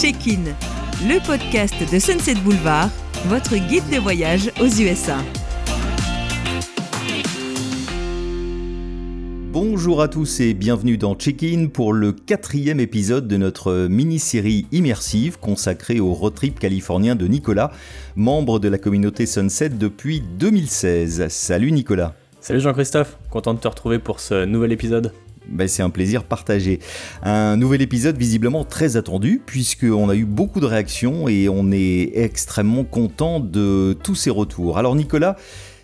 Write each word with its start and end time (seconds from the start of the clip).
Check-in, 0.00 0.44
le 1.08 1.18
podcast 1.26 1.74
de 1.92 1.98
Sunset 1.98 2.36
Boulevard, 2.36 2.88
votre 3.26 3.56
guide 3.56 3.82
de 3.92 3.98
voyage 3.98 4.52
aux 4.60 4.68
USA. 4.68 5.16
Bonjour 9.50 10.00
à 10.00 10.06
tous 10.06 10.38
et 10.38 10.54
bienvenue 10.54 10.98
dans 10.98 11.16
Check-in 11.16 11.66
pour 11.66 11.92
le 11.92 12.12
quatrième 12.12 12.78
épisode 12.78 13.26
de 13.26 13.36
notre 13.36 13.88
mini-série 13.90 14.66
immersive 14.70 15.40
consacrée 15.40 15.98
au 15.98 16.12
road 16.12 16.32
trip 16.32 16.60
californien 16.60 17.16
de 17.16 17.26
Nicolas, 17.26 17.72
membre 18.14 18.60
de 18.60 18.68
la 18.68 18.78
communauté 18.78 19.26
Sunset 19.26 19.70
depuis 19.70 20.20
2016. 20.20 21.26
Salut 21.26 21.72
Nicolas. 21.72 22.14
Salut 22.40 22.60
Jean-Christophe, 22.60 23.18
content 23.30 23.52
de 23.52 23.58
te 23.58 23.66
retrouver 23.66 23.98
pour 23.98 24.20
ce 24.20 24.44
nouvel 24.44 24.70
épisode. 24.70 25.12
Ben, 25.48 25.68
c'est 25.68 25.82
un 25.82 25.90
plaisir 25.90 26.24
partagé. 26.24 26.80
Un 27.22 27.56
nouvel 27.56 27.82
épisode 27.82 28.16
visiblement 28.16 28.64
très 28.64 28.96
attendu 28.96 29.40
puisqu'on 29.44 30.08
a 30.08 30.14
eu 30.14 30.24
beaucoup 30.24 30.60
de 30.60 30.66
réactions 30.66 31.28
et 31.28 31.48
on 31.48 31.70
est 31.72 32.12
extrêmement 32.14 32.84
content 32.84 33.40
de 33.40 33.96
tous 34.02 34.14
ces 34.14 34.30
retours. 34.30 34.78
Alors 34.78 34.94
Nicolas, 34.94 35.36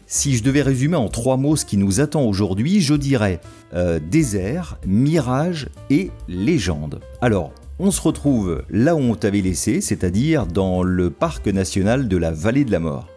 si 0.06 0.36
je 0.36 0.42
devais 0.42 0.62
résumer 0.62 0.96
en 0.96 1.08
trois 1.08 1.36
mots 1.36 1.56
ce 1.56 1.64
qui 1.64 1.76
nous 1.76 2.00
attend 2.00 2.22
aujourd'hui, 2.24 2.80
je 2.80 2.94
dirais 2.94 3.40
euh, 3.72 3.98
désert, 3.98 4.78
mirage 4.86 5.68
et 5.90 6.10
légende. 6.28 7.00
Alors, 7.20 7.52
on 7.78 7.90
se 7.90 8.00
retrouve 8.00 8.62
là 8.70 8.94
où 8.94 9.00
on 9.00 9.14
t'avait 9.14 9.40
laissé, 9.40 9.80
c'est-à-dire 9.80 10.46
dans 10.46 10.82
le 10.82 11.10
parc 11.10 11.46
national 11.48 12.06
de 12.06 12.16
la 12.16 12.30
Vallée 12.30 12.64
de 12.64 12.70
la 12.70 12.80
Mort. 12.80 13.13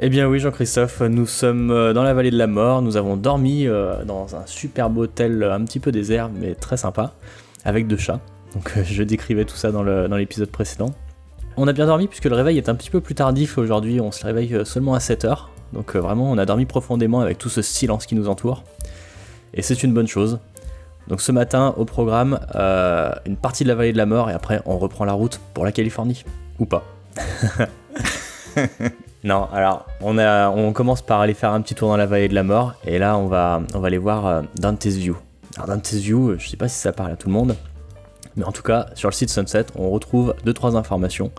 Eh 0.00 0.08
bien 0.08 0.26
oui 0.26 0.40
Jean-Christophe, 0.40 1.02
nous 1.02 1.24
sommes 1.24 1.70
euh, 1.70 1.92
dans 1.92 2.02
la 2.02 2.14
vallée 2.14 2.32
de 2.32 2.36
la 2.36 2.48
mort, 2.48 2.82
nous 2.82 2.96
avons 2.96 3.16
dormi 3.16 3.68
euh, 3.68 4.04
dans 4.04 4.34
un 4.34 4.44
superbe 4.44 4.98
hôtel 4.98 5.44
un 5.44 5.64
petit 5.64 5.78
peu 5.78 5.92
désert 5.92 6.30
mais 6.34 6.56
très 6.56 6.76
sympa, 6.76 7.12
avec 7.64 7.86
deux 7.86 7.96
chats. 7.96 8.18
Donc 8.54 8.72
euh, 8.76 8.82
je 8.84 9.04
décrivais 9.04 9.44
tout 9.44 9.54
ça 9.54 9.70
dans 9.70 9.84
l'épisode 10.16 10.50
précédent. 10.50 10.92
On 11.56 11.68
a 11.68 11.72
bien 11.72 11.86
dormi 11.86 12.08
puisque 12.08 12.24
le 12.24 12.34
réveil 12.34 12.58
est 12.58 12.68
un 12.68 12.74
petit 12.74 12.90
peu 12.90 13.00
plus 13.00 13.14
tardif 13.14 13.56
aujourd'hui, 13.56 14.00
on 14.00 14.10
se 14.10 14.26
réveille 14.26 14.66
seulement 14.66 14.94
à 14.94 14.98
7h. 14.98 15.46
Donc 15.72 15.94
vraiment 15.94 16.28
on 16.28 16.38
a 16.38 16.44
dormi 16.44 16.66
profondément 16.66 17.20
avec 17.20 17.38
tout 17.38 17.48
ce 17.48 17.62
silence 17.62 18.06
qui 18.06 18.16
nous 18.16 18.28
entoure. 18.28 18.64
Et 19.54 19.62
c'est 19.62 19.84
une 19.84 19.94
bonne 19.94 20.08
chose. 20.08 20.40
Donc 21.06 21.20
ce 21.20 21.30
matin 21.30 21.72
au 21.76 21.84
programme, 21.84 22.40
une 23.26 23.36
partie 23.36 23.62
de 23.62 23.68
la 23.68 23.76
vallée 23.76 23.92
de 23.92 23.98
la 23.98 24.06
mort 24.06 24.28
et 24.28 24.32
après 24.32 24.60
on 24.66 24.76
reprend 24.76 25.04
la 25.04 25.12
route 25.12 25.38
pour 25.54 25.64
la 25.64 25.70
Californie. 25.70 26.24
Ou 26.58 26.66
pas. 26.66 26.84
Non, 29.24 29.48
alors 29.54 29.86
on, 30.02 30.72
commence 30.74 31.00
par 31.00 31.20
aller 31.22 31.32
faire 31.32 31.50
un 31.54 31.62
petit 31.62 31.74
tour 31.74 31.88
dans 31.88 31.96
la 31.96 32.04
vallée 32.04 32.28
de 32.28 32.34
la 32.34 32.42
mort 32.42 32.74
et 32.86 32.98
là 32.98 33.16
on 33.16 33.26
va, 33.26 33.62
on 33.72 33.78
va 33.78 33.86
aller 33.86 33.96
voir 33.96 34.26
euh, 34.26 34.42
Dante's 34.56 34.96
View. 34.96 35.16
Alors 35.56 35.68
Dante's 35.68 35.94
View, 35.94 36.38
je 36.38 36.46
sais 36.46 36.58
pas 36.58 36.68
si 36.68 36.78
ça 36.78 36.92
parle 36.92 37.12
à 37.12 37.16
tout 37.16 37.28
le 37.28 37.32
monde, 37.32 37.56
mais 38.36 38.44
en 38.44 38.52
tout 38.52 38.62
cas 38.62 38.88
sur 38.94 39.08
le 39.08 39.14
site 39.14 39.30
Sunset 39.30 39.64
on 39.76 39.88
retrouve 39.88 40.34
2-3 40.44 40.76
informations 40.76 41.32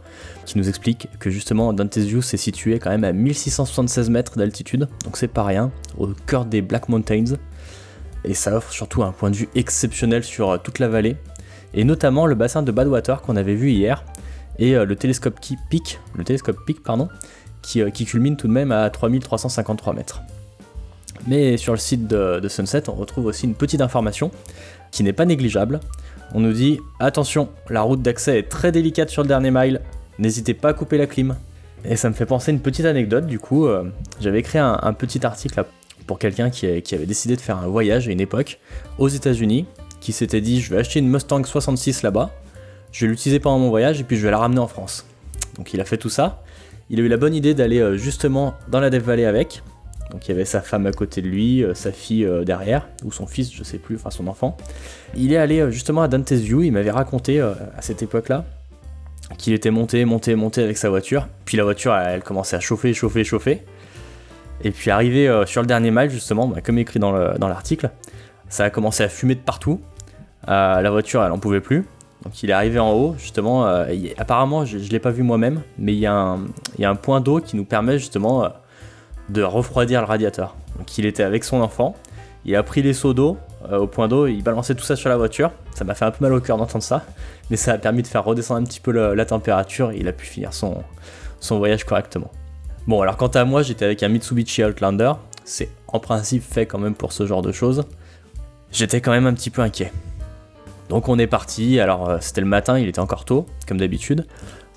qui 0.47 0.57
nous 0.57 0.67
expliquent 0.67 1.09
que 1.19 1.29
justement 1.29 1.73
Dante's 1.73 2.05
View 2.05 2.23
s'est 2.23 2.37
situé 2.37 2.79
quand 2.79 2.89
même 2.89 3.03
à 3.03 3.11
1676 3.11 4.09
mètres 4.09 4.35
d'altitude, 4.35 4.89
donc 5.03 5.15
c'est 5.15 5.27
pas 5.27 5.43
rien, 5.43 5.69
au 5.99 6.07
cœur 6.25 6.45
des 6.45 6.63
Black 6.63 6.89
Mountains. 6.89 7.35
Et 8.23 8.33
ça 8.33 8.55
offre 8.55 8.71
surtout 8.71 9.03
un 9.03 9.11
point 9.11 9.29
de 9.29 9.35
vue 9.35 9.49
exceptionnel 9.53 10.23
sur 10.23 10.49
euh, 10.49 10.57
toute 10.57 10.79
la 10.79 10.87
vallée, 10.87 11.17
et 11.75 11.83
notamment 11.83 12.25
le 12.25 12.33
bassin 12.33 12.63
de 12.63 12.71
Badwater 12.71 13.21
qu'on 13.21 13.35
avait 13.35 13.53
vu 13.53 13.69
hier, 13.69 14.03
et 14.57 14.75
euh, 14.75 14.85
le 14.85 14.95
télescope 14.95 15.39
Peak, 15.69 15.99
le 16.15 16.23
télescope 16.23 16.57
Peak 16.65 16.81
pardon, 16.81 17.09
euh, 17.77 17.89
qui, 17.89 18.05
culmine 18.05 18.37
tout 18.37 18.47
de 18.47 18.53
même 18.53 18.71
à 18.71 18.89
3353 18.89 19.93
mètres. 19.93 20.21
Mais 21.27 21.57
sur 21.57 21.73
le 21.73 21.79
site 21.79 22.07
de, 22.07 22.47
Sunset, 22.47 22.89
on 22.89 22.93
retrouve 22.93 23.25
aussi 23.25 23.45
une 23.45 23.55
petite 23.55 23.81
information 23.81 24.31
qui 24.91 25.03
n'est 25.03 25.13
pas 25.13 25.25
négligeable. 25.25 25.79
On 26.33 26.39
nous 26.39 26.53
dit 26.53 26.79
attention, 26.99 27.49
la 27.69 27.81
route 27.81 28.01
d'accès 28.01 28.39
est 28.39 28.49
très 28.49 28.71
délicate 28.71 29.09
sur 29.09 29.23
le 29.23 29.27
dernier 29.27 29.51
mile, 29.51 29.81
n'hésitez 30.19 30.53
pas 30.53 30.69
à 30.69 30.73
couper 30.73 30.97
la 30.97 31.07
clim. 31.07 31.35
Et 31.83 31.95
ça 31.95 32.09
me 32.09 32.13
fait 32.13 32.25
penser 32.25 32.51
une 32.51 32.61
petite 32.61 32.85
anecdote, 32.85 33.27
du 33.27 33.39
coup, 33.39 33.67
euh, 33.67 33.83
j'avais 34.19 34.39
écrit 34.39 34.57
un, 34.57 34.93
petit 34.93 35.25
article 35.25 35.63
pour 36.07 36.19
quelqu'un 36.19 36.49
qui, 36.49 36.81
qui, 36.81 36.95
avait 36.95 37.05
décidé 37.05 37.35
de 37.35 37.41
faire 37.41 37.57
un 37.57 37.67
voyage 37.67 38.07
à 38.07 38.11
une 38.11 38.21
époque 38.21 38.59
aux 38.97 39.07
États-Unis, 39.07 39.65
qui 40.01 40.11
s'était 40.11 40.41
dit 40.41 40.61
je 40.61 40.71
vais 40.71 40.79
acheter 40.79 40.99
une 40.99 41.09
Mustang 41.09 41.43
66 41.43 42.03
là-bas, 42.03 42.31
je 42.91 43.05
vais 43.05 43.11
l'utiliser 43.11 43.39
pendant 43.39 43.59
mon 43.59 43.69
voyage 43.69 43.99
et 43.99 44.03
puis 44.03 44.17
je 44.17 44.23
vais 44.23 44.31
la 44.31 44.37
ramener 44.37 44.59
en 44.59 44.67
France. 44.67 45.05
Donc 45.57 45.73
il 45.73 45.81
a 45.81 45.85
fait 45.85 45.97
tout 45.97 46.09
ça, 46.09 46.43
il 46.89 46.99
a 46.99 47.03
eu 47.03 47.07
la 47.07 47.17
bonne 47.17 47.33
idée 47.33 47.53
d'aller 47.53 47.79
euh, 47.79 47.97
justement 47.97 48.53
dans 48.67 48.79
la 48.79 48.89
Death 48.89 49.03
Valley 49.03 49.25
avec. 49.25 49.63
Donc 50.11 50.27
il 50.27 50.31
y 50.31 50.33
avait 50.33 50.45
sa 50.45 50.61
femme 50.61 50.85
à 50.85 50.91
côté 50.91 51.21
de 51.21 51.27
lui, 51.27 51.63
euh, 51.63 51.73
sa 51.73 51.91
fille 51.91 52.25
euh, 52.25 52.43
derrière, 52.43 52.87
ou 53.03 53.11
son 53.11 53.25
fils, 53.25 53.51
je 53.51 53.63
sais 53.63 53.79
plus, 53.79 53.95
enfin 53.95 54.11
son 54.11 54.27
enfant. 54.27 54.55
Il 55.15 55.33
est 55.33 55.37
allé 55.37 55.71
justement 55.71 56.03
à 56.03 56.07
Dante's 56.07 56.39
View, 56.39 56.61
il 56.61 56.71
m'avait 56.71 56.91
raconté 56.91 57.39
à 57.41 57.81
cette 57.81 58.03
époque-là 58.03 58.45
qu'il 59.39 59.53
était 59.53 59.71
monté, 59.71 60.05
monté, 60.05 60.35
monté 60.35 60.61
avec 60.61 60.77
sa 60.77 60.89
voiture. 60.89 61.27
Puis 61.45 61.57
la 61.57 61.63
voiture, 61.63 61.95
elle, 61.95 62.21
commençait 62.21 62.55
à 62.55 62.59
chauffer, 62.59 62.93
chauffer, 62.93 63.23
chauffer. 63.23 63.63
Et 64.63 64.69
puis 64.69 64.91
arrivé 64.91 65.43
sur 65.47 65.61
le 65.61 65.67
dernier 65.67 65.89
mile, 65.89 66.11
justement, 66.11 66.47
bah, 66.47 66.61
comme 66.61 66.77
écrit 66.77 66.99
dans 66.99 67.11
l'article, 67.47 67.89
ça 68.49 68.65
a 68.65 68.69
commencé 68.69 69.03
à 69.03 69.09
fumer 69.09 69.33
de 69.33 69.39
partout. 69.39 69.81
la 70.47 70.89
voiture, 70.91 71.23
elle 71.23 71.31
en 71.31 71.39
pouvait 71.39 71.61
plus. 71.61 71.85
Donc 72.25 72.41
il 72.41 72.49
est 72.49 72.53
arrivé 72.53 72.79
en 72.79 72.91
haut, 72.91 73.15
justement, 73.19 73.67
euh, 73.67 73.85
apparemment 74.17 74.65
je 74.65 74.77
ne 74.77 74.83
l'ai 74.89 74.99
pas 74.99 75.11
vu 75.11 75.21
moi-même, 75.21 75.61
mais 75.77 75.93
il 75.93 75.99
y, 75.99 76.07
a 76.07 76.37
un, 76.81 76.95
point 76.95 77.21
d'eau 77.21 77.39
qui 77.39 77.55
nous 77.55 77.65
permet 77.65 77.99
justement 77.99 78.43
euh, 78.43 78.49
de 79.29 79.43
refroidir 79.43 80.01
le 80.01 80.07
radiateur. 80.07 80.55
Donc 80.77 80.97
il 80.97 81.05
était 81.05 81.23
avec 81.23 81.43
son 81.43 81.61
enfant, 81.61 81.95
il 82.43 82.55
a 82.55 82.63
pris 82.63 82.81
les 82.81 82.93
seaux 82.93 83.13
d'eau 83.13 83.37
euh, 83.71 83.77
au 83.77 83.87
point 83.87 84.07
d'eau, 84.07 84.25
il 84.25 84.43
balançait 84.43 84.73
tout 84.73 84.83
ça 84.83 84.95
sur 84.95 85.09
la 85.09 85.17
voiture. 85.17 85.51
Ça 85.75 85.83
m'a 85.83 85.93
fait 85.93 86.05
un 86.05 86.11
peu 86.11 86.25
mal 86.25 86.33
au 86.33 86.41
cœur 86.41 86.57
d'entendre 86.57 86.83
ça, 86.83 87.05
mais 87.51 87.57
ça 87.57 87.73
a 87.73 87.77
permis 87.77 88.01
de 88.01 88.07
faire 88.07 88.23
redescendre 88.23 88.59
un 88.59 88.63
petit 88.63 88.79
peu 88.79 88.91
la, 88.91 89.25
température 89.25 89.91
et 89.91 89.97
il 89.97 90.07
a 90.07 90.11
pu 90.11 90.25
finir 90.25 90.51
son, 90.51 90.83
son 91.39 91.59
voyage 91.59 91.83
correctement. 91.83 92.31
Bon, 92.87 93.01
alors 93.01 93.17
quant 93.17 93.27
à 93.27 93.45
moi, 93.45 93.61
j'étais 93.61 93.85
avec 93.85 94.01
un 94.01 94.09
Mitsubishi 94.09 94.63
Outlander, 94.63 95.13
c'est 95.43 95.69
en 95.87 95.99
principe 95.99 96.43
fait 96.43 96.65
quand 96.65 96.79
même 96.79 96.95
pour 96.95 97.11
ce 97.11 97.25
genre 97.27 97.43
de 97.43 97.51
choses. 97.51 97.85
J'étais 98.71 98.99
quand 98.99 99.11
même 99.11 99.27
un 99.27 99.33
petit 99.33 99.51
peu 99.51 99.61
inquiet. 99.61 99.91
Donc 100.89 101.09
on 101.09 101.17
est 101.17 101.27
parti, 101.27 101.79
alors 101.79 102.09
euh, 102.09 102.17
c'était 102.21 102.41
le 102.41 102.47
matin, 102.47 102.77
il 102.77 102.87
était 102.87 102.99
encore 102.99 103.25
tôt, 103.25 103.45
comme 103.67 103.77
d'habitude. 103.77 104.25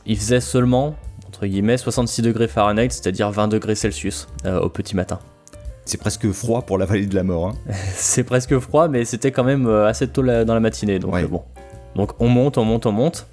Il 0.06 0.16
faisait 0.16 0.40
seulement, 0.40 0.94
entre 1.26 1.46
guillemets, 1.46 1.76
66 1.76 2.22
degrés 2.22 2.48
Fahrenheit, 2.48 2.90
c'est-à-dire 2.90 3.30
20 3.30 3.48
degrés 3.48 3.74
Celsius 3.74 4.28
euh, 4.46 4.60
au 4.60 4.68
petit 4.70 4.96
matin. 4.96 5.18
C'est 5.84 5.98
presque 5.98 6.30
froid 6.32 6.62
pour 6.62 6.78
la 6.78 6.86
vallée 6.86 7.06
de 7.06 7.14
la 7.14 7.24
mort. 7.24 7.48
Hein. 7.48 7.54
c'est 7.94 8.24
presque 8.24 8.58
froid, 8.58 8.88
mais 8.88 9.04
c'était 9.04 9.32
quand 9.32 9.44
même 9.44 9.66
euh, 9.66 9.86
assez 9.86 10.08
tôt 10.08 10.22
dans 10.22 10.54
la 10.54 10.60
matinée, 10.60 10.98
donc 10.98 11.22
bon. 11.28 11.42
Donc 11.94 12.12
on 12.20 12.28
monte, 12.28 12.58
on 12.58 12.64
monte, 12.64 12.86
on 12.86 12.92
monte. 12.92 13.26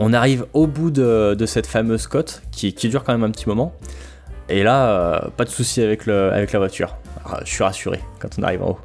On 0.00 0.12
arrive 0.12 0.46
au 0.52 0.66
bout 0.66 0.90
de, 0.90 1.44
cette 1.46 1.66
fameuse 1.66 2.06
côte 2.06 2.42
qui, 2.50 2.72
dure 2.72 3.04
quand 3.04 3.12
même 3.12 3.22
un 3.22 3.30
petit 3.30 3.48
moment. 3.48 3.72
Et 4.48 4.62
là, 4.62 5.30
pas 5.36 5.44
de 5.44 5.50
souci 5.50 5.80
avec, 5.80 6.08
avec 6.08 6.52
la 6.52 6.58
voiture. 6.58 6.96
Ah, 7.24 7.40
je 7.44 7.50
suis 7.50 7.62
rassuré 7.62 8.00
quand 8.18 8.28
on 8.38 8.42
arrive 8.42 8.62
en 8.62 8.70
haut. 8.70 8.78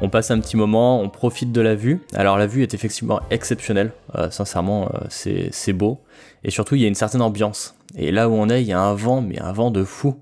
On 0.00 0.08
passe 0.08 0.30
un 0.30 0.40
petit 0.40 0.56
moment, 0.56 1.00
on 1.00 1.08
profite 1.08 1.52
de 1.52 1.60
la 1.60 1.74
vue. 1.74 2.00
Alors 2.14 2.36
la 2.36 2.46
vue 2.46 2.62
est 2.62 2.74
effectivement 2.74 3.20
exceptionnelle, 3.30 3.92
euh, 4.16 4.30
sincèrement 4.30 4.90
euh, 4.94 5.06
c'est 5.08 5.72
beau. 5.72 6.00
Et 6.42 6.50
surtout 6.50 6.74
il 6.74 6.82
y 6.82 6.84
a 6.84 6.88
une 6.88 6.94
certaine 6.94 7.22
ambiance. 7.22 7.76
Et 7.96 8.10
là 8.10 8.28
où 8.28 8.32
on 8.32 8.48
est, 8.48 8.62
il 8.62 8.68
y 8.68 8.72
a 8.72 8.80
un 8.80 8.94
vent, 8.94 9.20
mais 9.20 9.40
un 9.40 9.52
vent 9.52 9.70
de 9.70 9.84
fou. 9.84 10.16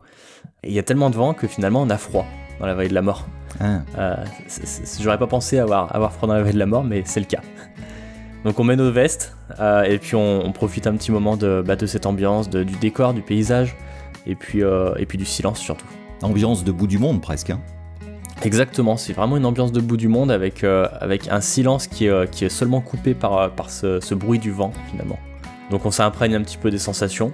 Et 0.63 0.69
il 0.69 0.75
y 0.75 0.79
a 0.79 0.83
tellement 0.83 1.11
de 1.11 1.17
vent 1.17 1.33
que 1.33 1.47
finalement 1.47 1.83
on 1.83 1.91
a 1.91 1.97
froid 1.97 2.27
dans 2.61 2.67
la 2.67 2.75
vallée 2.75 2.91
de 2.91 2.95
la 2.95 3.03
mort. 3.03 3.27
Ah. 3.61 3.81
Euh, 3.99 4.17
j'aurais 5.01 5.19
pas 5.19 5.27
pensé 5.27 5.59
avoir, 5.59 5.95
avoir 5.95 6.13
froid 6.13 6.29
dans 6.29 6.35
la 6.35 6.41
vallée 6.41 6.55
de 6.55 6.59
la 6.59 6.67
mort, 6.67 6.85
mais 6.85 7.03
c'est 7.07 7.21
le 7.21 7.27
cas. 7.27 7.41
Donc 8.45 8.61
on 8.61 8.65
met 8.65 8.77
nos 8.77 8.91
vestes 8.91 9.37
et 9.87 9.99
puis 9.99 10.17
on, 10.17 10.51
profite 10.53 10.87
un 10.89 10.97
petit 10.97 11.13
moment 11.13 11.37
de, 11.37 11.63
bah, 11.65 11.77
de 11.77 11.87
cette 11.87 12.07
ambiance, 12.07 12.51
du 12.51 12.65
décor, 12.65 13.15
du 13.15 13.23
paysage 13.23 13.77
et 14.27 14.35
puis, 14.35 14.61
et 14.61 15.07
puis 15.07 15.17
du 15.17 15.25
silence 15.25 15.61
surtout. 15.61 15.87
Ambiance 16.23 16.65
de 16.65 16.73
bout 16.73 16.89
du 16.89 16.99
monde 16.99 17.23
presque. 17.23 17.51
Hein. 17.51 17.61
Exactement, 18.45 18.97
c'est 18.97 19.13
vraiment 19.13 19.37
une 19.37 19.47
ambiance 19.47 19.71
de 19.71 19.81
bout 19.81 19.97
du 19.97 20.09
monde 20.09 20.33
avec, 20.33 20.65
euh, 20.65 20.89
avec 21.01 21.29
un 21.29 21.41
silence 21.41 21.87
qui 21.87 22.07
est, 22.07 22.11
euh, 22.11 22.27
qui 22.27 22.45
est 22.45 22.49
seulement 22.49 22.81
coupé 22.81 23.15
par, 23.15 23.39
euh, 23.39 23.49
par 23.49 23.71
ce, 23.71 24.15
bruit 24.15 24.41
du 24.41 24.51
vent 24.51 24.73
finalement. 24.91 25.19
Donc 25.71 25.87
on 25.87 25.93
s'imprègne 25.93 26.35
un 26.35 26.43
petit 26.43 26.59
peu 26.59 26.71
des 26.71 26.79
sensations 26.79 27.33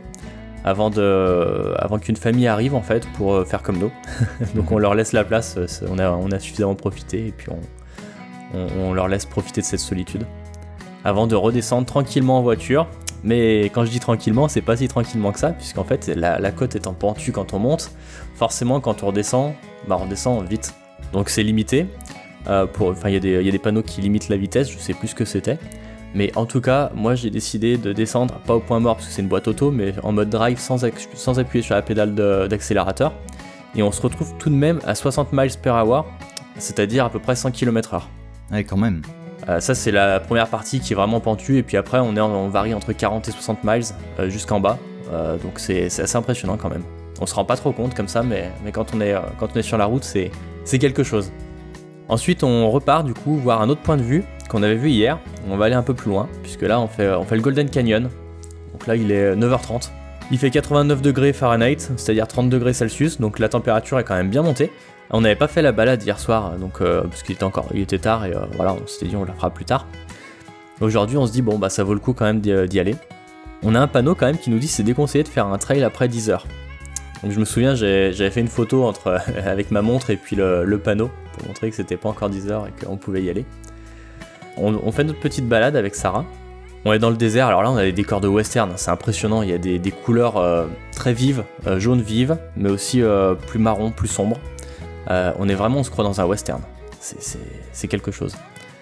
avant, 0.65 0.91
de, 0.91 1.75
avant 1.79 1.99
qu'une 1.99 2.17
famille 2.17 2.47
arrive 2.47 2.75
en 2.75 2.83
fait 2.83 3.07
pour 3.17 3.47
faire 3.47 3.63
comme 3.63 3.79
nous. 3.79 3.91
Donc 4.55 4.71
on 4.71 4.79
leur 4.79 4.95
laisse 4.95 5.13
la 5.13 5.25
place, 5.25 5.59
on 5.89 5.99
a, 5.99 6.11
on 6.11 6.31
a 6.31 6.39
suffisamment 6.39 6.75
profité 6.75 7.29
et 7.29 7.33
puis 7.33 7.49
on, 7.51 8.67
on, 8.79 8.93
leur 8.93 9.09
laisse 9.09 9.25
profiter 9.25 9.63
de 9.63 9.67
cette 9.67 9.81
solitude. 9.81 10.27
Avant 11.05 11.27
de 11.27 11.35
redescendre 11.37 11.87
tranquillement 11.87 12.39
en 12.39 12.43
voiture, 12.43 12.87
mais 13.25 13.65
quand 13.67 13.85
je 13.85 13.91
dis 13.91 14.01
tranquillement, 14.01 14.49
c'est 14.49 14.63
pas 14.63 14.77
si 14.77 14.89
tranquillement 14.89 15.33
que 15.33 15.39
ça, 15.39 15.51
puisqu'en 15.51 15.85
fait 15.85 16.07
la, 16.09 16.51
côte 16.53 16.77
étant 16.77 16.93
pentue 16.93 17.33
quand 17.33 17.55
on 17.55 17.59
monte, 17.59 17.91
forcément 18.35 18.81
quand 18.81 19.03
on 19.03 19.07
redescend, 19.09 19.55
bah 19.89 19.97
on 19.99 20.05
redescend 20.05 20.47
vite 20.47 20.75
donc 21.13 21.29
c'est 21.29 21.43
limité. 21.43 21.87
Euh, 22.49 22.67
enfin, 22.81 23.11
il 23.11 23.25
y, 23.25 23.29
y, 23.29 23.49
a 23.49 23.53
des 23.53 23.59
panneaux 23.59 23.83
qui 23.83 24.01
limitent 24.01 24.29
la 24.29 24.37
vitesse, 24.37 24.71
je 24.71 24.79
sais 24.79 24.95
plus 24.95 25.09
ce 25.09 25.15
que 25.15 25.25
c'était. 25.25 25.59
Mais 26.15 26.35
en 26.37 26.47
tout 26.47 26.61
cas, 26.61 26.91
moi 26.95 27.15
j'ai 27.15 27.31
décidé 27.31 27.77
de 27.77 27.93
descendre, 27.93 28.41
pas 28.47 28.55
au 28.55 28.61
point 28.61 28.81
mort 28.81 28.97
parce 28.97 29.09
que 29.09 29.13
c'est 29.13 29.23
une 29.23 29.29
boîte 29.29 29.49
auto, 29.49 29.71
mais 29.71 29.93
en 30.03 30.13
mode 30.13 30.31
drive 30.31 30.59
sans, 30.59 30.85
sans 31.15 31.39
appuyer 31.39 31.63
sur 31.63 31.75
la 31.75 31.83
pédale 31.83 32.15
d'accélérateur. 32.49 33.13
Et 33.75 33.83
on 33.83 33.93
se 33.93 34.01
retrouve 34.01 34.33
tout 34.39 34.49
de 34.49 34.55
même 34.55 34.81
à 34.87 34.95
60 34.95 35.33
miles 35.33 35.51
per 35.63 35.71
hour, 35.71 36.07
c'est-à-dire 36.57 37.05
à 37.05 37.11
peu 37.11 37.19
près 37.19 37.37
100 37.37 37.51
km/h. 37.51 38.03
Ouais, 38.51 38.65
quand 38.65 38.79
même. 38.79 39.03
Euh, 39.49 39.61
ça, 39.61 39.75
c'est 39.75 39.91
la 39.91 40.21
première 40.21 40.49
partie 40.49 40.81
qui 40.81 40.93
est 40.93 40.97
vraiment 40.97 41.21
pentue, 41.21 41.59
et 41.59 41.63
puis 41.63 41.77
après, 41.77 41.99
on, 41.99 42.17
est 42.17 42.21
on 42.21 42.49
varie 42.49 42.75
entre 42.75 42.93
40 42.93 43.29
et 43.29 43.33
60 43.33 43.65
miles 43.65 43.83
euh, 44.19 44.29
jusqu'en 44.31 44.61
bas. 44.61 44.79
Euh, 45.13 45.39
donc 45.39 45.59
c'est 45.59 45.87
assez 45.87 46.17
impressionnant 46.17 46.57
quand 46.57 46.69
même. 46.69 46.83
On 47.21 47.27
se 47.27 47.35
rend 47.35 47.45
pas 47.45 47.57
trop 47.57 47.73
compte 47.73 47.95
comme 47.95 48.09
ça, 48.09 48.23
mais, 48.23 48.51
mais 48.65 48.73
quand, 48.73 48.95
on 48.95 49.01
est, 49.01 49.15
quand 49.39 49.49
on 49.55 49.59
est 49.59 49.63
sur 49.63 49.79
la 49.79 49.87
route, 49.87 50.05
c'est 50.05 50.31
quelque 50.77 51.03
chose. 51.03 51.33
Ensuite, 52.09 52.43
on 52.45 52.71
repart 52.71 53.07
du 53.07 53.15
coup 53.15 53.37
voir 53.37 53.63
un 53.63 53.71
autre 53.71 53.81
point 53.81 53.97
de 53.97 54.03
vue 54.03 54.25
qu'on 54.49 54.63
avait 54.63 54.77
vu 54.77 54.91
hier. 54.91 55.19
On 55.49 55.57
va 55.57 55.67
aller 55.67 55.75
un 55.75 55.83
peu 55.83 55.95
plus 55.95 56.11
loin, 56.11 56.29
puisque 56.43 56.63
là, 56.63 56.81
on 56.81 56.89
fait, 56.89 57.07
le 57.07 57.41
Golden 57.41 57.71
Canyon. 57.71 58.11
Donc 58.73 58.87
là, 58.87 58.97
il 58.97 59.11
est 59.11 59.35
9h30. 59.35 59.91
Il 60.31 60.39
fait 60.39 60.51
89 60.51 61.01
degrés 61.01 61.33
Fahrenheit, 61.33 61.79
c'est-à-dire 61.97 62.29
30 62.29 62.51
degrés 62.51 62.75
Celsius, 62.75 63.19
donc 63.19 63.39
la 63.39 63.49
température 63.49 63.99
est 63.99 64.05
quand 64.05 64.15
même 64.15 64.29
bien 64.29 64.43
montée. 64.43 64.71
On 65.11 65.23
n'avait 65.23 65.37
pas 65.37 65.49
fait 65.49 65.63
la 65.63 65.73
balade 65.73 66.03
hier 66.03 66.21
soir, 66.21 66.57
donc 66.59 66.83
euh, 66.83 67.03
parce 67.05 67.23
qu'il 67.23 67.35
était 67.35 67.45
encore, 67.45 67.67
il 67.73 67.81
était 67.81 67.99
tard 67.99 68.27
et 68.27 68.35
euh, 68.35 68.41
voilà, 68.57 68.75
on 68.75 68.87
s'était 68.87 69.07
dit 69.07 69.17
on 69.17 69.25
la 69.25 69.33
fera 69.33 69.49
plus 69.49 69.65
tard. 69.65 69.87
Aujourd'hui, 70.83 71.17
on 71.17 71.27
se 71.27 71.33
dit 71.33 71.41
bon 71.41 71.59
bah 71.59 71.71
ça 71.71 71.83
vaut 71.83 71.95
le 71.95 72.01
coup 72.01 72.13
quand 72.13 72.27
même 72.27 72.41
d'y 72.41 72.79
aller. 72.79 72.95
On 73.63 73.75
a 73.75 73.81
un 73.81 73.87
panneau 73.87 74.15
quand 74.15 74.27
même 74.27 74.37
qui 74.37 74.51
nous 74.51 74.59
dit 74.59 74.69
c'est 74.69 74.83
déconseillé 74.83 75.25
de 75.25 75.29
faire 75.29 75.47
un 75.47 75.57
trail 75.57 75.83
après 75.83 76.09
10 76.09 76.29
heures. 76.29 76.47
Donc 77.23 77.33
je 77.33 77.41
me 77.41 77.45
souviens, 77.45 77.75
j'avais 77.75 78.31
fait 78.31 78.41
une 78.41 78.49
photo 78.49 78.93
avec 79.45 79.71
ma 79.71 79.83
montre 79.83 80.11
et 80.11 80.17
puis 80.17 80.37
le, 80.37 80.81
panneau 80.83 81.11
pour 81.33 81.47
montrer 81.49 81.71
que 81.71 81.77
c'était 81.77 81.97
pas 81.97 82.09
encore 82.09 82.31
10 82.31 82.51
heures 82.51 82.67
et 82.67 82.85
qu'on 82.85 82.97
pouvait 82.97 83.23
y 83.23 83.31
aller. 83.31 83.45
On, 84.57 84.91
fait 84.91 85.05
notre 85.05 85.21
petite 85.21 85.47
balade 85.49 85.77
avec 85.77 85.95
Sarah. 85.95 86.25
On 86.85 86.93
est 86.93 86.99
dans 86.99 87.11
le 87.11 87.17
désert, 87.17 87.47
alors 87.47 87.63
là 87.63 87.71
on 87.71 87.77
a 87.77 87.85
des 87.85 87.93
décors 87.93 88.21
de 88.21 88.29
western, 88.29 88.73
c'est 88.77 88.91
impressionnant, 88.91 89.43
il 89.43 89.51
y 89.51 89.53
a 89.53 89.59
des, 89.59 89.91
couleurs 89.91 90.37
euh, 90.37 90.67
très 90.93 91.13
vives, 91.13 91.45
jaune 91.77 92.01
vive, 92.01 92.39
mais 92.57 92.71
aussi 92.71 93.03
plus 93.49 93.59
marron, 93.59 93.91
plus 93.91 94.09
sombre. 94.09 94.39
Euh, 95.11 95.33
on 95.39 95.49
est 95.49 95.55
vraiment, 95.55 95.79
on 95.79 95.83
se 95.83 95.91
croit 95.91 96.05
dans 96.05 96.21
un 96.21 96.25
western. 96.25 96.61
C'est 97.01 97.89
quelque 97.89 98.11
chose. 98.11 98.35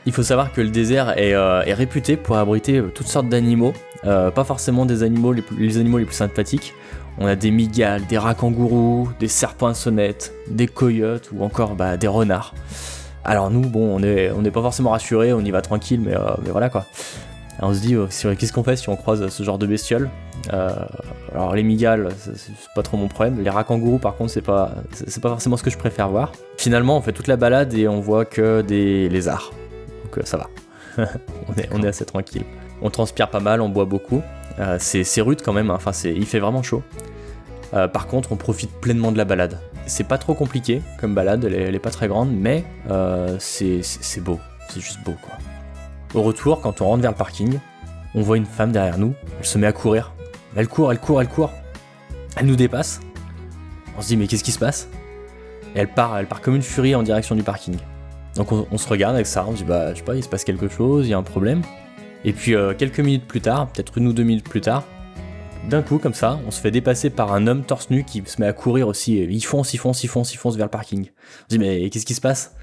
Il 0.06 0.12
faut 0.12 0.22
savoir 0.22 0.52
que 0.52 0.60
le 0.60 0.70
désert 0.70 1.18
est, 1.18 1.34
euh, 1.34 1.60
réputé 1.66 2.16
pour 2.16 2.36
abriter 2.36 2.78
euh, 2.78 2.90
toutes 2.94 3.08
sortes 3.08 3.28
d'animaux, 3.28 3.72
pas 4.02 4.44
forcément 4.44 4.86
des 4.86 5.02
animaux 5.02 5.32
les, 5.32 5.78
animaux 5.78 5.98
les 5.98 6.04
plus 6.04 6.14
sympathiques. 6.14 6.74
On 7.18 7.26
a 7.26 7.34
des 7.34 7.50
migales, 7.50 8.06
des 8.06 8.18
rats 8.18 8.34
kangourous, 8.34 9.10
des 9.18 9.28
serpents 9.28 9.68
à 9.68 9.74
sonnettes, 9.74 10.34
des 10.48 10.66
coyotes 10.66 11.30
ou 11.32 11.42
encore 11.42 11.74
bah, 11.74 11.96
des 11.96 12.08
renards. 12.08 12.54
Alors 13.24 13.50
nous, 13.50 13.62
bon, 13.62 13.96
on 13.96 14.00
n'est 14.00 14.30
on 14.30 14.42
pas 14.42 14.62
forcément 14.62 14.90
rassurés, 14.90 15.32
on 15.32 15.40
y 15.40 15.50
va 15.50 15.62
tranquille, 15.62 16.00
mais, 16.00 16.14
mais 16.44 16.50
voilà 16.50 16.68
quoi 16.68 16.86
on 17.62 17.72
se 17.72 17.80
dit, 17.80 17.94
euh, 17.94 18.06
qu'est-ce 18.06 18.52
qu'on 18.52 18.62
fait 18.62 18.76
si 18.76 18.88
on 18.88 18.96
croise 18.96 19.28
ce 19.28 19.42
genre 19.42 19.58
de 19.58 19.66
bestioles 19.66 20.10
euh, 20.52 20.70
Alors 21.32 21.54
les 21.54 21.62
migales, 21.62 22.08
c'est 22.18 22.52
pas 22.74 22.82
trop 22.82 22.96
mon 22.96 23.08
problème. 23.08 23.42
Les 23.42 23.50
rats 23.50 23.64
kangourous, 23.64 23.98
par 23.98 24.16
contre, 24.16 24.30
c'est 24.30 24.42
pas, 24.42 24.72
c'est 24.92 25.22
pas 25.22 25.30
forcément 25.30 25.56
ce 25.56 25.62
que 25.62 25.70
je 25.70 25.78
préfère 25.78 26.08
voir. 26.08 26.32
Finalement, 26.58 26.96
on 26.98 27.00
fait 27.00 27.12
toute 27.12 27.28
la 27.28 27.36
balade 27.36 27.72
et 27.74 27.88
on 27.88 28.00
voit 28.00 28.24
que 28.24 28.60
des 28.60 29.08
lézards. 29.08 29.52
Donc 30.04 30.18
euh, 30.18 30.22
ça 30.24 30.36
va. 30.36 30.48
on, 31.48 31.54
est, 31.54 31.68
on 31.72 31.82
est 31.82 31.88
assez 31.88 32.04
tranquille. 32.04 32.44
On 32.82 32.90
transpire 32.90 33.30
pas 33.30 33.40
mal, 33.40 33.60
on 33.62 33.70
boit 33.70 33.86
beaucoup. 33.86 34.22
C'est 34.78 35.20
rude 35.20 35.42
quand 35.42 35.52
même, 35.52 35.70
hein. 35.70 35.76
enfin, 35.76 35.92
il 36.04 36.26
fait 36.26 36.40
vraiment 36.40 36.62
chaud. 36.62 36.82
par 37.72 38.06
contre, 38.06 38.32
on 38.32 38.36
profite 38.36 38.70
pleinement 38.80 39.12
de 39.12 39.18
la 39.18 39.24
balade. 39.24 39.60
C'est 39.86 40.08
pas 40.08 40.18
trop 40.18 40.34
compliqué 40.34 40.82
comme 40.98 41.14
balade, 41.14 41.44
elle 41.44 41.74
est, 41.74 41.78
pas 41.78 41.90
très 41.90 42.08
grande, 42.08 42.30
mais 42.32 42.64
c'est 43.38 44.20
beau. 44.20 44.40
C'est 44.68 44.80
juste 44.80 45.02
beau 45.04 45.14
quoi. 45.22 45.34
Au 46.14 46.22
retour, 46.22 46.60
quand 46.60 46.80
on 46.80 46.86
rentre 46.86 47.02
vers 47.02 47.10
le 47.10 47.16
parking, 47.16 47.58
on 48.14 48.22
voit 48.22 48.36
une 48.36 48.46
femme 48.46 48.72
derrière 48.72 48.98
nous, 48.98 49.14
elle 49.38 49.44
se 49.44 49.58
met 49.58 49.66
à 49.66 49.72
courir. 49.72 50.12
Elle 50.56 50.68
court, 50.68 50.90
elle 50.90 50.98
court, 50.98 51.20
elle 51.20 51.28
court. 51.28 51.52
Elle 52.36 52.46
nous 52.46 52.56
dépasse. 52.56 53.00
On 53.98 54.00
se 54.00 54.08
dit 54.08 54.16
mais 54.16 54.26
qu'est-ce 54.26 54.44
qui 54.44 54.52
se 54.52 54.58
passe? 54.58 54.88
Et 55.74 55.80
elle 55.80 55.88
part, 55.88 56.16
elle 56.18 56.26
part 56.26 56.40
comme 56.40 56.56
une 56.56 56.62
furie 56.62 56.94
en 56.94 57.02
direction 57.02 57.34
du 57.34 57.42
parking. 57.42 57.76
Donc 58.34 58.52
on, 58.52 58.78
se 58.78 58.88
regarde 58.88 59.14
avec 59.14 59.26
ça, 59.26 59.44
on 59.46 59.52
se 59.52 59.58
dit 59.58 59.64
bah 59.64 59.92
je 59.92 59.98
sais 59.98 60.04
pas, 60.04 60.14
il 60.14 60.22
se 60.22 60.28
passe 60.28 60.44
quelque 60.44 60.68
chose, 60.68 61.06
il 61.06 61.10
y 61.10 61.14
a 61.14 61.18
un 61.18 61.22
problème. 61.22 61.62
Et 62.26 62.34
puis 62.34 62.54
euh, 62.54 62.74
quelques 62.74 63.00
minutes 63.00 63.26
plus 63.26 63.40
tard, 63.40 63.68
peut-être 63.68 63.96
une 63.96 64.08
ou 64.08 64.12
deux 64.12 64.24
minutes 64.24 64.48
plus 64.48 64.60
tard, 64.60 64.84
d'un 65.70 65.80
coup 65.80 65.98
comme 65.98 66.12
ça, 66.12 66.38
on 66.46 66.50
se 66.50 66.60
fait 66.60 66.70
dépasser 66.70 67.08
par 67.08 67.32
un 67.32 67.46
homme 67.46 67.62
torse 67.62 67.88
nu 67.88 68.04
qui 68.04 68.22
se 68.26 68.40
met 68.40 68.46
à 68.46 68.52
courir 68.52 68.88
aussi. 68.88 69.16
Il 69.16 69.44
fonce, 69.44 69.72
il 69.72 69.78
fonce, 69.78 70.04
il 70.04 70.08
fonce, 70.08 70.34
il 70.34 70.36
fonce 70.36 70.56
vers 70.56 70.66
le 70.66 70.70
parking. 70.70 71.06
On 71.06 71.42
se 71.42 71.46
dit 71.48 71.58
mais 71.58 71.88
qu'est-ce 71.88 72.04
qui 72.04 72.14
se 72.14 72.20
passe? 72.20 72.54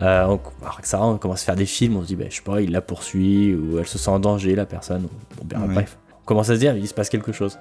Euh, 0.00 0.24
on, 0.26 0.40
ça, 0.82 1.02
on 1.02 1.18
commence 1.18 1.42
à 1.42 1.44
faire 1.44 1.56
des 1.56 1.66
films, 1.66 1.96
on 1.96 2.02
se 2.02 2.06
dit, 2.06 2.16
bah, 2.16 2.24
je 2.28 2.36
sais 2.36 2.42
pas, 2.42 2.60
il 2.62 2.72
la 2.72 2.80
poursuit, 2.80 3.54
ou 3.54 3.78
elle 3.78 3.86
se 3.86 3.98
sent 3.98 4.10
en 4.10 4.18
danger, 4.18 4.54
la 4.54 4.64
personne. 4.64 5.06
Bref, 5.44 5.98
on 6.22 6.24
commence 6.24 6.48
à 6.48 6.54
se 6.54 6.60
dire, 6.60 6.76
il 6.76 6.88
se 6.88 6.94
passe 6.94 7.10
quelque 7.10 7.30
chose. 7.30 7.58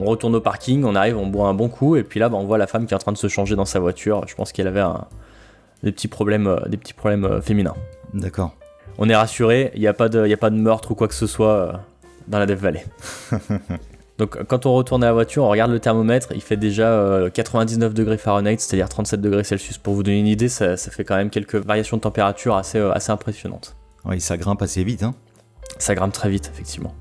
On 0.00 0.04
retourne 0.04 0.34
au 0.36 0.40
parking, 0.40 0.84
on 0.84 0.94
arrive, 0.94 1.18
on 1.18 1.26
boit 1.26 1.48
un 1.48 1.54
bon 1.54 1.68
coup, 1.68 1.96
et 1.96 2.04
puis 2.04 2.20
là, 2.20 2.28
bah, 2.28 2.36
on 2.38 2.46
voit 2.46 2.58
la 2.58 2.66
femme 2.68 2.86
qui 2.86 2.94
est 2.94 2.96
en 2.96 3.00
train 3.00 3.12
de 3.12 3.18
se 3.18 3.28
changer 3.28 3.56
dans 3.56 3.64
sa 3.64 3.80
voiture. 3.80 4.22
Je 4.28 4.34
pense 4.34 4.52
qu'elle 4.52 4.68
avait 4.68 4.84
des 5.82 5.92
petits 5.92 6.08
problèmes, 6.08 6.46
euh, 6.46 6.60
des 6.68 6.76
petits 6.76 6.94
problèmes 6.94 7.24
euh, 7.24 7.40
féminins. 7.42 7.74
D'accord. 8.14 8.54
On 8.98 9.08
est 9.08 9.16
rassuré, 9.16 9.72
il 9.74 9.80
n'y 9.80 9.86
a, 9.86 9.94
pas 9.94 10.08
de, 10.08 10.30
a 10.30 10.36
pas 10.36 10.50
de 10.50 10.56
meurtre 10.56 10.90
ou 10.92 10.94
quoi 10.94 11.08
que 11.08 11.14
ce 11.14 11.26
soit 11.26 11.48
euh, 11.48 11.72
dans 12.28 12.38
la 12.38 12.46
Death 12.46 12.58
Valley. 12.58 12.84
Donc 14.18 14.40
quand 14.44 14.66
on 14.66 14.74
retourne 14.74 15.02
à 15.02 15.06
la 15.06 15.12
voiture, 15.12 15.44
on 15.44 15.48
regarde 15.48 15.72
le 15.72 15.80
thermomètre, 15.80 16.28
il 16.32 16.42
fait 16.42 16.56
déjà 16.56 17.28
99 17.34 17.90
euh, 17.90 17.92
degrés 17.92 18.18
Fahrenheit, 18.18 18.58
c'est-à-dire 18.58 18.88
37 18.88 19.20
degrés 19.20 19.42
Celsius. 19.42 19.78
Pour 19.78 19.94
vous 19.94 20.02
donner 20.02 20.20
une 20.20 20.26
idée, 20.26 20.48
ça, 20.48 20.76
fait 20.76 21.04
quand 21.04 21.16
même 21.16 21.30
quelques 21.30 21.56
variations 21.56 21.96
de 21.96 22.02
température 22.02 22.54
assez, 22.54 22.78
euh, 22.78 22.92
assez 22.92 23.10
impressionnantes. 23.10 23.74
Oui, 24.04 24.20
ça 24.20 24.36
grimpe 24.36 24.62
assez 24.62 24.84
vite. 24.84 25.02
Hein 25.02 25.14
ça 25.78 25.94
grimpe 25.94 26.12
très 26.12 26.28
vite, 26.28 26.50
effectivement. 26.52 26.94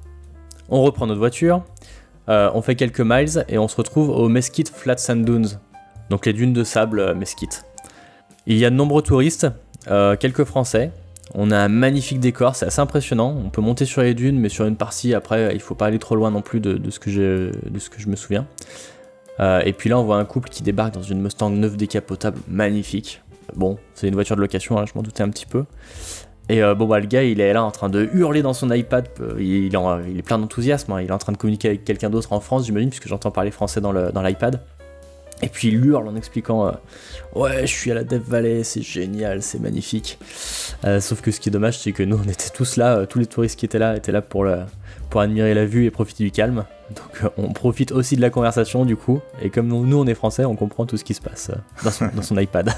On 0.70 0.82
reprend 0.82 1.06
notre 1.06 1.20
voiture, 1.20 1.64
euh, 2.30 2.50
on 2.54 2.62
fait 2.62 2.76
quelques 2.76 3.02
miles 3.02 3.46
et 3.50 3.58
on 3.58 3.68
se 3.68 3.76
retrouve 3.76 4.10
au 4.10 4.30
Mesquite 4.30 4.70
Flat 4.74 4.98
Sand 4.98 5.26
Dunes, 5.26 5.60
donc 6.10 6.26
les 6.26 6.34
dunes 6.34 6.54
de 6.54 6.64
sable 6.64 7.14
Mesquite. 7.14 7.66
Il 8.48 8.58
y 8.58 8.66
a 8.66 8.70
de 8.70 8.76
nombreux 8.76 9.04
touristes, 9.04 9.48
quelques 9.86 10.46
Français, 10.46 10.92
on 11.34 11.52
a 11.52 11.58
un 11.58 11.70
magnifique 11.70 12.20
décor, 12.20 12.56
c'est 12.56 12.66
assez 12.66 12.82
impressionnant. 12.82 13.36
On 13.46 13.50
peut 13.50 13.62
monter 13.62 13.86
sur 13.86 14.02
les 14.02 14.14
dunes, 14.14 14.40
mais 14.40 14.50
sur 14.50 14.66
une 14.66 14.76
partie, 14.76 15.14
après, 15.14 15.52
il 15.54 15.62
faut 15.62 15.76
pas 15.76 15.86
aller 15.86 16.00
trop 16.00 16.16
loin 16.16 16.32
non 16.32 16.42
plus 16.42 16.60
de, 16.60 16.78
ce, 16.90 17.00
que 17.00 17.10
je 17.10 18.08
me 18.08 18.16
souviens. 18.16 18.48
Euh, 19.40 19.62
et 19.66 19.74
puis 19.74 19.90
là, 19.90 19.98
on 19.98 20.04
voit 20.04 20.18
un 20.18 20.26
couple 20.26 20.50
qui 20.50 20.62
débarque 20.62 20.94
dans 20.94 21.02
une 21.02 21.22
Mustang 21.22 21.50
9 21.50 21.78
décapotable, 21.78 22.40
magnifique. 22.48 23.22
Bon, 23.56 23.78
c'est 23.94 24.08
une 24.08 24.14
voiture 24.14 24.36
de 24.36 24.42
location, 24.42 24.78
hein, 24.78 24.86
je 24.86 24.92
m'en 24.96 25.04
doutais 25.04 25.24
un 25.24 25.30
petit 25.30 25.46
peu. 25.46 25.66
Et 26.50 26.62
euh, 26.62 26.76
bon, 26.76 26.86
bah, 26.86 27.00
le 27.00 27.08
gars, 27.08 27.24
il 27.24 27.40
est 27.40 27.54
là 27.54 27.64
en 27.64 27.72
train 27.72 27.90
de 27.90 28.10
hurler 28.14 28.42
dans 28.42 28.54
son 28.54 28.70
iPad. 28.72 29.08
Euh, 29.22 29.36
il, 29.40 29.74
est 29.74 30.22
plein 30.22 30.38
d'enthousiasme. 30.38 30.92
Hein. 30.92 31.02
Il 31.02 31.08
est 31.08 31.14
en 31.14 31.18
train 31.18 31.32
de 31.32 31.38
communiquer 31.38 31.70
avec 31.70 31.86
quelqu'un 31.86 32.10
d'autre 32.10 32.34
en 32.34 32.42
France, 32.42 32.66
j'imagine, 32.66 32.90
puisque 32.90 33.08
j'entends 33.08 33.32
parler 33.32 33.52
français 33.52 33.80
dans 33.80 33.94
l'iPad. 33.94 34.62
Et 35.44 35.48
puis 35.48 35.70
il 35.70 35.86
hurle 35.86 36.08
en 36.08 36.16
expliquant 36.16 36.68
euh, 36.68 36.72
Ouais, 37.36 37.62
je 37.62 37.72
suis 37.72 37.92
à 37.92 37.96
la 37.96 38.04
Death 38.04 38.28
Valley, 38.28 38.64
c'est 38.64 38.82
génial, 38.82 39.42
c'est 39.42 39.60
magnifique. 39.60 40.20
Euh, 40.86 41.00
sauf 41.00 41.22
que 41.22 41.32
ce 41.32 41.40
qui 41.40 41.50
est 41.50 41.52
dommage, 41.52 41.80
c'est 41.80 41.92
que 41.92 42.04
nous, 42.04 42.20
on 42.24 42.30
était 42.30 42.50
tous 42.54 42.78
là, 42.78 42.98
euh, 42.98 43.06
tous 43.06 43.20
les 43.20 43.26
touristes 43.26 43.58
qui 43.58 43.66
étaient 43.66 43.80
là 43.80 43.96
étaient 43.96 44.12
là 44.12 44.22
pour, 44.22 44.46
pour 45.10 45.22
admirer 45.22 45.54
la 45.54 45.66
vue 45.66 45.86
et 45.86 45.92
profiter 45.92 46.24
du 46.24 46.32
calme. 46.32 46.66
Donc 46.96 47.32
on 47.38 47.54
profite 47.54 47.92
aussi 47.92 48.16
de 48.16 48.22
la 48.22 48.30
conversation 48.30 48.86
du 48.86 48.96
coup. 48.96 49.20
Et 49.42 49.50
comme 49.50 49.68
nous, 49.68 49.98
on 49.98 50.06
est 50.06 50.14
français, 50.14 50.46
on 50.46 50.56
comprend 50.56 50.86
tout 50.86 50.98
ce 50.98 51.04
qui 51.04 51.14
se 51.14 51.22
passe 51.22 51.52
dans 51.84 52.22
son, 52.22 52.38
iPad. 52.38 52.72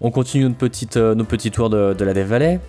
On 0.00 0.10
continue 0.10 0.44
notre 0.44 0.56
petite, 0.56 0.96
nos 0.96 1.24
petits 1.24 1.50
tours 1.50 1.70
de, 1.70 2.04
la 2.04 2.14
Death 2.14 2.26
Valley. 2.26 2.60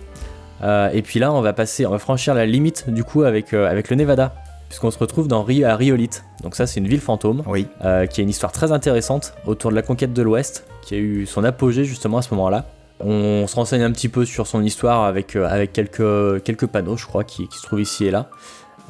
et 0.92 1.02
puis 1.02 1.18
là, 1.18 1.32
on 1.32 1.40
va 1.40 1.52
passer, 1.52 1.86
on 1.86 1.90
va 1.90 1.98
franchir 1.98 2.34
la 2.34 2.46
limite 2.46 2.88
du 2.88 3.02
coup 3.02 3.22
avec, 3.22 3.52
avec 3.52 3.90
le 3.90 3.96
Nevada 3.96 4.34
puisqu'on 4.68 4.90
se 4.90 4.98
retrouve 4.98 5.28
dans 5.28 5.44
à 5.44 5.76
Riolite. 5.76 6.24
Donc 6.42 6.54
ça 6.54 6.66
c'est 6.66 6.80
une 6.80 6.88
ville 6.88 7.00
fantôme, 7.00 7.42
euh, 7.84 8.06
qui 8.06 8.20
a 8.20 8.22
une 8.22 8.30
histoire 8.30 8.52
très 8.52 8.72
intéressante 8.72 9.34
autour 9.46 9.70
de 9.70 9.76
la 9.76 9.82
conquête 9.82 10.12
de 10.12 10.22
l'Ouest, 10.22 10.64
qui 10.82 10.94
a 10.94 10.98
eu 10.98 11.26
son 11.26 11.44
apogée 11.44 11.84
justement 11.84 12.18
à 12.18 12.22
ce 12.22 12.34
moment-là. 12.34 12.66
On 13.00 13.46
se 13.46 13.54
renseigne 13.54 13.82
un 13.82 13.92
petit 13.92 14.08
peu 14.08 14.24
sur 14.24 14.46
son 14.46 14.62
histoire 14.62 15.04
avec, 15.04 15.36
euh, 15.36 15.46
avec 15.48 15.72
quelques, 15.72 16.42
quelques 16.42 16.66
panneaux, 16.66 16.96
je 16.96 17.06
crois, 17.06 17.24
qui, 17.24 17.48
se 17.50 17.62
trouvent 17.62 17.80
ici 17.80 18.06
et 18.06 18.10
là. 18.10 18.28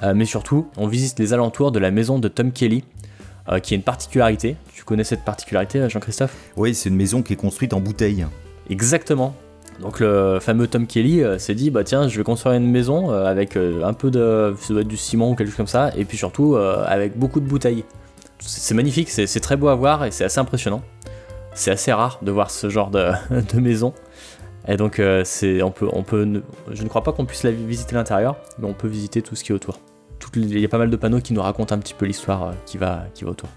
Euh, 0.03 0.15
mais 0.15 0.25
surtout, 0.25 0.69
on 0.77 0.87
visite 0.87 1.19
les 1.19 1.33
alentours 1.33 1.73
de 1.73 1.79
la 1.79 1.91
maison 1.91 2.19
de 2.19 2.29
Tom 2.29 2.53
Kelly, 2.53 2.85
qui 3.63 3.73
a 3.73 3.77
une 3.77 3.83
particularité. 3.83 4.57
Tu 4.75 4.85
connais 4.85 5.05
cette 5.05 5.25
particularité, 5.25 5.89
Jean-Christophe? 5.89 6.37
Oui, 6.59 6.75
c'est 6.75 6.91
une 6.91 6.97
maison 6.97 7.23
qui 7.23 7.33
est 7.33 7.37
construite 7.37 7.73
en 7.73 7.81
bouteille. 7.81 8.27
Exactement. 8.69 9.35
Donc 9.81 10.01
le 10.01 10.39
fameux 10.41 10.67
Tom 10.67 10.87
Kelly 10.87 11.23
euh, 11.23 11.39
s'est 11.39 11.55
dit 11.55 11.71
bah 11.71 11.85
tiens 11.85 12.09
je 12.09 12.19
vais 12.19 12.25
construire 12.25 12.57
une 12.57 12.71
maison 12.71 13.13
euh, 13.13 13.27
avec 13.27 13.57
euh, 13.57 13.85
un 13.85 13.93
peu 13.93 14.11
de 14.11 14.55
ça 14.59 14.73
doit 14.73 14.83
être 14.83 14.89
du 14.89 14.97
ciment 14.97 15.31
ou 15.31 15.35
quelque 15.35 15.49
chose 15.49 15.57
comme 15.57 15.67
ça 15.69 15.93
et 15.97 16.05
puis 16.05 16.19
surtout 16.19 16.57
avec 16.57 17.17
beaucoup 17.17 17.41
de 17.41 17.47
bouteilles. 17.47 17.85
C'est 18.41 18.75
magnifique, 18.75 19.11
c'est 19.11 19.41
très 19.41 19.57
beau 19.57 19.69
à 19.69 19.75
voir 19.75 20.05
et 20.05 20.11
c'est 20.11 20.25
assez 20.25 20.39
impressionnant. 20.39 20.83
C'est 21.55 21.73
assez 21.73 21.93
rare 21.93 22.21
de 22.23 22.31
voir 22.31 22.51
ce 22.51 22.69
genre 22.69 22.91
de, 22.91 23.11
maison. 23.55 23.93
Et 24.69 24.77
donc 24.77 25.01
c'est 25.25 25.63
on 25.63 25.71
peut 25.71 25.89
on 25.93 26.03
peut 26.03 26.43
je 26.71 26.83
ne 26.83 26.89
crois 26.89 27.03
pas 27.03 27.13
qu'on 27.13 27.25
puisse 27.25 27.43
la 27.43 27.51
visiter 27.51 27.95
l'intérieur, 27.95 28.37
mais 28.59 28.69
on 28.69 28.75
peut 28.75 28.89
visiter 28.89 29.23
tout 29.23 29.35
ce 29.35 29.45
qui 29.45 29.53
est 29.53 29.55
autour. 29.55 29.81
Il 30.35 30.59
y 30.59 30.65
a 30.65 30.69
pas 30.69 30.79
mal 30.79 30.91
de 30.91 30.97
panneaux 30.97 31.21
qui 31.21 31.33
nous 31.33 31.43
racontent 31.43 31.75
un 31.75 31.79
petit 31.79 31.95
peu 31.95 32.07
l'histoire 32.07 32.53
qui 32.67 32.79
va 32.79 33.05
qui 33.15 33.25
va 33.25 33.31
autour. 33.31 33.49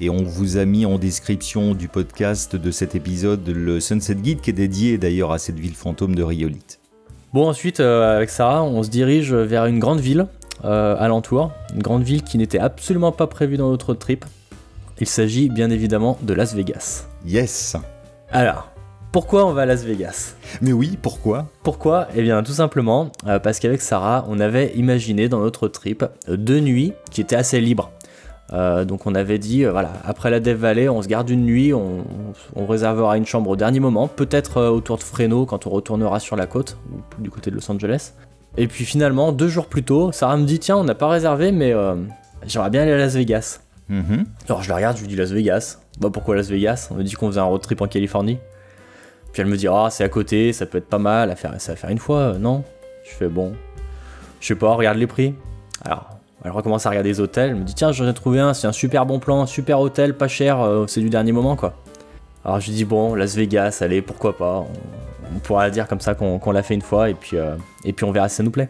Et 0.00 0.10
on 0.10 0.22
vous 0.22 0.58
a 0.58 0.64
mis 0.64 0.86
en 0.86 0.96
description 0.96 1.74
du 1.74 1.88
podcast 1.88 2.54
de 2.54 2.70
cet 2.70 2.94
épisode 2.94 3.48
le 3.48 3.80
Sunset 3.80 4.14
Guide 4.14 4.40
qui 4.40 4.50
est 4.50 4.52
dédié 4.52 4.96
d'ailleurs 4.96 5.32
à 5.32 5.38
cette 5.38 5.58
ville 5.58 5.74
fantôme 5.74 6.14
de 6.14 6.22
Riolite. 6.22 6.78
Bon 7.34 7.48
ensuite 7.48 7.80
euh, 7.80 8.16
avec 8.16 8.30
Sarah 8.30 8.62
on 8.62 8.82
se 8.84 8.90
dirige 8.90 9.34
vers 9.34 9.66
une 9.66 9.80
grande 9.80 9.98
ville 9.98 10.26
euh, 10.64 10.96
alentour, 10.98 11.50
une 11.74 11.82
grande 11.82 12.04
ville 12.04 12.22
qui 12.22 12.38
n'était 12.38 12.60
absolument 12.60 13.10
pas 13.10 13.26
prévue 13.26 13.56
dans 13.56 13.70
notre 13.70 13.92
trip. 13.94 14.24
Il 15.00 15.06
s'agit 15.06 15.48
bien 15.48 15.70
évidemment 15.70 16.16
de 16.22 16.32
Las 16.32 16.54
Vegas. 16.54 17.06
Yes 17.26 17.76
Alors, 18.30 18.70
Pourquoi 19.10 19.46
on 19.46 19.52
va 19.52 19.62
à 19.62 19.66
Las 19.66 19.84
Vegas? 19.84 20.34
Mais 20.60 20.72
oui, 20.72 20.98
pourquoi? 21.00 21.46
Pourquoi? 21.62 22.08
Eh 22.14 22.22
bien 22.22 22.42
tout 22.42 22.52
simplement 22.52 23.10
euh, 23.26 23.38
parce 23.38 23.58
qu'avec 23.58 23.80
Sarah, 23.80 24.24
on 24.28 24.38
avait 24.38 24.72
imaginé 24.76 25.28
dans 25.28 25.40
notre 25.40 25.66
trip 25.66 26.04
euh, 26.28 26.36
deux 26.36 26.60
nuits 26.60 26.92
qui 27.10 27.20
étaient 27.20 27.36
assez 27.36 27.60
libres. 27.60 27.90
Euh, 28.52 28.84
donc 28.84 29.06
on 29.06 29.14
avait 29.14 29.38
dit, 29.38 29.64
euh, 29.64 29.72
voilà, 29.72 29.92
après 30.04 30.30
la 30.30 30.40
Death 30.40 30.56
Valley, 30.56 30.88
on 30.88 31.02
se 31.02 31.08
garde 31.08 31.28
une 31.28 31.44
nuit, 31.44 31.74
on, 31.74 32.04
on 32.56 32.66
réservera 32.66 33.18
une 33.18 33.26
chambre 33.26 33.50
au 33.50 33.56
dernier 33.56 33.78
moment, 33.78 34.08
peut-être 34.08 34.56
euh, 34.56 34.70
autour 34.70 34.96
de 34.96 35.02
Fresno 35.02 35.44
quand 35.44 35.66
on 35.66 35.70
retournera 35.70 36.18
sur 36.18 36.34
la 36.34 36.46
côte, 36.46 36.78
ou 36.90 37.22
du 37.22 37.30
côté 37.30 37.50
de 37.50 37.56
Los 37.56 37.70
Angeles. 37.70 38.14
Et 38.56 38.66
puis 38.66 38.84
finalement, 38.84 39.32
deux 39.32 39.48
jours 39.48 39.66
plus 39.66 39.82
tôt, 39.82 40.12
Sarah 40.12 40.38
me 40.38 40.44
dit, 40.44 40.58
tiens, 40.58 40.76
on 40.76 40.84
n'a 40.84 40.94
pas 40.94 41.08
réservé, 41.08 41.52
mais 41.52 41.74
j'aimerais 42.46 42.70
bien 42.70 42.82
aller 42.82 42.92
à 42.92 42.96
Las 42.96 43.14
Vegas. 43.14 43.60
Mhm. 43.88 44.24
Alors 44.48 44.62
je 44.62 44.68
la 44.68 44.76
regarde, 44.76 44.96
je 44.96 45.02
lui 45.02 45.08
dis 45.08 45.16
Las 45.16 45.30
Vegas. 45.30 45.78
Bah 46.00 46.08
pourquoi 46.12 46.36
Las 46.36 46.48
Vegas? 46.48 46.88
On 46.90 46.94
me 46.94 47.02
dit 47.02 47.14
qu'on 47.14 47.28
faisait 47.28 47.40
un 47.40 47.44
road 47.44 47.60
trip 47.60 47.80
en 47.80 47.86
Californie. 47.86 48.38
Puis 49.32 49.42
elle 49.42 49.48
me 49.48 49.56
dit, 49.56 49.68
ah 49.68 49.88
c'est 49.90 50.04
à 50.04 50.08
côté, 50.08 50.52
ça 50.52 50.66
peut 50.66 50.78
être 50.78 50.88
pas 50.88 50.98
mal 50.98 51.30
à 51.30 51.36
faire, 51.36 51.54
ça 51.58 51.72
va 51.72 51.76
faire 51.76 51.90
une 51.90 51.98
fois, 51.98 52.38
non? 52.38 52.64
Je 53.04 53.10
fais 53.10 53.28
bon, 53.28 53.52
je 54.40 54.46
sais 54.46 54.54
pas, 54.54 54.74
regarde 54.74 54.98
les 54.98 55.06
prix. 55.06 55.34
Alors 55.84 56.17
elle 56.44 56.50
recommence 56.52 56.86
à 56.86 56.90
regarder 56.90 57.08
les 57.08 57.20
hôtels, 57.20 57.50
elle 57.50 57.56
me 57.56 57.64
dit 57.64 57.74
tiens 57.74 57.92
j'en 57.92 58.08
ai 58.08 58.14
trouvé 58.14 58.38
un, 58.40 58.54
c'est 58.54 58.66
un 58.66 58.72
super 58.72 59.06
bon 59.06 59.18
plan, 59.18 59.46
super 59.46 59.80
hôtel, 59.80 60.14
pas 60.14 60.28
cher, 60.28 60.60
euh, 60.60 60.86
c'est 60.86 61.00
du 61.00 61.10
dernier 61.10 61.32
moment 61.32 61.56
quoi. 61.56 61.74
Alors 62.44 62.60
je 62.60 62.66
lui 62.68 62.74
dis 62.74 62.84
bon, 62.84 63.14
Las 63.14 63.34
Vegas, 63.34 63.78
allez, 63.80 64.00
pourquoi 64.02 64.36
pas, 64.36 64.58
on, 64.60 65.36
on 65.36 65.38
pourra 65.40 65.68
dire 65.70 65.88
comme 65.88 66.00
ça 66.00 66.14
qu'on 66.14 66.50
l'a 66.52 66.62
fait 66.62 66.74
une 66.74 66.82
fois 66.82 67.10
et 67.10 67.14
puis, 67.14 67.36
euh, 67.36 67.56
et 67.84 67.92
puis 67.92 68.04
on 68.04 68.12
verra 68.12 68.28
si 68.28 68.36
ça 68.36 68.42
nous 68.42 68.50
plaît. 68.50 68.68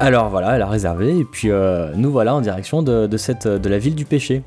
Alors 0.00 0.28
voilà, 0.28 0.56
elle 0.56 0.62
a 0.62 0.66
réservé 0.66 1.16
et 1.18 1.24
puis 1.24 1.50
euh, 1.50 1.92
nous 1.94 2.10
voilà 2.10 2.34
en 2.34 2.40
direction 2.40 2.82
de, 2.82 3.08
la 3.68 3.78
ville 3.78 3.94
du 3.94 4.04
péché. 4.04 4.42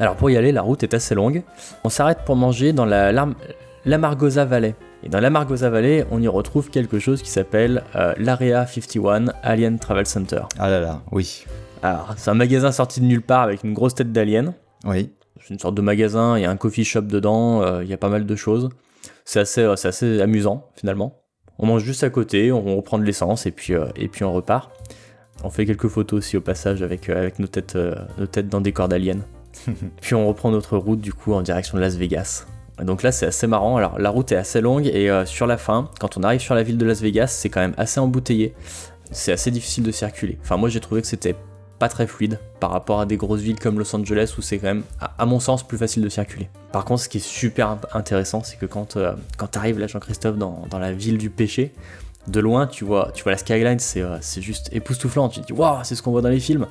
Alors 0.00 0.16
pour 0.16 0.28
y 0.30 0.36
aller, 0.36 0.50
la 0.50 0.62
route 0.62 0.82
est 0.82 0.94
assez 0.94 1.14
longue. 1.14 1.44
On 1.84 1.88
s'arrête 1.88 2.18
pour 2.26 2.34
manger 2.34 2.72
dans 2.72 2.84
la 2.84 3.12
Lam- 3.12 3.36
l'Amargosa 3.84 4.44
Valley. 4.44 4.74
Et 5.04 5.08
dans 5.08 5.20
l'Amargosa 5.20 5.70
Valley, 5.70 6.04
on 6.10 6.20
y 6.20 6.26
retrouve 6.26 6.70
quelque 6.70 6.98
chose 6.98 7.22
qui 7.22 7.30
s'appelle 7.30 7.84
l'Area 8.16 8.66
51 8.66 9.26
Alien 9.42 9.78
Travel 9.78 10.06
Center. 10.06 10.40
Ah 10.58 10.68
là 10.68 10.80
là, 10.80 11.02
oui. 11.12 11.44
Alors, 11.84 12.14
c'est 12.16 12.30
un 12.30 12.34
magasin 12.34 12.72
sorti 12.72 13.02
de 13.02 13.04
nulle 13.04 13.20
part 13.20 13.42
avec 13.42 13.62
une 13.62 13.74
grosse 13.74 13.94
tête 13.94 14.10
d'alien. 14.10 14.54
Oui. 14.86 15.12
C'est 15.38 15.52
une 15.52 15.60
sorte 15.60 15.74
de 15.74 15.82
magasin, 15.82 16.38
il 16.38 16.40
y 16.40 16.46
a 16.46 16.50
un 16.50 16.56
coffee 16.56 16.82
shop 16.82 17.02
dedans, 17.02 17.60
euh, 17.60 17.84
il 17.84 17.90
y 17.90 17.92
a 17.92 17.98
pas 17.98 18.08
mal 18.08 18.24
de 18.24 18.36
choses. 18.36 18.70
C'est 19.26 19.40
assez, 19.40 19.60
euh, 19.60 19.76
c'est 19.76 19.88
assez 19.88 20.22
amusant 20.22 20.70
finalement. 20.76 21.20
On 21.58 21.66
mange 21.66 21.84
juste 21.84 22.02
à 22.02 22.08
côté, 22.08 22.52
on 22.52 22.74
reprend 22.74 22.98
de 22.98 23.04
l'essence 23.04 23.44
et 23.44 23.50
puis, 23.50 23.74
euh, 23.74 23.84
et 23.96 24.08
puis 24.08 24.24
on 24.24 24.32
repart. 24.32 24.70
On 25.42 25.50
fait 25.50 25.66
quelques 25.66 25.88
photos 25.88 26.20
aussi 26.20 26.38
au 26.38 26.40
passage 26.40 26.80
avec, 26.80 27.10
avec 27.10 27.38
nos, 27.38 27.48
têtes, 27.48 27.76
nos 28.16 28.26
têtes 28.26 28.48
dans 28.48 28.62
des 28.62 28.72
corps 28.72 28.88
d'aliens. 28.88 29.20
puis 30.00 30.14
on 30.14 30.26
reprend 30.26 30.50
notre 30.50 30.78
route 30.78 31.02
du 31.02 31.12
coup 31.12 31.34
en 31.34 31.42
direction 31.42 31.76
de 31.76 31.82
Las 31.82 31.96
Vegas. 31.96 32.46
Et 32.80 32.84
Donc 32.84 33.02
là 33.02 33.12
c'est 33.12 33.26
assez 33.26 33.46
marrant, 33.46 33.76
alors 33.76 33.98
la 33.98 34.08
route 34.08 34.32
est 34.32 34.36
assez 34.36 34.62
longue 34.62 34.86
et 34.86 35.10
sur 35.26 35.46
la 35.46 35.58
fin, 35.58 35.90
quand 36.00 36.16
on 36.16 36.22
arrive 36.22 36.40
sur 36.40 36.54
la 36.54 36.62
ville 36.62 36.78
de 36.78 36.86
Las 36.86 37.02
Vegas, 37.02 37.26
c'est 37.26 37.50
quand 37.50 37.60
même 37.60 37.74
assez 37.76 38.00
embouteillé. 38.00 38.54
C'est 39.10 39.32
assez 39.32 39.50
difficile 39.50 39.84
de 39.84 39.92
circuler. 39.92 40.38
Enfin 40.40 40.56
moi 40.56 40.70
j'ai 40.70 40.80
trouvé 40.80 41.02
que 41.02 41.06
c'était 41.06 41.36
pas 41.84 41.88
très 41.90 42.06
fluide 42.06 42.38
par 42.60 42.70
rapport 42.70 43.00
à 43.00 43.04
des 43.04 43.18
grosses 43.18 43.42
villes 43.42 43.58
comme 43.60 43.78
Los 43.78 43.94
Angeles 43.94 44.34
où 44.38 44.40
c'est 44.40 44.56
quand 44.56 44.68
même, 44.68 44.84
à, 45.18 45.26
mon 45.26 45.38
sens, 45.38 45.62
plus 45.62 45.76
facile 45.76 46.02
de 46.02 46.08
circuler. 46.08 46.48
Par 46.72 46.86
contre, 46.86 47.02
ce 47.02 47.10
qui 47.10 47.18
est 47.18 47.26
super 47.26 47.72
int- 47.72 47.98
intéressant, 47.98 48.42
c'est 48.42 48.56
que 48.56 48.64
quand, 48.64 48.96
euh, 48.96 49.12
quand 49.36 49.48
tu 49.48 49.58
arrives 49.58 49.78
là, 49.78 49.86
Jean-Christophe, 49.86 50.38
dans, 50.38 50.62
dans 50.70 50.78
la 50.78 50.92
ville 50.92 51.18
du 51.18 51.28
péché, 51.28 51.74
de 52.26 52.40
loin, 52.40 52.66
tu 52.66 52.86
vois, 52.86 53.10
tu 53.12 53.22
vois 53.22 53.32
la 53.32 53.36
skyline, 53.38 53.78
c'est 53.80 54.00
euh, 54.00 54.16
c'est 54.22 54.40
juste 54.40 54.70
époustouflant. 54.72 55.28
Tu 55.28 55.42
te 55.42 55.46
dis, 55.48 55.52
waouh, 55.52 55.80
c'est 55.82 55.94
ce 55.94 56.00
qu'on 56.00 56.10
voit 56.10 56.22
dans 56.22 56.30
les 56.30 56.40
films. 56.40 56.66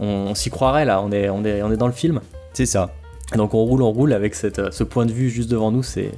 On, 0.00 0.04
on 0.06 0.34
s'y 0.34 0.50
croirait 0.50 0.84
là, 0.84 1.00
on 1.00 1.12
est, 1.12 1.28
on, 1.28 1.44
est, 1.44 1.62
on 1.62 1.70
est 1.70 1.76
dans 1.76 1.86
le 1.86 1.92
film. 1.92 2.20
C'est 2.52 2.66
ça. 2.66 2.90
Donc 3.36 3.54
on 3.54 3.62
roule, 3.62 3.82
on 3.82 3.92
roule 3.92 4.12
avec 4.12 4.34
cette, 4.34 4.58
euh, 4.58 4.72
ce 4.72 4.82
point 4.82 5.06
de 5.06 5.12
vue 5.12 5.30
juste 5.30 5.48
devant 5.48 5.70
nous, 5.70 5.84
c'est 5.84 6.10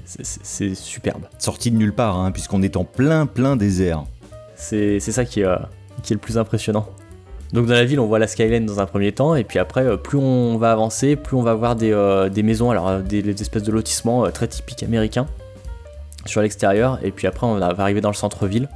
superbe. 0.74 1.24
Sorti 1.38 1.70
de 1.70 1.76
nulle 1.76 1.94
part, 1.94 2.16
hein, 2.16 2.32
puisqu'on 2.32 2.62
est 2.62 2.78
en 2.78 2.84
plein, 2.84 3.26
plein 3.26 3.56
désert. 3.56 4.04
C'est 4.56 5.00
c'est 5.00 5.12
ça 5.12 5.26
qui 5.26 5.40
est, 5.40 5.44
euh, 5.44 5.56
qui 6.02 6.14
est 6.14 6.16
le 6.16 6.20
plus 6.20 6.38
impressionnant. 6.38 6.86
Donc 7.52 7.66
dans 7.66 7.74
la 7.74 7.84
ville, 7.84 7.98
on 7.98 8.06
voit 8.06 8.18
la 8.18 8.26
skyline 8.26 8.66
dans 8.66 8.80
un 8.80 8.86
premier 8.86 9.12
temps, 9.12 9.34
et 9.34 9.44
puis 9.44 9.58
après, 9.58 9.82
euh, 9.82 9.96
plus 9.96 10.18
on 10.18 10.58
va 10.58 10.70
avancer, 10.70 11.16
plus 11.16 11.36
on 11.36 11.42
va 11.42 11.54
voir 11.54 11.76
des, 11.76 11.92
euh, 11.92 12.28
des 12.28 12.42
maisons, 12.42 12.70
alors 12.70 12.88
euh, 12.88 13.00
des, 13.00 13.22
des 13.22 13.40
espèces 13.40 13.62
de 13.62 13.72
lotissements 13.72 14.26
euh, 14.26 14.30
très 14.30 14.48
typiques 14.48 14.82
américains 14.82 15.26
sur 16.26 16.42
l'extérieur, 16.42 16.98
et 17.02 17.10
puis 17.10 17.26
après, 17.26 17.46
on 17.46 17.54
va 17.58 17.74
arriver 17.78 18.00
dans 18.00 18.10
le 18.10 18.14
centre-ville, 18.14 18.68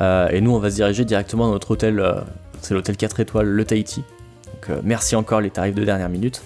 Euh, 0.00 0.28
et 0.28 0.40
nous, 0.40 0.52
on 0.52 0.60
va 0.60 0.70
se 0.70 0.76
diriger 0.76 1.04
directement 1.04 1.46
dans 1.46 1.54
notre 1.54 1.72
hôtel, 1.72 2.00
c'est 2.60 2.72
l'hôtel 2.72 2.96
4 2.96 3.18
étoiles, 3.18 3.48
le 3.48 3.64
Tahiti. 3.64 4.04
Donc 4.52 4.78
merci 4.84 5.16
encore 5.16 5.40
les 5.40 5.50
tarifs 5.50 5.74
de 5.74 5.84
dernière 5.84 6.08
minute. 6.08 6.40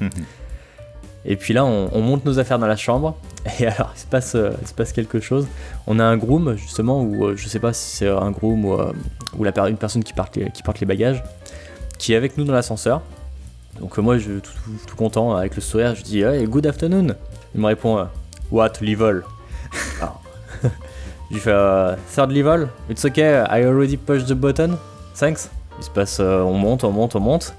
Et 1.27 1.37
puis 1.37 1.53
là, 1.53 1.63
on, 1.67 1.91
on 1.93 2.01
monte 2.01 2.25
nos 2.25 2.39
affaires 2.39 2.59
dans 2.59 2.67
la 2.67 2.77
chambre. 2.77 3.15
Et 3.61 3.67
alors, 3.67 3.93
il 3.95 4.01
se 4.01 4.07
passe, 4.07 4.35
il 4.63 4.67
se 4.67 4.73
passe 4.73 4.93
quelque 4.93 5.21
chose. 5.21 5.47
On 5.87 5.99
a 5.99 6.05
un 6.05 6.17
groom, 6.17 6.57
justement, 6.57 7.03
ou 7.03 7.37
je 7.37 7.47
sais 7.47 7.59
pas 7.59 7.75
si 7.75 7.97
c'est 7.99 8.09
un 8.09 8.31
groom 8.31 8.65
ou, 8.65 8.79
ou 9.37 9.45
la 9.45 9.53
une 9.69 9.77
personne 9.77 10.03
qui 10.03 10.15
porte, 10.15 10.37
les, 10.37 10.51
qui 10.51 10.63
porte 10.63 10.81
les 10.81 10.87
bagages, 10.87 11.23
qui 12.03 12.13
est 12.15 12.17
avec 12.17 12.37
nous 12.37 12.43
dans 12.45 12.53
l'ascenseur. 12.53 13.01
Donc 13.81 13.97
euh, 13.97 14.03
moi, 14.03 14.19
je 14.19 14.33
tout, 14.41 14.51
tout- 14.87 14.97
content, 14.97 15.37
avec 15.37 15.55
le 15.55 15.63
sourire, 15.63 15.95
je 15.95 16.03
dis 16.03 16.21
Hey, 16.23 16.45
good 16.47 16.67
afternoon. 16.67 17.15
Il 17.55 17.61
me 17.61 17.67
répond 17.67 17.97
euh, 17.99 18.05
What, 18.51 18.73
level? 18.81 19.23
Alors, 20.01 20.21
Je 21.31 21.35
lui 21.35 21.41
fais 21.41 21.53
euh, 21.53 21.95
Third 22.15 22.33
level? 22.33 22.69
It's 22.91 23.05
okay, 23.05 23.45
I 23.49 23.65
already 23.65 23.97
pushed 23.97 24.27
the 24.27 24.35
button. 24.35 24.77
Thanks. 25.15 25.49
Il 25.79 25.85
se 25.85 25.91
passe, 25.91 26.19
euh, 26.21 26.41
on 26.41 26.55
monte, 26.55 26.83
on 26.85 26.91
monte, 26.91 27.15
on 27.15 27.21
monte. 27.21 27.55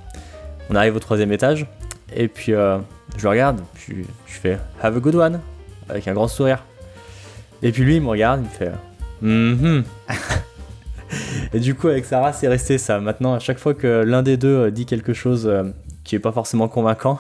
On 0.70 0.76
arrive 0.76 0.96
au 0.96 1.00
troisième 1.00 1.32
étage. 1.32 1.66
Et 2.16 2.28
puis, 2.28 2.54
euh, 2.54 2.78
je 3.18 3.24
le 3.24 3.30
regarde, 3.30 3.62
puis 3.74 4.06
je 4.28 4.34
fais 4.34 4.60
Have 4.82 4.98
a 4.98 5.00
good 5.00 5.16
one 5.16 5.40
avec 5.90 6.08
un 6.10 6.14
grand 6.14 6.28
sourire. 6.28 6.64
Et 7.62 7.72
puis 7.72 7.84
lui, 7.84 7.96
il 7.96 8.02
me 8.02 8.10
regarde, 8.10 8.42
il 8.42 8.44
me 8.44 8.50
fait 8.50 8.72
Mhm. 9.22 9.84
Et 11.54 11.60
du 11.60 11.76
coup, 11.76 11.88
avec 11.88 12.06
Sarah, 12.06 12.34
c'est 12.34 12.48
resté 12.48 12.78
ça. 12.78 13.00
Maintenant, 13.00 13.34
à 13.34 13.40
chaque 13.40 13.60
fois 13.60 13.74
que 13.74 14.04
l'un 14.06 14.24
des 14.24 14.38
deux 14.38 14.56
euh, 14.56 14.72
dit 14.72 14.86
quelque 14.86 15.14
chose 15.14 15.48
euh, 15.48 15.64
qui 16.04 16.16
est 16.16 16.20
pas 16.20 16.32
forcément 16.32 16.68
convaincant, 16.68 17.20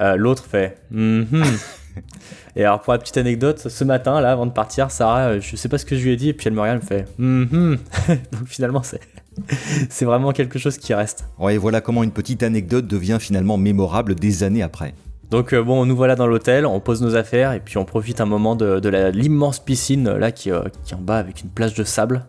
euh, 0.00 0.16
l'autre 0.16 0.44
fait 0.46 0.78
Mhm. 0.90 1.42
Et 2.56 2.64
alors, 2.64 2.80
pour 2.80 2.92
la 2.92 2.98
petite 2.98 3.16
anecdote, 3.16 3.68
ce 3.68 3.84
matin, 3.84 4.20
là, 4.20 4.30
avant 4.32 4.46
de 4.46 4.52
partir, 4.52 4.90
Sarah, 4.90 5.38
je 5.40 5.56
sais 5.56 5.68
pas 5.68 5.78
ce 5.78 5.84
que 5.84 5.96
je 5.96 6.04
lui 6.04 6.12
ai 6.12 6.16
dit, 6.16 6.28
et 6.30 6.32
puis 6.32 6.46
elle 6.48 6.54
me 6.54 6.60
regarde, 6.60 6.80
elle 6.90 6.98
me 6.98 7.02
fait 7.02 7.08
Mhm. 7.18 7.78
Donc 8.32 8.46
finalement, 8.46 8.82
c'est 8.82 9.00
c'est 9.88 10.04
vraiment 10.04 10.32
quelque 10.32 10.58
chose 10.58 10.78
qui 10.78 10.94
reste. 10.94 11.24
Ouais, 11.38 11.56
voilà 11.56 11.80
comment 11.80 12.02
une 12.02 12.10
petite 12.10 12.42
anecdote 12.42 12.86
devient 12.86 13.18
finalement 13.20 13.56
mémorable 13.56 14.14
des 14.16 14.42
années 14.42 14.62
après. 14.62 14.94
Donc 15.30 15.52
euh, 15.52 15.62
bon, 15.62 15.84
nous 15.86 15.94
voilà 15.94 16.16
dans 16.16 16.26
l'hôtel, 16.26 16.66
on 16.66 16.80
pose 16.80 17.02
nos 17.02 17.14
affaires 17.14 17.52
et 17.52 17.60
puis 17.60 17.76
on 17.78 17.84
profite 17.84 18.20
un 18.20 18.26
moment 18.26 18.56
de, 18.56 18.80
de 18.80 18.88
l'immense 19.10 19.58
piscine 19.60 20.10
là 20.10 20.32
qui, 20.32 20.50
euh, 20.50 20.62
qui 20.84 20.92
est 20.92 20.96
en 20.96 21.00
bas 21.00 21.18
avec 21.18 21.42
une 21.42 21.50
plage 21.50 21.74
de 21.74 21.84
sable. 21.84 22.24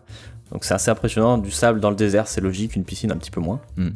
Donc 0.52 0.64
c'est 0.64 0.74
assez 0.74 0.90
impressionnant, 0.90 1.38
du 1.38 1.50
sable 1.50 1.80
dans 1.80 1.90
le 1.90 1.96
désert, 1.96 2.26
c'est 2.26 2.40
logique, 2.40 2.74
une 2.76 2.84
piscine 2.84 3.12
un 3.12 3.16
petit 3.16 3.30
peu 3.30 3.40
moins. 3.40 3.60
Hmm. 3.76 3.90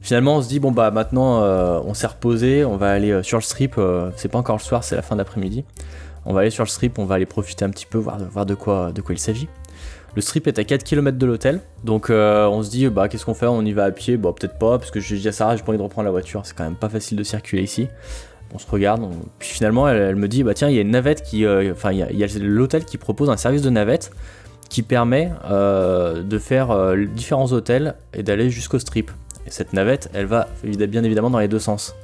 Finalement, 0.00 0.36
on 0.36 0.42
se 0.42 0.48
dit 0.48 0.60
bon 0.60 0.72
bah 0.72 0.90
maintenant 0.90 1.42
euh, 1.42 1.78
on 1.84 1.92
s'est 1.94 2.06
reposé, 2.06 2.64
on 2.64 2.76
va 2.76 2.90
aller 2.90 3.10
euh, 3.10 3.22
sur 3.22 3.36
le 3.38 3.42
strip. 3.42 3.74
euh, 3.78 4.10
c'est 4.16 4.28
pas 4.28 4.38
encore 4.38 4.56
le 4.56 4.62
soir, 4.62 4.82
c'est 4.82 4.96
la 4.96 5.02
fin 5.02 5.14
d'après-midi. 5.16 5.64
On 6.24 6.32
va 6.32 6.40
aller 6.40 6.50
sur 6.50 6.64
le 6.64 6.68
strip, 6.68 6.98
on 6.98 7.04
va 7.04 7.14
aller 7.16 7.26
profiter 7.26 7.64
un 7.64 7.70
petit 7.70 7.86
peu, 7.86 7.98
voir, 7.98 8.18
voir 8.18 8.46
de 8.46 8.54
quoi 8.54 8.92
de 8.92 9.00
quoi 9.02 9.14
il 9.14 9.18
s'agit. 9.18 9.48
Le 10.16 10.22
strip 10.22 10.48
est 10.48 10.58
à 10.58 10.64
4 10.64 10.82
km 10.82 11.16
de 11.18 11.26
l'hôtel, 11.26 11.60
donc 11.84 12.10
euh, 12.10 12.46
on 12.48 12.62
se 12.64 12.70
dit 12.70 12.88
bah 12.88 13.08
qu'est-ce 13.08 13.24
qu'on 13.24 13.34
fait? 13.34 13.46
On 13.46 13.62
y 13.64 13.72
va 13.72 13.84
à 13.84 13.90
pied? 13.92 14.16
Bon 14.16 14.32
peut-être 14.32 14.58
pas, 14.58 14.78
parce 14.78 14.90
que 14.90 14.98
j'ai 15.00 15.16
dit 15.18 15.28
à 15.28 15.32
Sarah 15.32 15.54
j'ai 15.56 15.62
pas 15.62 15.68
envie 15.68 15.78
de 15.78 15.82
reprendre 15.82 16.06
la 16.06 16.10
voiture, 16.10 16.40
c'est 16.44 16.56
quand 16.56 16.64
même 16.64 16.74
pas 16.76 16.88
facile 16.88 17.16
de 17.16 17.22
circuler 17.22 17.62
ici. 17.62 17.86
On 18.52 18.58
se 18.58 18.68
regarde, 18.68 19.02
on- 19.04 19.10
puis 19.38 19.48
finalement 19.50 19.86
elle, 19.86 20.00
elle 20.00 20.16
me 20.16 20.26
dit 20.28 20.42
bah 20.42 20.54
tiens 20.54 20.68
il 20.68 20.74
y 20.74 20.78
a 20.78 20.82
une 20.82 20.90
navette 20.90 21.22
qui, 21.22 21.46
enfin 21.46 21.92
il 21.92 21.98
y 21.98 22.02
a, 22.02 22.10
il 22.10 22.18
y 22.18 22.24
a 22.24 22.26
l'hôtel 22.40 22.84
qui 22.84 22.98
propose 22.98 23.30
un 23.30 23.36
service 23.36 23.62
de 23.62 23.70
navette 23.70 24.10
qui 24.70 24.82
permet 24.82 25.30
euh, 25.50 26.22
de 26.22 26.38
faire 26.38 26.70
euh, 26.70 27.04
différents 27.04 27.52
hôtels 27.52 27.96
et 28.14 28.22
d'aller 28.22 28.48
jusqu'au 28.48 28.78
strip. 28.78 29.10
Et 29.46 29.50
cette 29.50 29.74
navette 29.74 30.08
elle 30.14 30.26
va 30.26 30.48
bien 30.62 31.04
évidemment 31.04 31.28
dans 31.28 31.40
les 31.40 31.48
deux 31.48 31.58
sens. 31.58 31.94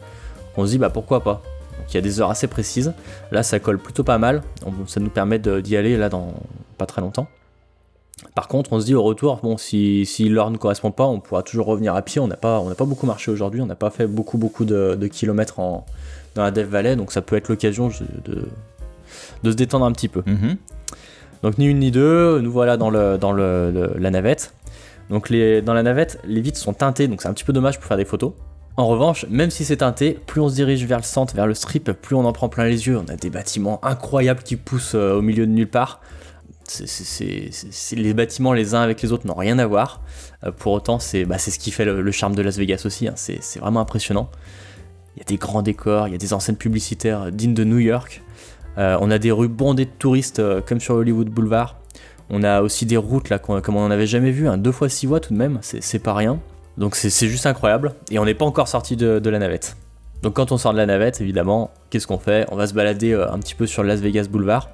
On 0.59 0.67
se 0.67 0.73
dit 0.73 0.79
bah 0.79 0.91
pourquoi 0.91 1.23
pas? 1.23 1.43
Donc 1.79 1.93
il 1.93 1.95
y 1.95 1.99
a 1.99 2.03
des 2.03 2.21
heures 2.21 2.31
assez 2.31 2.49
précises. 2.49 2.93
Là 3.31 3.43
ça 3.43 3.59
colle 3.61 3.79
plutôt 3.79 4.05
pas 4.05 4.19
mal. 4.19 4.43
Ça 4.87 5.01
nous 5.01 5.11
permet 5.11 5.39
d'y 5.39 5.77
aller 5.77 5.97
là 5.97 6.11
dans 6.11 6.35
pas 6.77 6.87
très 6.87 7.01
longtemps. 7.01 7.29
Par 8.35 8.49
contre, 8.49 8.73
on 8.73 8.81
se 8.81 8.87
dit 8.87 8.95
au 8.95 9.03
retour, 9.03 9.41
bon, 9.43 9.59
si, 9.59 10.07
l'heure 10.29 10.51
ne 10.51 10.57
correspond 10.57 10.91
pas, 10.91 11.05
on 11.05 11.21
pourra 11.21 11.43
toujours 11.43 11.67
revenir 11.67 11.95
à 11.95 12.03
pied. 12.03 12.21
On 12.21 12.27
n'a 12.27 12.37
pas, 12.37 12.63
beaucoup 12.81 13.07
marché 13.07 13.31
aujourd'hui, 13.31 13.61
on 13.61 13.67
n'a 13.67 13.75
pas 13.77 13.91
fait 13.91 14.07
beaucoup, 14.07 14.39
beaucoup 14.39 14.65
de, 14.65 15.07
kilomètres 15.07 15.57
dans 15.59 15.85
la 16.37 16.51
Death 16.51 16.67
Valley, 16.67 16.97
donc 16.97 17.13
ça 17.13 17.21
peut 17.21 17.37
être 17.37 17.49
l'occasion 17.49 17.91
de, 18.25 19.51
se 19.51 19.57
détendre 19.57 19.85
un 19.85 19.93
petit 19.93 20.09
peu. 20.09 20.23
Mhm. 20.27 20.57
Donc 21.43 21.59
ni 21.59 21.67
une 21.67 21.79
ni 21.79 21.91
deux, 21.91 22.41
nous 22.41 22.51
voilà 22.51 22.77
dans, 22.77 22.91
la 22.91 24.11
navette. 24.11 24.55
Donc 25.11 25.31
les, 25.31 25.63
dans 25.63 25.75
la 25.75 25.83
navette, 25.83 26.19
les 26.25 26.41
vitres 26.41 26.59
sont 26.59 26.73
teintées, 26.73 27.09
donc 27.09 27.23
c'est 27.23 27.29
un 27.29 27.35
petit 27.35 27.45
peu 27.45 27.53
dommage 27.53 27.79
pour 27.79 27.87
faire 27.87 27.97
des 27.97 28.05
photos. 28.05 28.33
En 28.79 28.89
revanche, 28.89 29.25
même 29.31 29.51
si 29.51 29.65
c'est 29.65 29.79
teinté, 29.79 30.19
plus 30.27 30.41
on 30.41 30.51
se 30.51 30.55
dirige 30.55 30.85
vers 30.85 30.99
le 30.99 31.05
centre, 31.05 31.35
vers 31.35 31.47
le 31.47 31.55
strip, 31.55 31.93
plus 31.93 32.15
on 32.15 32.27
en 32.27 32.33
prend 32.33 32.51
plein 32.51 32.67
les 32.67 32.87
yeux. 32.87 32.99
On 32.99 33.11
a 33.11 33.17
des 33.17 33.31
bâtiments 33.31 33.83
incroyables 33.83 34.43
qui 34.43 34.57
poussent 34.57 34.95
euh, 34.95 35.15
au 35.15 35.23
milieu 35.23 35.47
de 35.47 35.53
nulle 35.53 35.69
part. 35.69 36.01
Les 37.93 38.13
bâtiments 38.13 38.53
les 38.53 38.75
uns 38.75 38.83
avec 38.83 39.01
les 39.01 39.13
autres 39.13 39.27
n'ont 39.27 39.35
rien 39.35 39.59
à 39.59 39.67
voir. 39.67 40.03
Euh, 40.45 40.53
pour 40.53 40.73
autant, 40.73 40.99
c'est 40.99 41.25
bah, 41.25 41.39
c'est 41.39 41.51
ce 41.51 41.59
qui 41.59 41.71
fait 41.71 41.87
le, 41.87 42.11
charme 42.11 42.35
de 42.35 42.43
Las 42.43 42.59
Vegas 42.59 42.83
aussi. 42.85 43.09
hein. 43.09 43.15
C'est 43.17 43.59
vraiment 43.59 43.81
impressionnant. 43.81 44.31
Il 45.17 45.21
y 45.21 45.23
a 45.23 45.25
des 45.25 45.37
grands 45.37 45.63
décors, 45.63 46.09
il 46.09 46.13
y 46.13 46.15
a 46.15 46.19
des 46.19 46.35
enseignes 46.35 46.57
publicitaires 46.57 47.33
dignes 47.33 47.55
de 47.55 47.65
New 47.65 47.79
York. 47.79 48.23
On 48.77 49.11
a 49.11 49.19
des 49.19 49.31
rues 49.31 49.49
bondées 49.49 49.87
de 49.87 49.91
touristes 49.99 50.43
comme 50.67 50.81
sur 50.81 50.95
Hollywood 50.95 51.29
Boulevard. 51.29 51.77
On 52.29 52.43
a 52.43 52.61
aussi 52.61 52.87
des 52.87 52.97
routes 52.97 53.29
là 53.29 53.39
comme 53.39 53.77
on 53.77 53.81
n'en 53.81 53.91
avait 53.91 54.07
jamais 54.07 54.31
vu, 54.31 54.49
hein, 54.49 54.57
deux 54.57 54.73
fois 54.73 54.89
six 54.89 55.07
voies 55.07 55.21
tout 55.21 55.33
de 55.33 55.39
même, 55.39 55.59
c'est 55.63 55.99
pas 55.99 56.15
rien. 56.15 56.39
Donc 56.79 56.95
c'est 56.95 57.29
juste 57.29 57.47
incroyable. 57.47 57.95
Et 58.11 58.19
on 58.19 58.25
n'est 58.25 58.35
pas 58.35 58.45
encore 58.45 58.69
sorti 58.69 58.97
de, 58.97 59.29
la 59.29 59.39
navette. 59.39 59.77
Donc 60.23 60.35
quand 60.35 60.53
on 60.53 60.59
sort 60.59 60.73
de 60.73 60.79
la 60.79 60.87
navette, 60.87 61.21
évidemment, 61.21 61.71
qu'est-ce 61.91 62.07
qu'on 62.07 62.19
fait? 62.19 62.47
On 62.51 62.57
va 62.57 62.67
se 62.67 62.75
balader 62.75 63.13
euh, 63.13 63.31
un 63.31 63.39
petit 63.39 63.55
peu 63.55 63.67
sur 63.67 63.83
Las 63.83 64.01
Vegas 64.01 64.27
Boulevard. 64.31 64.71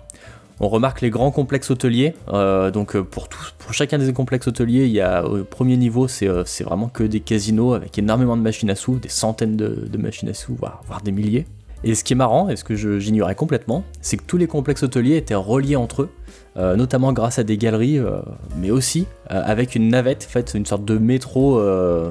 On 0.61 0.69
remarque 0.69 1.01
les 1.01 1.11
grands 1.11 1.33
complexes 1.33 1.71
hôteliers. 1.71 2.15
Euh, 2.29 2.71
donc 2.71 2.95
euh, 2.95 3.03
pour, 3.03 3.29
pour 3.29 3.75
chacun 3.75 3.99
des 3.99 4.13
complexes 4.13 4.47
hôteliers, 4.47 4.85
il 4.85 4.93
y 4.93 5.01
a 5.01 5.25
au 5.25 5.45
premier 5.45 5.77
niveau, 5.77 6.07
c'est 6.09 6.27
vraiment 6.63 6.89
que 6.89 7.03
des 7.03 7.21
casinos 7.21 7.75
avec 7.75 7.99
énormément 7.99 8.37
de 8.37 8.43
machines 8.43 8.71
à 8.71 8.77
sous, 8.77 8.99
des 8.99 9.09
centaines 9.09 9.57
de, 9.57 9.99
machines 9.99 10.29
à 10.29 10.35
sous, 10.35 10.55
voire 10.55 11.03
des 11.05 11.13
milliers. 11.13 11.47
Et 11.85 11.95
ce 11.95 12.05
qui 12.05 12.13
est 12.13 12.17
marrant, 12.17 12.49
et 12.49 12.57
ce 12.57 12.65
que 12.65 12.77
j'ignorais 12.77 13.35
complètement, 13.35 13.85
c'est 14.01 14.17
que 14.17 14.23
tous 14.25 14.37
les 14.37 14.47
complexes 14.47 14.85
hôteliers 14.85 15.17
étaient 15.17 15.35
reliés 15.35 15.75
entre 15.75 16.03
eux, 16.03 16.11
euh, 16.57 16.77
notamment 16.77 17.13
grâce 17.13 17.39
à 17.39 17.45
des 17.45 17.59
galeries, 17.59 17.99
euh, 17.99 18.21
mais 18.57 18.71
aussi 18.71 19.07
euh, 19.31 19.43
avec 19.45 19.75
une 19.75 19.89
navette, 19.89 20.23
faite 20.23 20.53
une 20.55 20.67
sorte 20.67 20.85
de 20.85 20.97
métro, 20.97 21.61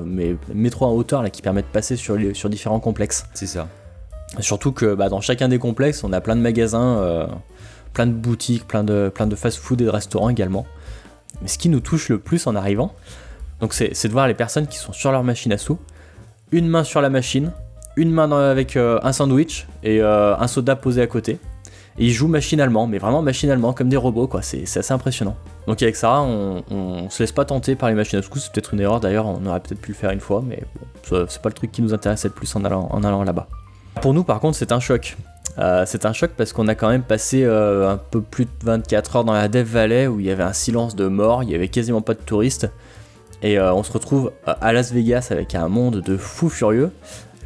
mais 0.06 0.36
métro 0.54 0.86
en 0.86 0.92
hauteur 0.92 1.24
là, 1.24 1.30
qui 1.30 1.42
permet 1.42 1.62
de 1.62 1.68
passer 1.68 1.96
sur, 1.96 2.18
sur 2.34 2.50
différents 2.50 2.80
complexes. 2.80 3.26
C'est 3.34 3.48
ça. 3.48 3.68
Surtout 4.40 4.72
que 4.72 4.94
bah, 4.94 5.10
dans 5.10 5.22
chacun 5.22 5.48
des 5.48 5.60
complexes, 5.60 6.04
on 6.04 6.12
a 6.12 6.22
plein 6.22 6.36
de 6.36 6.42
magasins, 6.42 7.30
plein 7.94 8.08
de 8.08 8.14
boutiques, 8.14 8.68
plein 8.68 8.84
de, 8.84 9.12
plein 9.14 9.28
de 9.28 9.36
fast-food 9.36 9.82
et 9.82 9.86
de 9.86 9.90
restaurants 9.90 10.30
également. 10.30 10.66
Mais 11.42 11.48
ce 11.48 11.58
qui 11.58 11.70
nous 11.70 11.80
touche 11.80 12.10
le 12.10 12.20
plus 12.20 12.46
en 12.46 12.56
arrivant, 12.56 12.94
donc 13.62 13.74
c'est 13.74 14.08
de 14.08 14.12
voir 14.12 14.28
les 14.28 14.34
personnes 14.34 14.68
qui 14.68 14.78
sont 14.78 14.92
sur 14.92 15.12
leur 15.12 15.24
machine 15.24 15.54
à 15.54 15.58
sous, 15.58 15.80
une 16.52 16.68
main 16.68 16.84
sur 16.84 17.00
la 17.00 17.10
machine, 17.10 17.52
une 17.96 18.12
main 18.12 18.32
avec 18.32 18.76
euh, 18.76 19.00
un 19.04 19.14
sandwich 19.14 19.68
et 19.84 20.02
euh, 20.02 20.36
un 20.38 20.48
soda 20.48 20.76
posé 20.76 21.02
à 21.02 21.08
côté. 21.08 21.40
Et 21.98 22.06
ils 22.06 22.12
jouent 22.12 22.30
machinalement, 22.30 22.88
mais 22.88 23.00
vraiment 23.00 23.22
machinalement, 23.22 23.74
comme 23.74 23.90
des 23.90 23.98
robots, 23.98 24.28
quoi. 24.28 24.42
C'est 24.42 24.64
assez 24.78 24.94
impressionnant. 24.94 25.36
Donc 25.68 25.82
avec 25.84 25.96
Sarah, 25.98 26.24
on, 26.24 26.64
on, 26.72 27.10
se 27.10 27.22
laisse 27.22 27.34
pas 27.34 27.44
tenter 27.44 27.76
par 27.76 27.90
les 27.90 27.96
machines 27.96 28.18
à 28.18 28.22
sous, 28.22 28.30
c'est 28.38 28.52
peut-être 28.52 28.74
une 28.74 28.80
erreur 28.80 29.02
d'ailleurs, 29.02 29.26
on 29.26 29.46
aurait 29.46 29.60
peut-être 29.60 29.82
pu 29.82 29.92
le 29.92 29.96
faire 29.96 30.12
une 30.12 30.22
fois, 30.22 30.42
mais 30.46 30.64
bon, 30.76 31.26
c'est 31.28 31.42
pas 31.42 31.50
le 31.50 31.54
truc 31.54 31.72
qui 31.72 31.82
nous 31.82 31.94
intéressait 31.94 32.30
le 32.30 32.34
plus 32.34 32.56
en 32.56 32.64
allant, 32.64 32.88
en 32.92 33.04
allant 33.04 33.24
là-bas. 33.24 33.48
Pour 34.02 34.14
nous, 34.14 34.24
par 34.24 34.40
contre, 34.40 34.58
c'est 34.58 34.72
un 34.72 34.80
choc. 34.80 35.18
Euh, 35.60 35.84
c'est 35.86 36.06
un 36.06 36.14
choc 36.14 36.32
parce 36.38 36.54
qu'on 36.54 36.70
a 36.70 36.76
quand 36.76 36.88
même 36.88 37.04
passé 37.04 37.44
un 37.44 37.98
peu 37.98 38.22
plus 38.22 38.46
de 38.46 38.52
24 38.64 39.18
heures 39.18 39.24
dans 39.26 39.34
la 39.34 39.50
Dev 39.50 39.68
Valley 39.68 40.08
où 40.08 40.22
il 40.22 40.26
y 40.26 40.32
avait 40.32 40.44
un 40.44 40.54
silence 40.54 40.96
de 40.96 41.08
mort, 41.08 41.44
il 41.44 41.50
y 41.50 41.56
avait 41.56 41.68
quasiment 41.68 42.02
pas 42.02 42.14
de 42.14 42.22
touristes. 42.22 42.72
Et 43.44 43.60
on 43.60 43.84
se 43.84 43.92
retrouve 43.92 44.32
à 44.46 44.72
Las 44.72 44.94
Vegas 44.94 45.28
avec 45.32 45.56
un 45.56 45.68
monde 45.68 46.02
de 46.02 46.16
fous 46.16 46.50
furieux, 46.50 46.92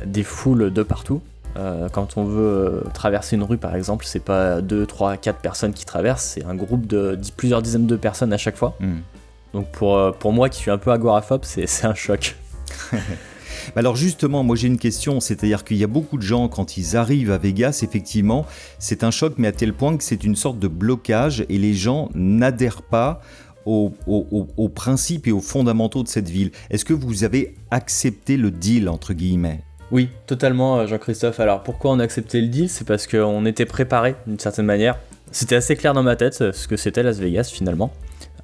des 0.06 0.24
foules 0.24 0.72
de 0.72 0.84
partout. 0.84 1.22
Euh, 1.58 1.88
quand 1.90 2.18
on 2.18 2.26
veut 2.26 2.84
euh, 2.86 2.90
traverser 2.94 3.38
une 3.38 3.44
rue 3.44 3.58
par 3.58 3.76
exemple, 3.76 4.06
c'est 4.06 4.20
pas 4.20 4.62
2, 4.62 4.86
3, 4.86 5.16
4 5.18 5.40
personnes 5.40 5.74
qui 5.74 5.86
traversent, 5.86 6.26
c'est 6.36 6.44
un 6.44 6.56
groupe 6.56 6.86
de 6.86 7.18
plusieurs 7.38 7.62
dizaines 7.62 7.88
de 7.88 7.96
personnes 7.96 8.34
à 8.34 8.38
chaque 8.38 8.58
fois. 8.58 8.76
Hmm. 8.82 8.98
Donc 9.54 9.72
pour, 9.72 9.96
euh, 9.96 10.12
pour 10.12 10.34
moi 10.34 10.50
qui 10.50 10.60
suis 10.60 10.72
un 10.72 10.78
peu 10.78 10.92
agoraphobe, 10.92 11.46
c'est 11.46 11.86
un 11.86 11.96
choc. 11.96 12.36
Alors 13.76 13.96
justement, 13.96 14.44
moi 14.44 14.58
j'ai 14.58 14.68
une 14.68 14.78
question, 14.78 15.22
c'est-à-dire 15.22 15.64
qu'il 15.64 15.78
y 15.78 15.84
a 15.86 15.88
beaucoup 15.88 16.18
de 16.18 16.24
gens 16.24 16.50
quand 16.50 16.76
ils 16.76 16.98
arrivent 16.98 17.32
à 17.32 17.38
Vegas, 17.38 17.80
effectivement, 17.84 18.46
c'est 18.80 19.04
un 19.04 19.12
choc, 19.12 19.36
mais 19.38 19.48
à 19.48 19.54
tel 19.54 19.74
point 19.74 19.96
que 19.96 20.04
c'est 20.04 20.26
une 20.26 20.36
sorte 20.36 20.60
de 20.60 20.68
blocage 20.68 21.46
et 21.48 21.58
les 21.58 21.74
gens 21.74 22.10
n'adhèrent 22.14 22.82
pas 22.82 23.22
aux, 23.66 24.70
principes 24.76 25.28
et 25.28 25.32
aux 25.32 25.42
fondamentaux 25.42 26.04
de 26.04 26.08
cette 26.08 26.30
ville. 26.30 26.52
Est-ce 26.70 26.86
que 26.86 26.94
vous 26.94 27.24
avez 27.24 27.56
accepté 27.72 28.38
le 28.38 28.52
deal, 28.52 28.90
entre 28.90 29.14
guillemets? 29.14 29.62
Oui, 29.92 30.10
totalement, 30.26 30.80
euh, 30.80 30.88
Jean-Christophe. 30.88 31.40
Alors 31.40 31.64
pourquoi 31.64 31.92
on 31.92 32.00
a 32.00 32.04
accepté 32.04 32.42
le 32.42 32.48
deal? 32.48 32.70
C'est 32.70 32.88
parce 32.88 33.08
qu'on 33.08 33.46
était 33.46 33.66
préparé 33.66 34.16
d'une 34.26 34.40
certaine 34.40 34.66
manière. 34.66 34.98
C'était 35.32 35.56
assez 35.56 35.76
clair 35.76 35.94
dans 35.94 36.04
ma 36.04 36.16
tête 36.16 36.40
euh, 36.42 36.52
ce 36.54 36.68
que 36.68 36.78
c'était 36.78 37.04
Las 37.04 37.20
Vegas 37.20 37.52
finalement. 37.54 37.92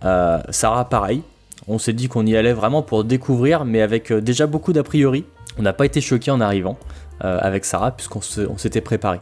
Euh, 0.03 0.39
Sarah, 0.49 0.87
pareil. 0.87 1.23
On 1.67 1.77
s'est 1.77 1.93
dit 1.93 2.07
qu'on 2.07 2.25
y 2.25 2.35
allait 2.35 2.53
vraiment 2.53 2.81
pour 2.81 3.03
découvrir, 3.03 3.65
mais 3.65 3.81
avec 3.81 4.11
déjà 4.11 4.47
beaucoup 4.47 4.73
d'a 4.73 4.83
priori. 4.83 5.25
On 5.57 5.61
n'a 5.61 5.73
pas 5.73 5.85
été 5.85 6.01
choqué 6.01 6.31
en 6.31 6.41
arrivant 6.41 6.77
avec 7.19 7.65
Sarah, 7.65 7.91
puisqu'on 7.91 8.21
s'était 8.57 8.81
préparé. 8.81 9.19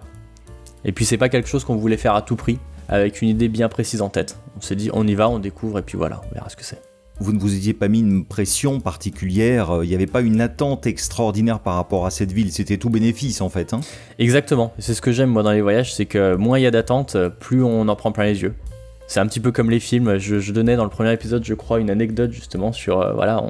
Et 0.86 0.93
puis 0.93 1.04
c'est 1.04 1.17
pas 1.17 1.28
quelque 1.28 1.50
chose 1.50 1.65
qu'on 1.65 1.76
voulait 1.76 1.98
faire 1.98 2.15
à 2.15 2.22
tout 2.22 2.38
prix, 2.38 2.58
avec 2.88 3.22
une 3.22 3.28
idée 3.28 3.50
bien 3.50 3.67
précise 3.67 4.02
en 4.02 4.08
tête. 4.08 4.38
On 4.56 4.62
s'est 4.62 4.78
dit 4.78 4.89
on 4.93 5.06
y 5.06 5.15
va, 5.15 5.28
on 5.28 5.38
découvre, 5.38 5.80
et 5.80 5.82
puis 5.82 5.98
voilà, 5.98 6.22
on 6.32 6.34
verra 6.34 6.48
ce 6.48 6.56
que 6.56 6.63
c'est 6.63 6.88
vous 7.19 7.34
ne 7.34 7.39
vous 7.39 7.55
étiez 7.55 7.73
pas 7.73 7.88
mis 7.88 7.99
une 7.99 8.25
pression 8.25 8.79
particulière, 8.79 9.71
euh, 9.71 9.86
il 9.86 9.89
n'y 9.89 9.95
avait 9.95 10.08
pas 10.08 10.21
une 10.21 10.41
attente 10.41 10.88
extraordinaire 10.88 11.60
par 11.60 11.75
rapport 11.75 12.05
à 12.05 12.12
cette 12.12 12.32
ville, 12.32 12.51
c'était 12.51 12.77
tout 12.77 12.89
bénéfice 12.89 13.41
en 13.41 13.49
fait. 13.49 13.73
Hein 13.73 13.82
Exactement, 14.19 14.73
c'est 14.79 14.93
ce 14.93 15.01
que 15.01 15.12
j'aime 15.12 15.29
moi 15.29 15.43
dans 15.43 15.51
les 15.51 15.62
voyages, 15.62 15.93
c'est 15.93 16.05
que 16.05 16.36
moins 16.36 16.60
il 16.60 16.63
y 16.63 16.67
a 16.67 16.71
d'attente, 16.71 17.17
plus 17.39 17.63
on 17.63 17.88
en 17.88 17.95
prend 17.95 18.12
plein 18.12 18.25
les 18.25 18.41
yeux. 18.41 18.53
C'est 19.10 19.19
un 19.19 19.25
petit 19.25 19.39
peu 19.39 19.51
comme 19.51 19.71
les 19.71 19.79
films, 19.79 20.19
je, 20.19 20.51
donnais 20.51 20.75
dans 20.75 20.84
le 20.84 20.91
premier 20.91 21.12
épisode 21.12 21.43
je 21.43 21.55
crois 21.55 21.79
une 21.79 21.89
anecdote 21.89 22.32
justement 22.32 22.71
sur, 22.71 23.01
euh, 23.01 23.13
voilà, 23.13 23.43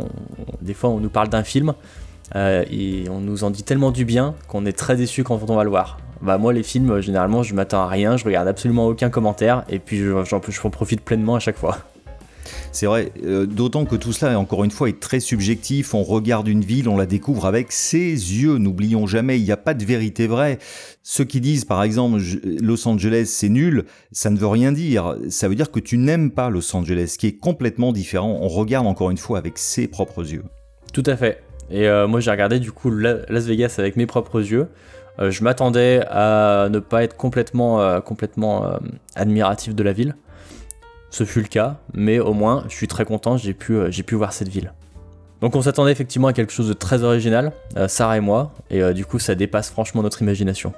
des 0.62 0.73
fois 0.73 0.89
on 0.89 1.01
nous 1.01 1.10
parle 1.10 1.27
d'un 1.27 1.43
film 1.43 1.73
euh, 2.38 2.63
et 2.71 3.10
on 3.10 3.19
nous 3.19 3.43
en 3.43 3.49
dit 3.49 3.63
tellement 3.63 3.91
du 3.91 4.05
bien 4.05 4.36
qu'on 4.47 4.65
est 4.65 4.71
très 4.71 4.95
déçu 4.95 5.23
quand 5.23 5.38
on 5.49 5.55
va 5.55 5.65
le 5.65 5.69
voir. 5.69 5.99
Bah 6.21 6.38
moi 6.38 6.53
les 6.53 6.63
films 6.63 7.01
généralement 7.01 7.43
je 7.43 7.53
m'attends 7.53 7.82
à 7.82 7.88
rien, 7.88 8.15
je 8.15 8.23
regarde 8.23 8.47
absolument 8.47 8.88
aucun 8.88 9.10
commentaire 9.10 9.65
et 9.67 9.79
puis 9.79 10.01
j'en 10.25 10.69
profite 10.69 11.01
pleinement 11.01 11.36
à 11.36 11.39
chaque 11.39 11.58
fois. 11.58 11.77
C'est 12.71 12.86
vrai, 12.86 13.12
euh, 13.23 13.45
d'autant 13.45 13.86
que 13.86 13.95
tout 13.95 14.13
cela, 14.13 14.39
encore 14.39 14.63
une 14.63 14.71
fois, 14.71 14.89
est 14.89 14.99
très 14.99 15.19
subjectif. 15.19 15.93
On 15.93 16.03
regarde 16.03 16.47
une 16.47 16.62
ville, 16.62 16.88
on 16.88 16.97
la 16.97 17.08
découvre 17.08 17.45
avec 17.45 17.71
ses 17.71 18.12
yeux. 18.12 18.58
N'oublions 18.58 19.08
jamais, 19.08 19.39
il 19.39 19.43
n'y 19.43 19.51
a 19.51 19.58
pas 19.58 19.73
de 19.73 19.84
vérité 19.84 20.27
vraie. 20.27 20.60
Ceux 21.01 21.23
qui 21.23 21.41
disent, 21.41 21.65
par 21.65 21.82
exemple, 21.82 22.21
Los 22.62 22.88
Angeles, 22.88 23.25
c'est 23.25 23.49
nul, 23.49 23.86
ça 24.12 24.29
ne 24.29 24.38
veut 24.38 24.47
rien 24.47 24.71
dire. 24.71 25.15
Ça 25.29 25.47
veut 25.47 25.55
dire 25.55 25.71
que 25.71 25.79
tu 25.79 25.97
n'aimes 25.97 26.32
pas 26.32 26.49
Los 26.49 26.75
Angeles, 26.75 27.15
qui 27.17 27.27
est 27.27 27.38
complètement 27.38 27.91
différent. 27.91 28.38
On 28.39 28.47
regarde 28.47 28.86
encore 28.86 29.10
une 29.10 29.17
fois 29.17 29.39
avec 29.39 29.58
ses 29.58 29.88
propres 29.88 30.32
yeux. 30.32 30.43
Tout 30.93 31.03
à 31.08 31.17
fait. 31.17 31.41
Et 31.71 31.88
euh, 31.88 32.08
moi, 32.08 32.19
j'ai 32.19 32.32
regardé 32.32 32.60
du 32.60 32.71
coup 32.71 32.91
Las 32.91 33.45
Vegas 33.45 33.75
avec 33.79 33.95
mes 33.95 34.05
propres 34.05 34.41
yeux. 34.41 34.67
Euh, 35.19 35.32
je 35.32 35.43
m'attendais 35.43 36.01
à 36.08 36.67
ne 36.69 36.79
pas 36.79 37.03
être 37.03 37.17
complètement, 37.17 37.99
complètement 38.01 38.79
admiratif 39.15 39.73
de 39.73 39.84
la 39.84 39.91
ville. 39.91 40.15
Ce 41.12 41.24
fut 41.24 41.41
le 41.41 41.48
cas, 41.48 41.78
mais 41.93 42.19
au 42.19 42.34
moins 42.34 42.65
je 42.69 42.76
suis 42.76 42.88
très 42.88 43.06
content, 43.06 43.38
j'ai 43.38 43.54
pu, 43.54 43.74
euh, 43.74 43.91
j'ai 43.91 44.04
pu 44.04 44.15
voir 44.15 44.34
cette 44.34 44.50
ville. 44.50 44.74
Donc 45.41 45.56
on 45.56 45.62
s'attendait 45.62 45.91
effectivement 45.91 46.28
à 46.28 46.34
quelque 46.34 46.52
chose 46.52 46.67
de 46.67 46.74
très 46.74 47.04
original, 47.04 47.54
euh, 47.78 47.88
Sarah 47.88 48.17
et 48.17 48.22
moi, 48.22 48.54
et 48.69 48.84
euh, 48.84 48.93
du 48.93 49.06
coup 49.06 49.19
ça 49.19 49.36
dépasse 49.36 49.69
franchement 49.69 50.04
notre 50.04 50.22
imagination. 50.22 50.74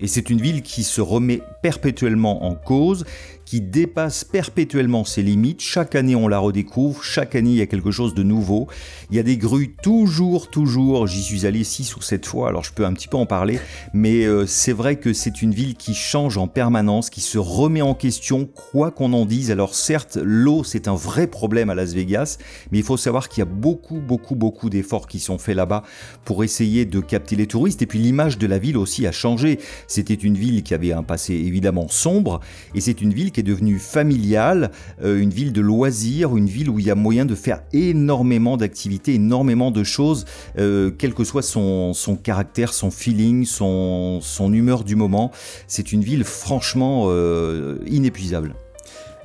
Et 0.00 0.06
c'est 0.06 0.28
une 0.28 0.40
ville 0.40 0.62
qui 0.62 0.82
se 0.82 1.00
remet 1.00 1.40
perpétuellement 1.62 2.44
en 2.44 2.54
cause, 2.54 3.04
qui 3.44 3.60
dépasse 3.60 4.24
perpétuellement 4.24 5.04
ses 5.04 5.22
limites. 5.22 5.60
Chaque 5.60 5.94
année, 5.94 6.16
on 6.16 6.28
la 6.28 6.38
redécouvre. 6.38 7.02
Chaque 7.02 7.34
année, 7.34 7.50
il 7.50 7.56
y 7.56 7.62
a 7.62 7.66
quelque 7.66 7.90
chose 7.90 8.14
de 8.14 8.22
nouveau. 8.22 8.68
Il 9.10 9.16
y 9.16 9.18
a 9.18 9.22
des 9.22 9.36
grues 9.36 9.74
toujours, 9.82 10.48
toujours. 10.48 11.06
J'y 11.06 11.22
suis 11.22 11.46
allé 11.46 11.64
six 11.64 11.96
ou 11.96 12.02
sept 12.02 12.26
fois, 12.26 12.48
alors 12.48 12.64
je 12.64 12.72
peux 12.72 12.84
un 12.84 12.92
petit 12.92 13.08
peu 13.08 13.16
en 13.16 13.26
parler. 13.26 13.58
Mais 13.92 14.24
euh, 14.24 14.46
c'est 14.46 14.72
vrai 14.72 14.96
que 14.96 15.12
c'est 15.12 15.42
une 15.42 15.52
ville 15.52 15.74
qui 15.74 15.94
change 15.94 16.38
en 16.38 16.48
permanence, 16.48 17.10
qui 17.10 17.20
se 17.20 17.38
remet 17.38 17.82
en 17.82 17.94
question, 17.94 18.46
quoi 18.46 18.90
qu'on 18.90 19.12
en 19.12 19.26
dise. 19.26 19.50
Alors 19.50 19.74
certes, 19.74 20.18
l'eau, 20.22 20.64
c'est 20.64 20.88
un 20.88 20.94
vrai 20.94 21.26
problème 21.26 21.70
à 21.70 21.74
Las 21.74 21.92
Vegas, 21.92 22.38
mais 22.70 22.78
il 22.78 22.84
faut 22.84 22.96
savoir 22.96 23.28
qu'il 23.28 23.40
y 23.40 23.42
a 23.42 23.50
beaucoup, 23.50 24.00
beaucoup, 24.00 24.34
beaucoup 24.34 24.70
d'efforts 24.70 25.06
qui 25.06 25.20
sont 25.20 25.38
faits 25.38 25.56
là-bas 25.56 25.82
pour 26.24 26.44
essayer 26.44 26.84
de 26.84 27.00
capter 27.00 27.36
les 27.36 27.46
touristes. 27.46 27.82
Et 27.82 27.86
puis 27.86 27.98
l'image 27.98 28.38
de 28.38 28.46
la 28.46 28.58
ville 28.58 28.76
aussi 28.76 29.06
a 29.06 29.12
changé. 29.12 29.58
C'était 29.86 30.14
une 30.14 30.36
ville 30.36 30.62
qui 30.62 30.74
avait 30.74 30.92
un 30.92 31.02
passé 31.02 31.34
évidemment 31.34 31.88
sombre, 31.88 32.40
et 32.74 32.80
c'est 32.80 33.00
une 33.00 33.12
ville 33.12 33.32
qui 33.34 33.40
est 33.40 33.44
devenue 33.44 33.78
familiale, 33.78 34.70
euh, 35.02 35.20
une 35.20 35.30
ville 35.30 35.52
de 35.52 35.60
loisirs, 35.60 36.36
une 36.36 36.46
ville 36.46 36.70
où 36.70 36.78
il 36.78 36.86
y 36.86 36.90
a 36.90 36.94
moyen 36.94 37.26
de 37.26 37.34
faire 37.34 37.60
énormément 37.74 38.56
d'activités, 38.56 39.14
énormément 39.14 39.70
de 39.70 39.84
choses, 39.84 40.24
euh, 40.58 40.90
quel 40.96 41.12
que 41.12 41.24
soit 41.24 41.42
son, 41.42 41.92
caractère, 42.22 42.72
son 42.72 42.90
feeling, 42.90 43.44
son, 43.44 44.20
son 44.22 44.52
humeur 44.52 44.84
du 44.84 44.96
moment. 44.96 45.32
C'est 45.66 45.92
une 45.92 46.02
ville 46.02 46.24
franchement 46.24 47.06
euh, 47.08 47.78
inépuisable. 47.86 48.54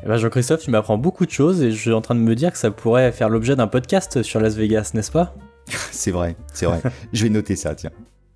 Eh 0.04 0.08
ben 0.08 0.18
Jean-Christophe, 0.18 0.62
tu 0.62 0.72
m'apprends 0.72 0.98
beaucoup 0.98 1.26
de 1.26 1.32
choses 1.32 1.62
et 1.62 1.72
je 1.72 1.78
suis 1.78 1.94
en 1.94 2.02
train 2.02 2.16
de 2.16 2.22
me 2.22 2.36
dire 2.36 2.52
que 2.52 2.58
ça 2.58 2.72
pourrait 2.72 3.12
faire 3.12 3.30
l'objet 3.30 3.56
d'un 3.56 3.68
podcast 3.68 4.24
sur 4.24 4.40
Las 4.40 4.56
Vegas, 4.56 4.92
n'est-ce 4.94 5.12
pas? 5.12 5.36
C'est 5.92 6.12
vrai, 6.12 6.36
c'est 6.52 6.66
vrai. 6.66 6.82
je 7.14 7.24
vais 7.24 7.30
noter 7.30 7.56
ça, 7.56 7.76
tiens. 7.76 7.92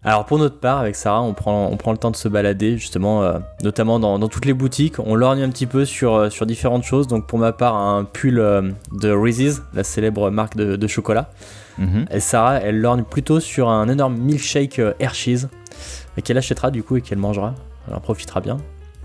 Alors 0.06 0.26
pour 0.26 0.38
notre 0.38 0.58
part, 0.58 0.80
avec 0.80 0.96
Sarah, 0.96 1.22
on 1.22 1.34
prend, 1.34 1.70
on 1.72 1.78
prend 1.78 1.94
le 1.94 1.98
temps 1.98 2.12
de 2.12 2.18
se 2.18 2.28
balader, 2.28 2.78
justement, 2.78 3.24
euh, 3.24 3.40
notamment 3.64 4.00
dans, 4.00 4.28
toutes 4.28 4.46
les 4.46 4.54
boutiques. 4.54 5.00
On 5.00 5.16
lorgne 5.16 5.42
un 5.42 5.50
petit 5.50 5.66
peu 5.66 5.86
sur, 5.86 6.16
euh, 6.16 6.30
sur 6.30 6.46
différentes 6.46 6.84
choses. 6.84 7.08
Donc 7.08 7.26
pour 7.26 7.40
ma 7.40 7.54
part, 7.54 7.76
un 7.76 8.04
pull 8.04 8.40
euh, 8.40 8.70
de 8.92 9.10
Reese's, 9.12 9.62
la 9.74 9.84
célèbre 9.84 10.30
marque 10.30 10.58
de, 10.58 10.88
chocolat. 10.88 11.30
Mhm. 11.78 12.06
Et 12.12 12.20
Sarah, 12.20 12.60
elle 12.60 12.82
lorgne 12.82 13.04
plutôt 13.04 13.40
sur 13.40 13.70
un 13.70 13.88
énorme 13.88 14.18
milkshake 14.18 14.82
Hershey's, 15.00 15.48
qu'elle 16.24 16.38
achètera 16.38 16.70
du 16.70 16.84
coup 16.84 16.98
et 16.98 17.02
qu'elle 17.02 17.18
mangera. 17.18 17.56
Elle 17.88 17.96
en 17.96 18.02
profitera 18.02 18.42
bien. 18.42 18.58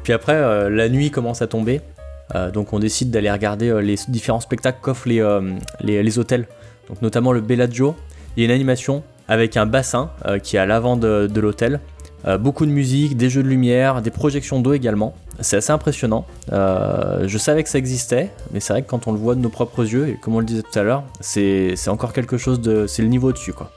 Puis 0.02 0.12
après, 0.12 0.68
la 0.68 0.88
nuit 0.88 1.10
commence 1.10 1.42
à 1.42 1.46
tomber. 1.46 1.80
donc 2.52 2.72
on 2.72 2.78
décide 2.78 3.10
d'aller 3.10 3.30
regarder 3.30 3.80
les 3.82 3.96
différents 4.08 4.40
spectacles 4.40 4.78
qu'offrent 4.82 5.08
les, 5.08 5.40
les, 5.80 6.02
les 6.02 6.18
hôtels. 6.18 6.46
Donc 6.88 7.00
notamment 7.00 7.32
le 7.32 7.40
Bellagio. 7.40 7.96
Il 8.36 8.40
y 8.40 8.42
a 8.42 8.46
une 8.46 8.54
animation 8.54 9.02
avec 9.28 9.56
un 9.56 9.66
bassin 9.66 10.10
euh, 10.26 10.38
qui 10.38 10.56
est 10.56 10.58
à 10.58 10.66
l'avant 10.66 10.96
de, 10.96 11.28
l'hôtel. 11.40 11.80
Euh, 12.26 12.36
beaucoup 12.36 12.66
de 12.66 12.70
musique, 12.70 13.16
des 13.16 13.30
jeux 13.30 13.42
de 13.42 13.48
lumière, 13.48 14.02
des 14.02 14.10
projections 14.10 14.60
d'eau 14.60 14.72
également. 14.72 15.14
C'est 15.40 15.56
assez 15.56 15.70
impressionnant. 15.70 16.26
Euh, 16.52 17.28
je 17.28 17.38
savais 17.38 17.62
que 17.62 17.68
ça 17.68 17.78
existait, 17.78 18.30
mais 18.52 18.58
c'est 18.58 18.72
vrai 18.72 18.82
que 18.82 18.88
quand 18.88 19.06
on 19.06 19.12
le 19.12 19.18
voit 19.18 19.36
de 19.36 19.40
nos 19.40 19.50
propres 19.50 19.84
yeux, 19.84 20.08
et 20.08 20.16
comme 20.20 20.34
on 20.34 20.40
le 20.40 20.46
disait 20.46 20.62
tout 20.62 20.76
à 20.78 20.82
l'heure, 20.82 21.04
c'est 21.20 21.76
encore 21.86 22.12
quelque 22.12 22.38
chose 22.38 22.60
de. 22.60 22.88
C'est 22.88 23.02
le 23.02 23.08
niveau 23.08 23.32
dessus, 23.32 23.52
quoi. 23.52 23.70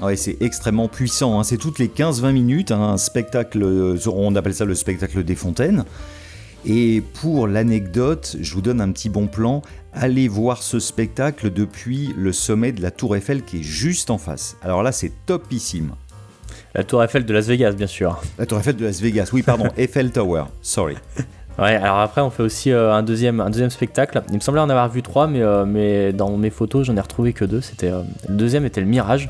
Ouais, 0.00 0.14
c'est 0.14 0.36
extrêmement 0.40 0.86
puissant. 0.86 1.40
hein. 1.40 1.42
C'est 1.42 1.56
toutes 1.56 1.80
les 1.80 1.88
15-20 1.88 2.30
minutes 2.30 2.70
hein, 2.70 2.80
un 2.80 2.98
spectacle, 2.98 3.64
on 4.06 4.36
appelle 4.36 4.54
ça 4.54 4.64
le 4.64 4.76
spectacle 4.76 5.24
des 5.24 5.34
fontaines. 5.34 5.84
Et 6.64 7.02
pour 7.20 7.46
l'anecdote, 7.46 8.36
je 8.40 8.54
vous 8.54 8.60
donne 8.60 8.80
un 8.80 8.90
petit 8.92 9.08
bon 9.08 9.26
plan. 9.26 9.62
Allez 9.94 10.28
voir 10.28 10.62
ce 10.62 10.78
spectacle 10.78 11.50
depuis 11.50 12.12
le 12.16 12.32
sommet 12.32 12.72
de 12.72 12.82
la 12.82 12.90
Tour 12.90 13.16
Eiffel 13.16 13.42
qui 13.42 13.60
est 13.60 13.62
juste 13.62 14.10
en 14.10 14.18
face. 14.18 14.56
Alors 14.62 14.82
là, 14.82 14.92
c'est 14.92 15.12
topissime. 15.26 15.92
La 16.74 16.84
Tour 16.84 17.02
Eiffel 17.02 17.24
de 17.24 17.32
Las 17.32 17.46
Vegas, 17.46 17.72
bien 17.72 17.86
sûr. 17.86 18.20
La 18.38 18.46
Tour 18.46 18.58
Eiffel 18.58 18.76
de 18.76 18.84
Las 18.84 19.00
Vegas, 19.00 19.30
oui, 19.32 19.42
pardon, 19.42 19.66
Eiffel 19.76 20.12
Tower, 20.12 20.44
sorry. 20.62 20.96
Ouais, 21.58 21.74
alors 21.74 21.98
après, 21.98 22.20
on 22.20 22.30
fait 22.30 22.42
aussi 22.42 22.70
euh, 22.70 22.92
un, 22.92 23.02
deuxième, 23.02 23.40
un 23.40 23.50
deuxième 23.50 23.70
spectacle. 23.70 24.22
Il 24.28 24.36
me 24.36 24.40
semblait 24.40 24.60
en 24.60 24.70
avoir 24.70 24.88
vu 24.88 25.02
trois, 25.02 25.26
mais, 25.26 25.42
euh, 25.42 25.64
mais 25.64 26.12
dans 26.12 26.36
mes 26.36 26.50
photos, 26.50 26.86
j'en 26.86 26.96
ai 26.96 27.00
retrouvé 27.00 27.32
que 27.32 27.44
deux. 27.44 27.60
C'était, 27.60 27.90
euh, 27.90 28.02
le 28.28 28.36
deuxième 28.36 28.64
était 28.64 28.80
le 28.80 28.86
Mirage. 28.86 29.28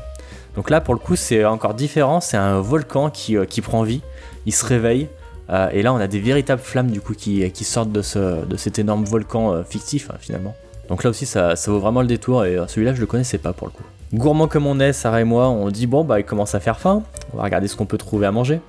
Donc 0.55 0.69
là, 0.69 0.81
pour 0.81 0.93
le 0.93 0.99
coup, 0.99 1.15
c'est 1.15 1.45
encore 1.45 1.73
différent. 1.73 2.21
C'est 2.21 2.37
un 2.37 2.59
volcan 2.59 3.09
qui, 3.09 3.35
qui 3.47 3.61
prend 3.61 3.81
vie, 3.83 4.01
il 4.45 4.53
se 4.53 4.65
réveille. 4.65 5.07
Euh, 5.49 5.69
et 5.71 5.81
là, 5.81 5.93
on 5.93 5.97
a 5.97 6.07
des 6.07 6.19
véritables 6.19 6.61
flammes 6.61 6.91
du 6.91 7.01
coup 7.01 7.13
qui, 7.13 7.51
sortent 7.63 7.91
de, 7.91 8.01
ce, 8.01 8.45
de 8.45 8.57
cet 8.57 8.79
énorme 8.79 9.03
volcan 9.03 9.53
euh, 9.53 9.63
fictif 9.63 10.09
hein, 10.11 10.17
finalement. 10.19 10.55
Donc 10.89 11.03
là 11.03 11.09
aussi, 11.09 11.25
ça, 11.25 11.53
vaut 11.67 11.79
vraiment 11.79 12.01
le 12.01 12.07
détour. 12.07 12.45
Et 12.45 12.57
euh, 12.57 12.67
celui-là, 12.67 12.93
je 12.93 12.99
le 12.99 13.05
connaissais 13.05 13.37
pas 13.37 13.53
pour 13.53 13.67
le 13.67 13.73
coup. 13.73 13.83
Gourmand 14.13 14.47
comme 14.47 14.65
on 14.65 14.79
est, 14.79 14.93
Sarah 14.93 15.21
et 15.21 15.23
moi, 15.23 15.49
on 15.49 15.69
dit 15.69 15.87
bon, 15.87 16.03
bah, 16.03 16.19
il 16.19 16.25
commence 16.25 16.55
à 16.55 16.59
faire 16.59 16.79
faim. 16.79 17.03
On 17.33 17.37
va 17.37 17.43
regarder 17.43 17.67
ce 17.67 17.75
qu'on 17.75 17.85
peut 17.85 17.97
trouver 17.97 18.27
à 18.27 18.31
manger. 18.31 18.61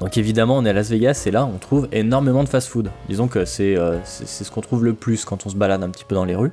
Donc 0.00 0.16
évidemment, 0.16 0.56
on 0.56 0.64
est 0.64 0.70
à 0.70 0.72
Las 0.72 0.90
Vegas 0.90 1.24
et 1.26 1.30
là, 1.30 1.46
on 1.46 1.58
trouve 1.58 1.88
énormément 1.92 2.42
de 2.42 2.48
fast-food. 2.48 2.90
Disons 3.08 3.28
que 3.28 3.44
c'est 3.44 3.76
ce 4.04 4.50
qu'on 4.50 4.60
trouve 4.60 4.84
le 4.84 4.94
plus 4.94 5.24
quand 5.24 5.46
on 5.46 5.48
se 5.48 5.54
balade 5.54 5.82
un 5.82 5.90
petit 5.90 6.04
peu 6.04 6.14
dans 6.14 6.24
les 6.24 6.34
rues. 6.34 6.50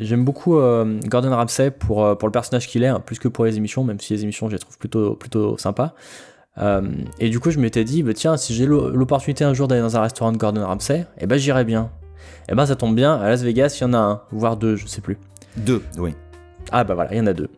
J'aime 0.00 0.24
beaucoup 0.24 0.54
Gordon 0.54 1.30
Ramsay 1.30 1.70
pour, 1.70 2.18
pour 2.18 2.26
le 2.26 2.32
personnage 2.32 2.66
qu'il 2.66 2.82
est, 2.82 2.88
hein, 2.88 2.98
plus 2.98 3.20
que 3.20 3.28
pour 3.28 3.44
les 3.44 3.56
émissions, 3.56 3.84
même 3.84 4.00
si 4.00 4.14
les 4.14 4.24
émissions, 4.24 4.48
je 4.48 4.54
les 4.54 4.58
trouve 4.58 4.76
plutôt, 4.78 5.14
plutôt 5.14 5.56
sympas. 5.58 5.94
Euh, 6.58 6.82
et 7.18 7.30
du 7.30 7.40
coup, 7.40 7.50
je 7.50 7.58
m'étais 7.58 7.84
dit, 7.84 8.02
bah, 8.02 8.12
tiens, 8.14 8.36
si 8.36 8.54
j'ai 8.54 8.66
l'o- 8.66 8.90
l'opportunité 8.90 9.44
un 9.44 9.54
jour 9.54 9.66
d'aller 9.66 9.80
dans 9.80 9.96
un 9.96 10.00
restaurant 10.02 10.30
de 10.32 10.36
Gordon 10.36 10.64
Ramsay, 10.66 11.06
eh 11.18 11.26
ben 11.26 11.36
j'irai 11.38 11.64
bien. 11.64 11.90
Et 12.48 12.54
ben 12.54 12.64
ça 12.66 12.76
tombe 12.76 12.94
bien, 12.94 13.14
à 13.14 13.28
Las 13.28 13.42
Vegas, 13.42 13.76
il 13.80 13.82
y 13.82 13.86
en 13.86 13.92
a 13.94 13.98
un, 13.98 14.20
voire 14.30 14.56
deux, 14.56 14.76
je 14.76 14.86
sais 14.86 15.00
plus. 15.00 15.18
Deux, 15.56 15.82
oui. 15.98 16.14
Ah 16.70 16.84
bah 16.84 16.94
voilà, 16.94 17.12
il 17.12 17.18
y 17.18 17.20
en 17.20 17.26
a 17.26 17.32
deux. 17.32 17.48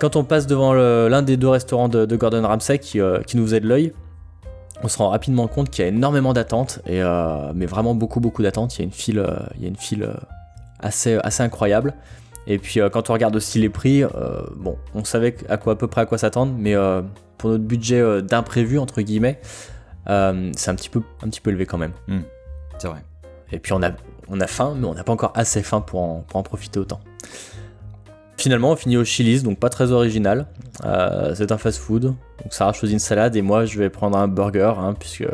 Quand 0.00 0.16
on 0.16 0.24
passe 0.24 0.46
devant 0.48 0.72
l'un 0.74 1.22
des 1.22 1.36
deux 1.36 1.48
restaurants 1.48 1.88
de, 1.88 2.06
de 2.06 2.16
Gordon 2.16 2.42
Ramsay 2.46 2.78
qui, 2.80 3.00
euh, 3.00 3.20
qui 3.22 3.36
nous 3.36 3.54
aide 3.54 3.64
l'œil, 3.64 3.92
on 4.82 4.88
se 4.88 4.98
rend 4.98 5.10
rapidement 5.10 5.46
compte 5.46 5.70
qu'il 5.70 5.82
y 5.84 5.86
a 5.86 5.88
énormément 5.88 6.32
d'attentes, 6.32 6.80
et, 6.86 7.00
euh, 7.02 7.52
mais 7.54 7.66
vraiment 7.66 7.94
beaucoup 7.94 8.18
beaucoup 8.18 8.42
d'attentes. 8.42 8.76
Il 8.76 8.78
y 8.80 8.82
a 8.82 8.84
une 8.86 8.90
file, 8.90 9.24
il 9.56 9.62
y 9.62 9.66
a 9.66 9.68
une 9.68 9.76
file 9.76 10.08
assez, 10.80 11.18
assez 11.22 11.44
incroyable. 11.44 11.94
Et 12.46 12.58
puis 12.58 12.80
euh, 12.80 12.88
quand 12.88 13.10
on 13.10 13.12
regarde 13.12 13.36
aussi 13.36 13.58
les 13.60 13.68
prix, 13.68 14.02
euh, 14.02 14.08
bon, 14.56 14.76
on 14.94 15.04
savait 15.04 15.36
à 15.48 15.56
quoi 15.56 15.74
à 15.74 15.76
peu 15.76 15.86
près 15.86 16.00
à 16.00 16.06
quoi 16.06 16.18
s'attendre, 16.18 16.54
mais 16.56 16.74
euh, 16.74 17.02
pour 17.38 17.50
notre 17.50 17.64
budget 17.64 18.22
d'imprévu 18.22 18.78
entre 18.78 19.02
guillemets, 19.02 19.40
c'est 20.06 20.70
un 20.70 20.74
petit 20.74 20.88
peu 20.88 21.02
un 21.22 21.28
petit 21.28 21.40
peu 21.40 21.50
élevé 21.50 21.66
quand 21.66 21.78
même. 21.78 21.92
C'est 22.78 22.88
vrai. 22.88 23.04
Et 23.52 23.58
puis 23.58 23.72
on 23.72 23.82
a, 23.82 23.90
on 24.28 24.40
a 24.40 24.46
faim, 24.46 24.74
mais 24.76 24.86
on 24.86 24.94
n'a 24.94 25.04
pas 25.04 25.12
encore 25.12 25.32
assez 25.34 25.62
faim 25.62 25.80
pour 25.80 26.00
en, 26.00 26.24
pour 26.26 26.38
en 26.38 26.42
profiter 26.42 26.80
autant. 26.80 27.00
Finalement, 28.38 28.72
on 28.72 28.76
finit 28.76 28.96
au 28.96 29.04
Chili's, 29.04 29.42
donc 29.44 29.60
pas 29.60 29.68
très 29.68 29.92
original. 29.92 30.46
C'est 31.34 31.52
un 31.52 31.58
fast-food. 31.58 32.02
Donc 32.02 32.16
Sarah 32.50 32.72
choisit 32.72 32.94
une 32.94 32.98
salade 32.98 33.36
et 33.36 33.42
moi 33.42 33.66
je 33.66 33.78
vais 33.78 33.90
prendre 33.90 34.18
un 34.18 34.26
burger, 34.26 34.72
hein, 34.78 34.94
puisque 34.98 35.26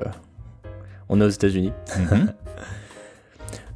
on 1.09 1.21
est 1.21 1.25
aux 1.25 1.31
États-Unis. 1.31 1.73
Mhm. 1.99 2.33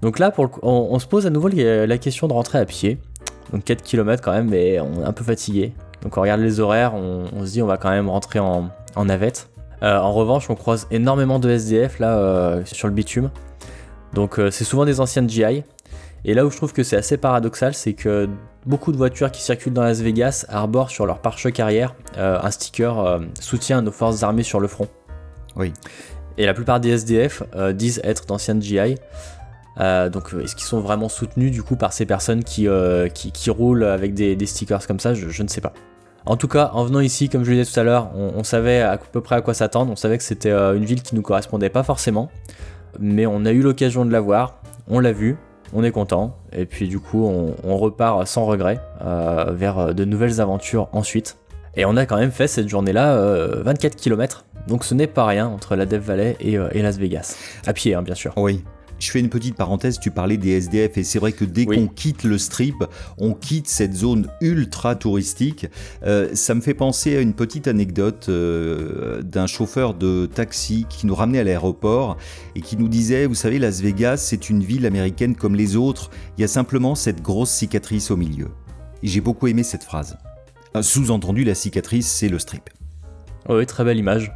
Donc 0.03 0.19
là, 0.19 0.33
pour 0.33 0.45
le 0.45 0.51
on, 0.63 0.89
on 0.91 0.99
se 0.99 1.07
pose 1.07 1.27
à 1.27 1.31
nouveau 1.31 1.49
la 1.49 1.99
question 1.99 2.27
de 2.27 2.33
rentrer 2.33 2.59
à 2.59 2.67
pied. 2.67 2.99
Donc 3.53 3.65
4 3.65 3.83
km 3.83 4.23
quand 4.23 4.33
même, 4.33 4.49
mais 4.49 4.81
on 4.81 5.03
est 5.03 5.05
un 5.05 5.13
peu 5.13 5.25
fatigué. 5.25 5.73
Donc 6.03 6.17
on 6.17 6.21
regarde 6.21 6.41
les 6.41 6.61
horaires, 6.61 6.95
on, 6.95 7.25
on 7.33 7.47
se 7.47 7.53
dit 7.53 7.63
on 7.63 7.67
va 7.67 7.77
quand 7.77 7.91
même 7.91 8.09
rentrer 8.09 8.39
en, 8.39 8.71
en 8.97 9.05
navette. 9.05 9.49
Euh, 9.83 9.99
en 9.99 10.13
revanche, 10.13 10.49
on 10.49 10.55
croise 10.55 10.87
énormément 10.91 11.39
de 11.39 11.51
SDF 11.51 11.99
là 11.99 12.17
euh, 12.17 12.63
sur 12.65 12.89
le 12.89 12.95
bitume. 12.95 13.31
Donc 14.15 14.39
euh, 14.39 14.51
c'est 14.51 14.65
souvent 14.65 14.85
des 14.85 15.01
anciennes 15.01 15.29
GI. 15.29 15.65
Et 16.25 16.35
là 16.35 16.47
où 16.47 16.51
je 16.51 16.57
trouve 16.57 16.73
que 16.73 16.85
c'est 16.85 16.97
assez 16.97 17.17
paradoxal, 17.17 17.75
c'est 17.75 17.95
que 17.95 18.29
beaucoup 18.65 18.93
de 18.93 18.97
voitures 18.97 19.33
qui 19.33 19.43
circulent 19.43 19.73
dans 19.73 19.83
Las 19.83 20.01
Vegas 20.01 20.47
arborent 20.49 20.91
sur 20.91 21.05
leur 21.05 21.19
pare-choc 21.19 21.59
arrière 21.59 21.97
un 22.17 22.51
sticker 22.53 23.21
soutien 23.41 23.79
à 23.79 23.81
nos 23.81 23.91
forces 23.91 24.23
armées 24.23 24.45
sur 24.45 24.61
le 24.61 24.69
front. 24.69 24.87
Oui. 25.57 25.73
Et 26.39 26.47
la 26.47 26.55
plupart 26.55 26.79
des 26.79 26.91
SDF 26.91 27.43
disent 27.73 28.01
être 28.05 28.25
d'anciennes 28.27 28.63
GI. 28.63 28.95
Euh, 29.81 30.09
donc 30.09 30.35
euh, 30.35 30.43
est-ce 30.43 30.55
qu'ils 30.55 30.67
sont 30.67 30.81
vraiment 30.81 31.09
soutenus 31.09 31.51
du 31.51 31.63
coup 31.63 31.77
par 31.77 31.93
ces 31.93 32.05
personnes 32.05 32.45
qui, 32.45 32.69
euh, 32.69 33.09
qui, 33.09 33.51
roulent 33.51 33.85
avec 33.85 34.15
des, 34.15 34.47
stickers 34.47 34.87
comme 34.87 35.01
ça? 35.01 35.15
Je, 35.15 35.43
ne 35.43 35.49
sais 35.49 35.61
pas. 35.61 35.73
En 36.27 36.37
tout 36.37 36.49
cas, 36.49 36.71
en 36.75 36.85
venant 36.85 37.01
ici, 37.01 37.29
comme 37.29 37.45
je 37.45 37.51
le 37.51 37.57
disais 37.59 37.73
tout 37.73 37.81
à 37.81 37.83
l'heure, 37.83 38.11
on, 38.15 38.45
savait 38.45 38.81
à 38.81 38.97
peu 38.97 39.21
près 39.21 39.37
à 39.37 39.41
quoi 39.41 39.55
s'attendre. 39.55 39.91
On 39.91 39.97
savait 39.97 40.19
que 40.19 40.25
c'était 40.25 40.53
une 40.53 40.85
ville 40.85 41.03
qui 41.03 41.15
nous 41.15 41.23
correspondait 41.23 41.71
pas 41.71 41.83
forcément. 41.83 42.31
Mais 43.01 43.27
on 43.27 43.45
a 43.45 43.53
eu 43.53 43.63
l'occasion 43.63 44.05
de 44.05 44.13
la 44.13 44.21
voir, 44.21 44.61
on 44.89 45.01
l'a 45.01 45.13
vu, 45.13 45.37
on 45.73 45.83
est 45.83 45.91
content. 45.91 46.37
Et 46.53 46.65
puis 46.65 46.87
du 46.87 47.01
coup, 47.01 47.27
on, 47.27 47.77
repart 47.77 48.25
sans 48.27 48.45
regret 48.45 48.81
vers 49.01 49.95
de 49.95 50.05
nouvelles 50.05 50.41
aventures 50.41 50.89
ensuite. 50.93 51.39
Et 51.75 51.85
on 51.85 51.97
a 51.97 52.07
quand 52.07 52.19
même 52.19 52.33
fait 52.33 52.47
cette 52.47 52.69
journée-là 52.69 53.15
euh, 53.15 53.63
24 53.65 53.97
km. 53.97 54.45
Donc 54.69 54.85
ce 54.85 54.95
n'est 54.95 55.07
pas 55.07 55.25
rien 55.25 55.47
entre 55.47 55.75
la 55.75 55.87
Death 55.87 56.03
Valley 56.03 56.37
et, 56.39 56.53
et 56.73 56.83
Las 56.83 56.99
Vegas. 56.99 57.37
À 57.67 57.73
pied, 57.73 57.95
hein, 57.95 58.03
bien 58.03 58.15
sûr. 58.15 58.33
Oui. 58.37 58.63
Je 59.03 59.11
fais 59.11 59.19
une 59.19 59.31
petite 59.31 59.57
parenthèse, 59.57 59.99
tu 59.99 60.13
parlais 60.13 60.37
des 60.37 60.51
SDF 60.51 60.97
et 60.97 61.03
c'est 61.03 61.19
vrai 61.19 61.33
que 61.33 61.45
dès 61.45 61.67
Oui. 61.67 61.75
qu'on 61.77 61.89
quitte 61.89 62.23
le 62.23 62.39
strip, 62.39 62.85
on 63.19 63.35
quitte 63.35 63.67
cette 63.67 63.95
zone 63.95 64.29
ultra 64.41 64.95
touristique. 64.95 65.67
Euh, 66.05 66.29
ça 66.35 66.55
me 66.55 66.61
fait 66.61 66.73
penser 66.73 67.17
à 67.17 67.21
une 67.21 67.33
petite 67.35 67.67
anecdote 67.67 68.27
euh, 68.29 69.21
d'un 69.23 69.49
chauffeur 69.49 69.95
de 69.95 70.27
taxi 70.27 70.87
qui 70.89 71.09
nous 71.09 71.17
ramenait 71.17 71.41
à 71.41 71.45
l'aéroport 71.45 72.17
et 72.55 72.61
qui 72.61 72.77
nous 72.77 72.87
disait, 72.87 73.27
vous 73.27 73.35
savez, 73.35 73.59
Las 73.59 73.81
Vegas, 73.81 74.19
c'est 74.19 74.49
une 74.49 74.63
ville 74.63 74.87
américaine 74.87 75.35
comme 75.35 75.57
les 75.57 75.75
autres, 75.75 76.11
il 76.39 76.43
y 76.43 76.45
a 76.45 76.49
simplement 76.49 76.95
cette 76.95 77.23
grosse 77.23 77.51
cicatrice 77.51 78.13
au 78.13 78.17
milieu. 78.17 78.51
J'ai 79.03 79.21
beaucoup 79.21 79.49
aimé 79.49 79.65
cette 79.65 79.83
phrase. 79.83 80.17
Sous-entendu, 80.81 81.43
la 81.43 81.57
cicatrice, 81.57 82.07
c'est 82.07 82.29
le 82.29 82.39
strip. 82.39 82.71
Oui, 83.49 83.67
très 83.67 83.83
belle 83.83 83.99
image. 83.99 84.31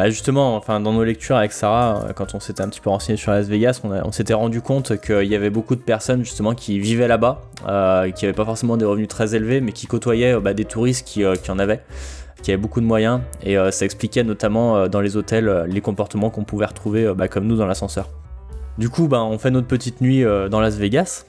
Bah 0.00 0.08
justement, 0.08 0.56
enfin, 0.56 0.80
dans 0.80 0.94
nos 0.94 1.04
lectures 1.04 1.36
avec 1.36 1.52
Sarah, 1.52 2.06
euh, 2.08 2.12
quand 2.14 2.34
on 2.34 2.40
s'était 2.40 2.62
un 2.62 2.70
petit 2.70 2.80
peu 2.80 2.88
renseigné 2.88 3.18
sur 3.18 3.32
Las 3.32 3.48
Vegas, 3.48 3.82
on, 3.84 4.12
s'était 4.12 4.32
rendu 4.32 4.62
compte 4.62 4.98
qu'il 4.98 5.24
y 5.24 5.34
avait 5.34 5.50
beaucoup 5.50 5.76
de 5.76 5.82
personnes 5.82 6.24
justement 6.24 6.54
qui 6.54 6.78
vivaient 6.78 7.06
là-bas, 7.06 7.42
euh, 7.68 8.10
qui 8.10 8.24
n'avaient 8.24 8.34
pas 8.34 8.46
forcément 8.46 8.78
des 8.78 8.86
revenus 8.86 9.08
très 9.08 9.34
élevés, 9.34 9.60
mais 9.60 9.72
qui 9.72 9.86
côtoyaient 9.86 10.36
euh, 10.36 10.40
bah, 10.40 10.54
des 10.54 10.64
touristes 10.64 11.06
qui, 11.06 11.22
en 11.26 11.58
avaient, 11.58 11.82
qui 12.42 12.50
avaient 12.50 12.62
beaucoup 12.62 12.80
de 12.80 12.86
moyens, 12.86 13.20
et 13.42 13.56
ça 13.72 13.84
expliquait 13.84 14.24
notamment 14.24 14.88
dans 14.88 15.02
les 15.02 15.18
hôtels 15.18 15.66
les 15.68 15.82
comportements 15.82 16.30
qu'on 16.30 16.44
pouvait 16.44 16.64
retrouver, 16.64 17.12
bah, 17.14 17.28
comme 17.28 17.46
nous 17.46 17.56
dans 17.56 17.66
l'ascenseur. 17.66 18.08
Du 18.78 18.88
coup, 18.88 19.06
on 19.12 19.36
fait 19.36 19.50
notre 19.50 19.66
petite 19.66 20.00
nuit 20.00 20.24
dans 20.50 20.60
Las 20.60 20.76
Vegas. 20.76 21.26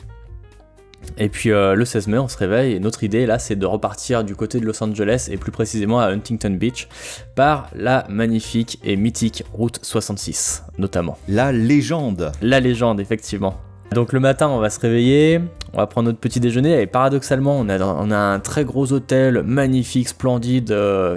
Et 1.17 1.29
puis 1.29 1.51
euh, 1.51 1.75
le 1.75 1.85
16 1.85 2.07
mai, 2.07 2.17
on 2.17 2.27
se 2.27 2.37
réveille 2.37 2.73
et 2.73 2.79
notre 2.79 3.03
idée 3.03 3.25
là, 3.25 3.39
c'est 3.39 3.55
de 3.55 3.65
repartir 3.65 4.23
du 4.23 4.35
côté 4.35 4.59
de 4.59 4.65
Los 4.65 4.83
Angeles 4.83 5.29
et 5.31 5.37
plus 5.37 5.51
précisément 5.51 5.99
à 5.99 6.07
Huntington 6.07 6.51
Beach 6.51 6.87
par 7.35 7.69
la 7.75 8.05
magnifique 8.09 8.79
et 8.83 8.95
mythique 8.95 9.43
route 9.53 9.79
66 9.81 10.63
notamment. 10.77 11.17
La 11.27 11.51
légende. 11.51 12.31
La 12.41 12.59
légende 12.59 12.99
effectivement. 12.99 13.59
Donc 13.93 14.13
le 14.13 14.21
matin, 14.21 14.47
on 14.47 14.59
va 14.59 14.69
se 14.69 14.79
réveiller, 14.79 15.41
on 15.73 15.77
va 15.77 15.85
prendre 15.85 16.07
notre 16.07 16.19
petit 16.19 16.39
déjeuner 16.39 16.81
et 16.81 16.87
paradoxalement, 16.87 17.59
on 17.59 17.67
a, 17.67 17.77
on 17.83 18.09
a 18.09 18.17
un 18.17 18.39
très 18.39 18.63
gros 18.63 18.93
hôtel 18.93 19.43
magnifique, 19.43 20.07
splendide, 20.07 20.73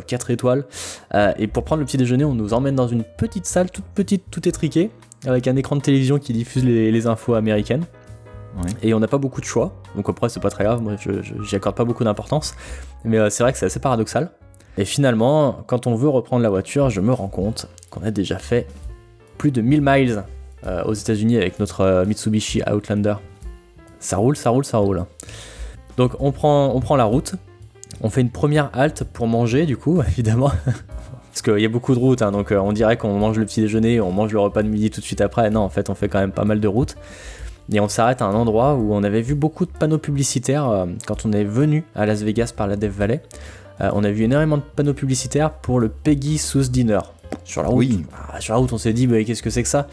4 0.06 0.30
étoiles. 0.30 0.64
Euh, 1.14 1.32
et 1.38 1.46
pour 1.46 1.62
prendre 1.62 1.80
le 1.80 1.86
petit 1.86 1.98
déjeuner, 1.98 2.24
on 2.24 2.34
nous 2.34 2.52
emmène 2.52 2.74
dans 2.74 2.88
une 2.88 3.04
petite 3.04 3.46
salle 3.46 3.70
toute 3.70 3.84
petite, 3.94 4.24
tout 4.28 4.48
étriquée, 4.48 4.90
avec 5.24 5.46
un 5.46 5.54
écran 5.54 5.76
de 5.76 5.82
télévision 5.82 6.18
qui 6.18 6.32
diffuse 6.32 6.64
les, 6.64 6.90
les 6.90 7.06
infos 7.06 7.34
américaines. 7.34 7.84
Et 8.82 8.94
on 8.94 9.00
n'a 9.00 9.08
pas 9.08 9.18
beaucoup 9.18 9.40
de 9.40 9.46
choix, 9.46 9.72
donc 9.96 10.08
après 10.08 10.28
c'est 10.28 10.40
pas 10.40 10.50
très 10.50 10.64
grave, 10.64 10.80
moi 10.80 10.94
j'y 10.96 11.56
accorde 11.56 11.74
pas 11.74 11.84
beaucoup 11.84 12.04
d'importance. 12.04 12.54
Mais 13.04 13.18
euh, 13.18 13.30
c'est 13.30 13.42
vrai 13.42 13.52
que 13.52 13.58
c'est 13.58 13.66
assez 13.66 13.80
paradoxal. 13.80 14.30
Et 14.78 14.84
finalement, 14.84 15.62
quand 15.66 15.86
on 15.86 15.94
veut 15.94 16.08
reprendre 16.08 16.42
la 16.42 16.50
voiture, 16.50 16.90
je 16.90 17.00
me 17.00 17.12
rends 17.12 17.28
compte 17.28 17.68
qu'on 17.90 18.02
a 18.02 18.10
déjà 18.10 18.38
fait 18.38 18.66
plus 19.38 19.50
de 19.50 19.60
1000 19.60 19.80
miles 19.82 20.24
euh, 20.66 20.82
aux 20.84 20.94
États-Unis 20.94 21.36
avec 21.36 21.58
notre 21.60 21.82
euh, 21.82 22.04
Mitsubishi 22.04 22.62
Outlander. 22.70 23.16
Ça 23.98 24.16
roule, 24.16 24.36
ça 24.36 24.50
roule, 24.50 24.64
ça 24.64 24.78
roule. 24.78 25.04
Donc 25.96 26.12
on 26.20 26.32
prend, 26.32 26.74
on 26.74 26.80
prend 26.80 26.96
la 26.96 27.04
route, 27.04 27.34
on 28.00 28.10
fait 28.10 28.20
une 28.20 28.30
première 28.30 28.70
halte 28.72 29.04
pour 29.04 29.26
manger 29.26 29.66
du 29.66 29.76
coup, 29.76 30.00
évidemment. 30.08 30.50
Parce 31.30 31.42
qu'il 31.42 31.58
y 31.58 31.64
a 31.64 31.68
beaucoup 31.68 31.94
de 31.94 31.98
routes, 31.98 32.22
hein, 32.22 32.30
donc 32.30 32.52
on 32.52 32.72
dirait 32.72 32.96
qu'on 32.96 33.18
mange 33.18 33.38
le 33.38 33.44
petit 33.44 33.60
déjeuner, 33.60 34.00
on 34.00 34.12
mange 34.12 34.32
le 34.32 34.38
repas 34.38 34.62
de 34.62 34.68
midi 34.68 34.90
tout 34.90 35.00
de 35.00 35.04
suite 35.04 35.20
après. 35.20 35.50
Non, 35.50 35.60
en 35.60 35.68
fait, 35.68 35.90
on 35.90 35.96
fait 35.96 36.08
quand 36.08 36.20
même 36.20 36.30
pas 36.30 36.44
mal 36.44 36.60
de 36.60 36.68
routes. 36.68 36.96
Et 37.72 37.80
on 37.80 37.88
s'arrête 37.88 38.20
à 38.22 38.26
un 38.26 38.34
endroit 38.34 38.74
où 38.74 38.94
on 38.94 39.02
avait 39.02 39.22
vu 39.22 39.34
beaucoup 39.34 39.64
de 39.64 39.70
panneaux 39.70 39.98
publicitaires 39.98 40.68
euh, 40.68 40.86
quand 41.06 41.24
on 41.26 41.32
est 41.32 41.44
venu 41.44 41.84
à 41.94 42.04
Las 42.06 42.22
Vegas 42.22 42.52
par 42.56 42.66
la 42.66 42.76
Death 42.76 42.92
Valley. 42.92 43.22
euh, 43.80 43.90
on 43.94 44.04
a 44.04 44.10
vu 44.10 44.24
énormément 44.24 44.58
de 44.58 44.62
panneaux 44.62 44.94
publicitaires 44.94 45.50
pour 45.50 45.80
le 45.80 45.88
Peggy 45.88 46.38
Sous 46.38 46.68
Dinner. 46.70 47.00
Sur 47.44 47.62
la 47.62 47.68
route, 47.68 47.78
Oui. 47.78 48.04
Ah, 48.32 48.40
sur 48.40 48.54
la 48.54 48.60
route 48.60 48.72
on 48.72 48.78
s'est 48.78 48.92
dit, 48.92 49.06
bah, 49.06 49.22
qu'est-ce 49.24 49.42
que 49.42 49.50
c'est 49.50 49.62
que 49.62 49.68
ça? 49.68 49.88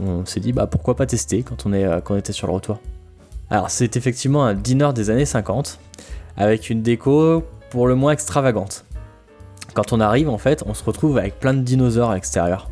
On 0.00 0.24
s'est 0.26 0.40
dit, 0.40 0.52
bah, 0.52 0.66
pourquoi 0.66 0.96
pas 0.96 1.06
tester 1.06 1.42
quand 1.42 1.66
on, 1.66 1.72
est, 1.72 1.84
euh, 1.84 2.00
quand 2.00 2.14
on 2.14 2.18
était 2.18 2.32
sur 2.32 2.46
le 2.48 2.52
retour. 2.52 2.80
Alors, 3.50 3.70
c'est 3.70 3.96
effectivement 3.96 4.44
un 4.44 4.54
dîner 4.54 4.92
des 4.94 5.10
années 5.10 5.24
50, 5.26 5.78
avec 6.36 6.70
une 6.70 6.82
déco 6.82 7.44
pour 7.70 7.86
le 7.86 7.94
moins 7.94 8.12
extravagante. 8.12 8.84
Quand 9.74 9.92
on 9.92 10.00
arrive, 10.00 10.28
en 10.28 10.38
fait, 10.38 10.62
on 10.66 10.74
se 10.74 10.84
retrouve 10.84 11.18
avec 11.18 11.38
plein 11.38 11.54
de 11.54 11.60
dinosaures 11.60 12.10
à 12.10 12.14
l'extérieur. 12.14 12.70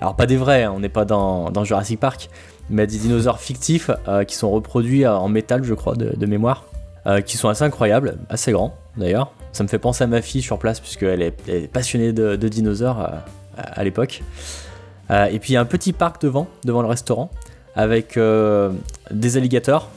Alors, 0.00 0.16
pas 0.16 0.26
des 0.26 0.36
vrais, 0.36 0.64
hein, 0.64 0.72
on 0.74 0.80
n'est 0.80 0.88
pas 0.88 1.04
dans, 1.04 1.50
dans 1.50 1.64
Jurassic 1.64 2.00
Park, 2.00 2.30
mais 2.70 2.86
des 2.86 2.98
dinosaures 2.98 3.40
fictifs 3.40 3.90
euh, 4.08 4.24
qui 4.24 4.36
sont 4.36 4.50
reproduits 4.50 5.04
euh, 5.04 5.14
en 5.14 5.28
métal, 5.28 5.64
je 5.64 5.74
crois, 5.74 5.94
de, 5.96 6.26
mémoire, 6.26 6.64
euh, 7.06 7.20
qui 7.20 7.36
sont 7.36 7.48
assez 7.48 7.64
incroyables, 7.64 8.16
assez 8.28 8.52
grands 8.52 8.74
d'ailleurs. 8.96 9.32
Ça 9.52 9.64
me 9.64 9.68
fait 9.68 9.78
penser 9.78 10.04
à 10.04 10.06
ma 10.06 10.22
fille 10.22 10.42
sur 10.42 10.58
place, 10.58 10.80
puisqu'elle 10.80 11.22
est, 11.22 11.48
est 11.48 11.70
passionnée 11.70 12.12
de, 12.12 12.36
dinosaures 12.48 13.24
à, 13.56 13.84
l'époque. 13.84 14.22
Et 15.10 15.40
puis 15.40 15.50
il 15.50 15.54
y 15.54 15.56
a 15.56 15.60
un 15.60 15.64
petit 15.64 15.92
parc 15.92 16.22
devant, 16.22 16.46
devant 16.64 16.82
le 16.82 16.88
restaurant, 16.88 17.30
avec 17.74 18.16
des 19.10 19.36
alligators, 19.36 19.90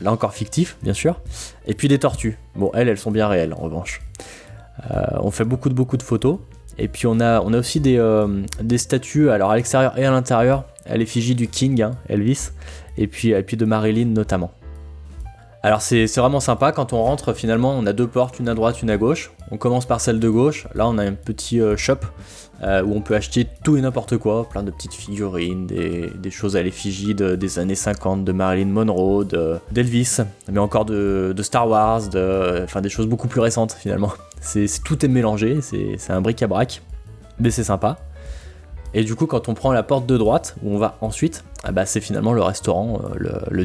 là 0.00 0.12
encore 0.12 0.32
fictifs, 0.32 0.76
bien 0.82 0.92
sûr, 0.92 1.20
et 1.66 1.74
puis 1.74 1.88
des 1.88 1.98
tortues. 1.98 2.38
Bon, 2.54 2.70
elles, 2.72 2.88
elles 2.88 2.98
sont 2.98 3.10
bien 3.10 3.26
réelles 3.26 3.52
en 3.52 3.62
revanche. 3.62 4.00
On 4.90 5.32
fait 5.32 5.44
beaucoup 5.44 5.70
de, 5.70 5.74
beaucoup 5.74 5.96
de 5.96 6.04
photos. 6.04 6.38
Et 6.80 6.88
puis 6.88 7.06
on 7.06 7.20
a, 7.20 7.42
on 7.42 7.52
a 7.52 7.58
aussi 7.58 7.78
des, 7.78 7.98
euh, 7.98 8.26
statues, 8.76 9.30
à 9.30 9.54
l'extérieur 9.54 9.96
et 9.98 10.04
à 10.06 10.10
l'intérieur, 10.10 10.64
à 10.86 10.96
l'effigie 10.96 11.34
du 11.34 11.46
King, 11.46 11.82
hein, 11.82 11.92
Elvis, 12.08 12.52
et 12.96 13.06
puis, 13.06 13.28
et 13.30 13.42
puis 13.42 13.58
de 13.58 13.66
Marilyn 13.66 14.06
notamment. 14.06 14.50
Alors 15.62 15.82
c'est 15.82 16.06
vraiment 16.16 16.40
sympa, 16.40 16.72
quand 16.72 16.94
on 16.94 17.02
rentre 17.02 17.34
finalement 17.34 17.72
on 17.72 17.84
a 17.84 17.92
deux 17.92 18.06
portes, 18.06 18.38
une 18.38 18.48
à 18.48 18.54
droite, 18.54 18.80
une 18.80 18.88
à 18.88 18.96
gauche. 18.96 19.30
On 19.50 19.58
commence 19.58 19.84
par 19.84 20.00
celle 20.00 20.18
de 20.18 20.28
gauche, 20.28 20.66
là 20.74 20.88
on 20.88 20.96
a 20.96 21.04
un 21.04 21.12
petit 21.12 21.60
euh, 21.60 21.76
shop 21.76 21.96
euh, 22.62 22.82
où 22.82 22.94
on 22.94 23.02
peut 23.02 23.14
acheter 23.14 23.46
tout 23.62 23.76
et 23.76 23.82
n'importe 23.82 24.16
quoi, 24.16 24.48
plein 24.48 24.62
de 24.62 24.70
petites 24.70 24.94
figurines, 24.94 25.66
des, 25.66 26.30
choses 26.30 26.56
à 26.56 26.62
l'effigie 26.62 27.14
de- 27.14 27.36
des 27.36 27.58
années 27.58 27.74
50, 27.74 28.24
de 28.24 28.32
Marilyn 28.32 28.70
Monroe, 28.70 29.24
de- 29.24 29.58
d'Elvis, 29.70 30.18
mais 30.50 30.60
encore 30.60 30.86
de, 30.86 31.34
de 31.36 31.42
Star 31.42 31.68
Wars, 31.68 32.08
de, 32.08 32.64
des 32.80 32.88
choses 32.88 33.06
beaucoup 33.06 33.28
plus 33.28 33.40
récentes 33.40 33.72
finalement. 33.72 34.12
C'est 34.40 34.66
tout 34.82 35.04
est 35.04 35.08
mélangé, 35.08 35.60
c'est 35.60 36.10
un 36.10 36.22
bric-à-brac, 36.22 36.80
mais 37.38 37.50
c'est 37.50 37.64
sympa. 37.64 37.98
Et 38.94 39.04
du 39.04 39.14
coup, 39.14 39.26
quand 39.26 39.48
on 39.50 39.54
prend 39.54 39.72
la 39.72 39.82
porte 39.82 40.06
de 40.06 40.16
droite, 40.16 40.56
où 40.62 40.74
on 40.74 40.78
va 40.78 40.96
ensuite, 41.02 41.44
ah 41.64 41.72
bah, 41.72 41.84
c'est 41.84 42.00
finalement 42.00 42.32
le 42.32 42.42
restaurant, 42.42 43.02
euh, 43.04 43.14
le, 43.16 43.64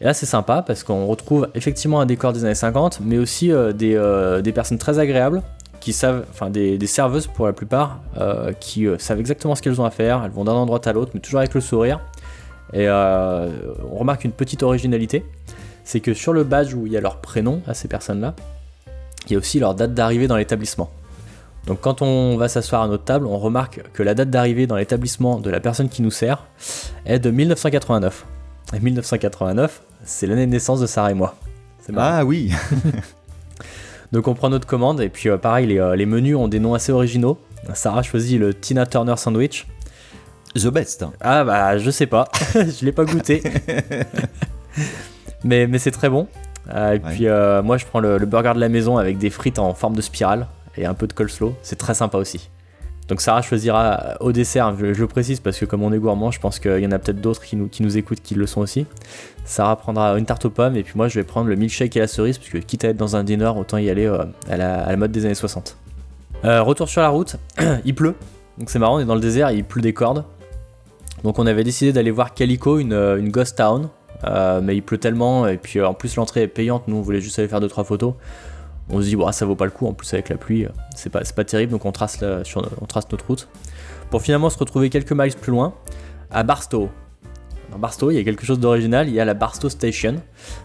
Et 0.00 0.04
là, 0.04 0.12
c'est 0.12 0.26
sympa 0.26 0.62
parce 0.62 0.84
qu'on 0.84 1.06
retrouve 1.06 1.48
effectivement 1.54 2.00
un 2.00 2.06
décor 2.06 2.32
des 2.32 2.44
années 2.44 2.54
50, 2.54 3.00
mais 3.02 3.18
aussi 3.18 3.50
euh, 3.50 3.72
des, 3.72 3.94
euh, 3.94 4.42
des 4.42 4.52
personnes 4.52 4.78
très 4.78 4.98
agréables 4.98 5.42
qui 5.80 5.92
savent, 5.92 6.24
enfin 6.30 6.50
des, 6.50 6.84
serveuses 6.86 7.28
pour 7.28 7.46
la 7.46 7.52
plupart, 7.52 8.00
euh, 8.18 8.52
qui 8.52 8.86
savent 8.98 9.20
exactement 9.20 9.54
ce 9.54 9.62
qu'elles 9.62 9.80
ont 9.80 9.84
à 9.84 9.90
faire. 9.90 10.22
Elles 10.24 10.32
vont 10.32 10.44
d'un 10.44 10.52
endroit 10.52 10.80
à 10.86 10.92
l'autre, 10.92 11.12
mais 11.14 11.20
toujours 11.20 11.40
avec 11.40 11.54
le 11.54 11.60
sourire. 11.60 12.00
Et 12.72 12.88
on 12.88 13.96
remarque 13.96 14.24
une 14.24 14.32
petite 14.32 14.64
originalité, 14.64 15.24
c'est 15.84 16.00
que 16.00 16.14
sur 16.14 16.32
le 16.32 16.42
badge 16.42 16.74
où 16.74 16.86
il 16.86 16.92
y 16.92 16.96
a 16.96 17.00
leur 17.00 17.20
prénom 17.20 17.62
à 17.68 17.74
ces 17.74 17.86
personnes-là, 17.86 18.34
il 19.26 19.32
y 19.32 19.36
a 19.36 19.38
aussi 19.38 19.60
leur 19.60 19.76
date 19.76 19.94
d'arrivée 19.94 20.26
dans 20.26 20.36
l'établissement. 20.36 20.90
Donc 21.66 21.80
quand 21.80 22.02
on 22.02 22.36
va 22.36 22.48
s'asseoir 22.48 22.82
à 22.82 22.88
notre 22.88 23.04
table, 23.04 23.26
on 23.26 23.38
remarque 23.38 23.82
que 23.92 24.02
la 24.02 24.14
date 24.14 24.30
d'arrivée 24.30 24.66
dans 24.66 24.76
l'établissement 24.76 25.38
de 25.38 25.50
la 25.50 25.60
personne 25.60 25.88
qui 25.88 26.02
nous 26.02 26.10
sert 26.10 26.44
est 27.04 27.20
de 27.20 27.30
1989. 27.30 28.26
Et 28.74 28.80
1989, 28.80 29.82
c'est 30.04 30.26
l'année 30.26 30.46
de 30.46 30.50
naissance 30.50 30.80
de 30.80 30.86
Sarah 30.86 31.10
et 31.10 31.14
moi. 31.14 31.34
C'est 31.80 31.92
marrant. 31.92 32.16
Ah 32.20 32.24
oui, 32.24 32.52
Donc 34.12 34.28
on 34.28 34.34
prend 34.34 34.48
notre 34.50 34.66
commande 34.66 35.00
et 35.00 35.08
puis 35.08 35.28
euh, 35.28 35.36
pareil, 35.36 35.66
les, 35.66 35.78
euh, 35.78 35.96
les 35.96 36.06
menus 36.06 36.36
ont 36.36 36.48
des 36.48 36.58
noms 36.60 36.74
assez 36.74 36.92
originaux. 36.92 37.38
Sarah 37.74 38.02
choisit 38.02 38.38
le 38.38 38.54
Tina 38.54 38.86
Turner 38.86 39.16
Sandwich. 39.16 39.66
the 40.54 40.68
best. 40.68 41.04
Ah 41.20 41.44
bah 41.44 41.78
je 41.78 41.90
sais 41.90 42.06
pas, 42.06 42.28
je 42.54 42.84
l'ai 42.84 42.92
pas 42.92 43.04
goûté. 43.04 43.42
mais 45.44 45.66
mais 45.66 45.78
c'est 45.78 45.90
très 45.90 46.08
bon. 46.08 46.28
Euh, 46.72 46.94
et 46.94 46.98
Ouais. 46.98 46.98
puis 47.14 47.26
moi 47.64 47.76
je 47.78 47.84
prends 47.86 48.00
le, 48.00 48.18
le 48.18 48.26
burger 48.26 48.52
de 48.54 48.60
la 48.60 48.68
maison 48.68 48.96
avec 48.98 49.18
des 49.18 49.30
frites 49.30 49.58
en 49.58 49.74
forme 49.74 49.94
de 49.96 50.00
spirale 50.02 50.46
et 50.76 50.86
un 50.86 50.94
peu 50.94 51.06
de 51.06 51.12
coleslaw. 51.12 51.54
C'est 51.62 51.76
très 51.76 51.94
sympa 51.94 52.18
aussi. 52.18 52.48
Donc 53.08 53.20
Sarah 53.20 53.42
choisira 53.42 54.16
au 54.20 54.32
dessert, 54.32 54.74
je, 54.76 54.86
le 54.86 55.06
précise 55.06 55.38
parce 55.38 55.58
que 55.58 55.64
comme 55.64 55.82
on 55.82 55.92
est 55.92 55.98
gourmand, 55.98 56.32
je 56.32 56.40
pense 56.40 56.58
qu'il 56.58 56.80
y 56.80 56.86
en 56.86 56.90
a 56.90 56.98
peut-être 56.98 57.20
d'autres 57.20 57.42
qui 57.42 57.54
nous, 57.54 57.68
qui 57.68 57.82
nous 57.82 57.96
écoutent 57.96 58.20
qui 58.20 58.34
le 58.34 58.46
sont 58.46 58.60
aussi. 58.60 58.86
Sarah 59.44 59.76
prendra 59.76 60.18
une 60.18 60.26
tarte 60.26 60.44
aux 60.46 60.50
pommes 60.50 60.76
et 60.76 60.82
puis 60.82 60.94
moi 60.96 61.06
je 61.06 61.20
vais 61.20 61.24
prendre 61.24 61.48
le 61.48 61.54
milkshake 61.54 61.96
et 61.96 62.00
la 62.00 62.08
cerise 62.08 62.38
parce 62.38 62.50
que 62.50 62.58
quitte 62.58 62.84
à 62.84 62.88
être 62.88 62.96
dans 62.96 63.14
un 63.14 63.22
dîner, 63.22 63.52
autant 63.56 63.78
y 63.78 63.90
aller 63.90 64.06
euh, 64.06 64.24
à, 64.48 64.56
la, 64.56 64.96
mode 64.96 65.12
des 65.12 65.24
années 65.24 65.34
60. 65.34 65.76
Euh, 66.44 66.62
retour 66.62 66.88
sur 66.88 67.00
la 67.00 67.08
route, 67.08 67.36
il 67.84 67.94
pleut. 67.94 68.14
Donc 68.58 68.70
c'est 68.70 68.78
marrant, 68.80 68.96
on 68.96 69.00
est 69.00 69.04
dans 69.04 69.14
le 69.14 69.20
désert, 69.20 69.52
il 69.52 69.62
pleut 69.62 69.82
des 69.82 69.92
cordes. 69.92 70.24
Donc 71.22 71.38
on 71.38 71.46
avait 71.46 71.64
décidé 71.64 71.92
d'aller 71.92 72.10
voir 72.10 72.34
Calico, 72.34 72.78
une, 72.78 72.92
euh, 72.92 73.20
ghost 73.22 73.56
town. 73.56 73.88
Mais 74.62 74.74
il 74.74 74.82
pleut 74.82 74.98
tellement, 74.98 75.46
et 75.46 75.56
puis 75.56 75.80
en 75.80 75.94
plus 75.94 76.16
l'entrée 76.16 76.42
est 76.42 76.48
payante, 76.48 76.88
nous 76.88 76.96
on 76.96 77.00
voulait 77.00 77.20
juste 77.20 77.38
aller 77.38 77.46
faire 77.46 77.60
2-3 77.60 77.84
photos. 77.84 78.14
On 78.88 79.00
se 79.00 79.06
dit, 79.06 79.16
ça 79.32 79.46
vaut 79.46 79.56
pas 79.56 79.64
le 79.64 79.70
coup, 79.70 79.86
en 79.86 79.92
plus 79.92 80.12
avec 80.14 80.28
la 80.28 80.36
pluie, 80.36 80.64
euh, 80.64 80.70
c'est 80.94 81.10
pas, 81.10 81.20
pas 81.34 81.44
terrible, 81.44 81.72
donc 81.72 81.84
on 81.84 81.92
trace, 81.92 82.22
sur, 82.44 82.68
on 82.80 82.86
trace 82.86 83.10
notre 83.10 83.26
route. 83.26 83.48
Pour 84.10 84.22
finalement 84.22 84.50
se 84.50 84.58
retrouver 84.58 84.90
quelques 84.90 85.12
miles 85.12 85.34
plus 85.34 85.50
loin, 85.50 85.74
à 86.30 86.44
Barstow. 86.44 86.88
Dans 87.72 87.78
Barstow, 87.78 88.12
il 88.12 88.16
y 88.16 88.18
a 88.18 88.24
quelque 88.24 88.46
chose 88.46 88.60
d'original, 88.60 89.08
il 89.08 89.14
y 89.14 89.20
a 89.20 89.24
la 89.24 89.34
Barstow 89.34 89.68
Station. 89.68 90.16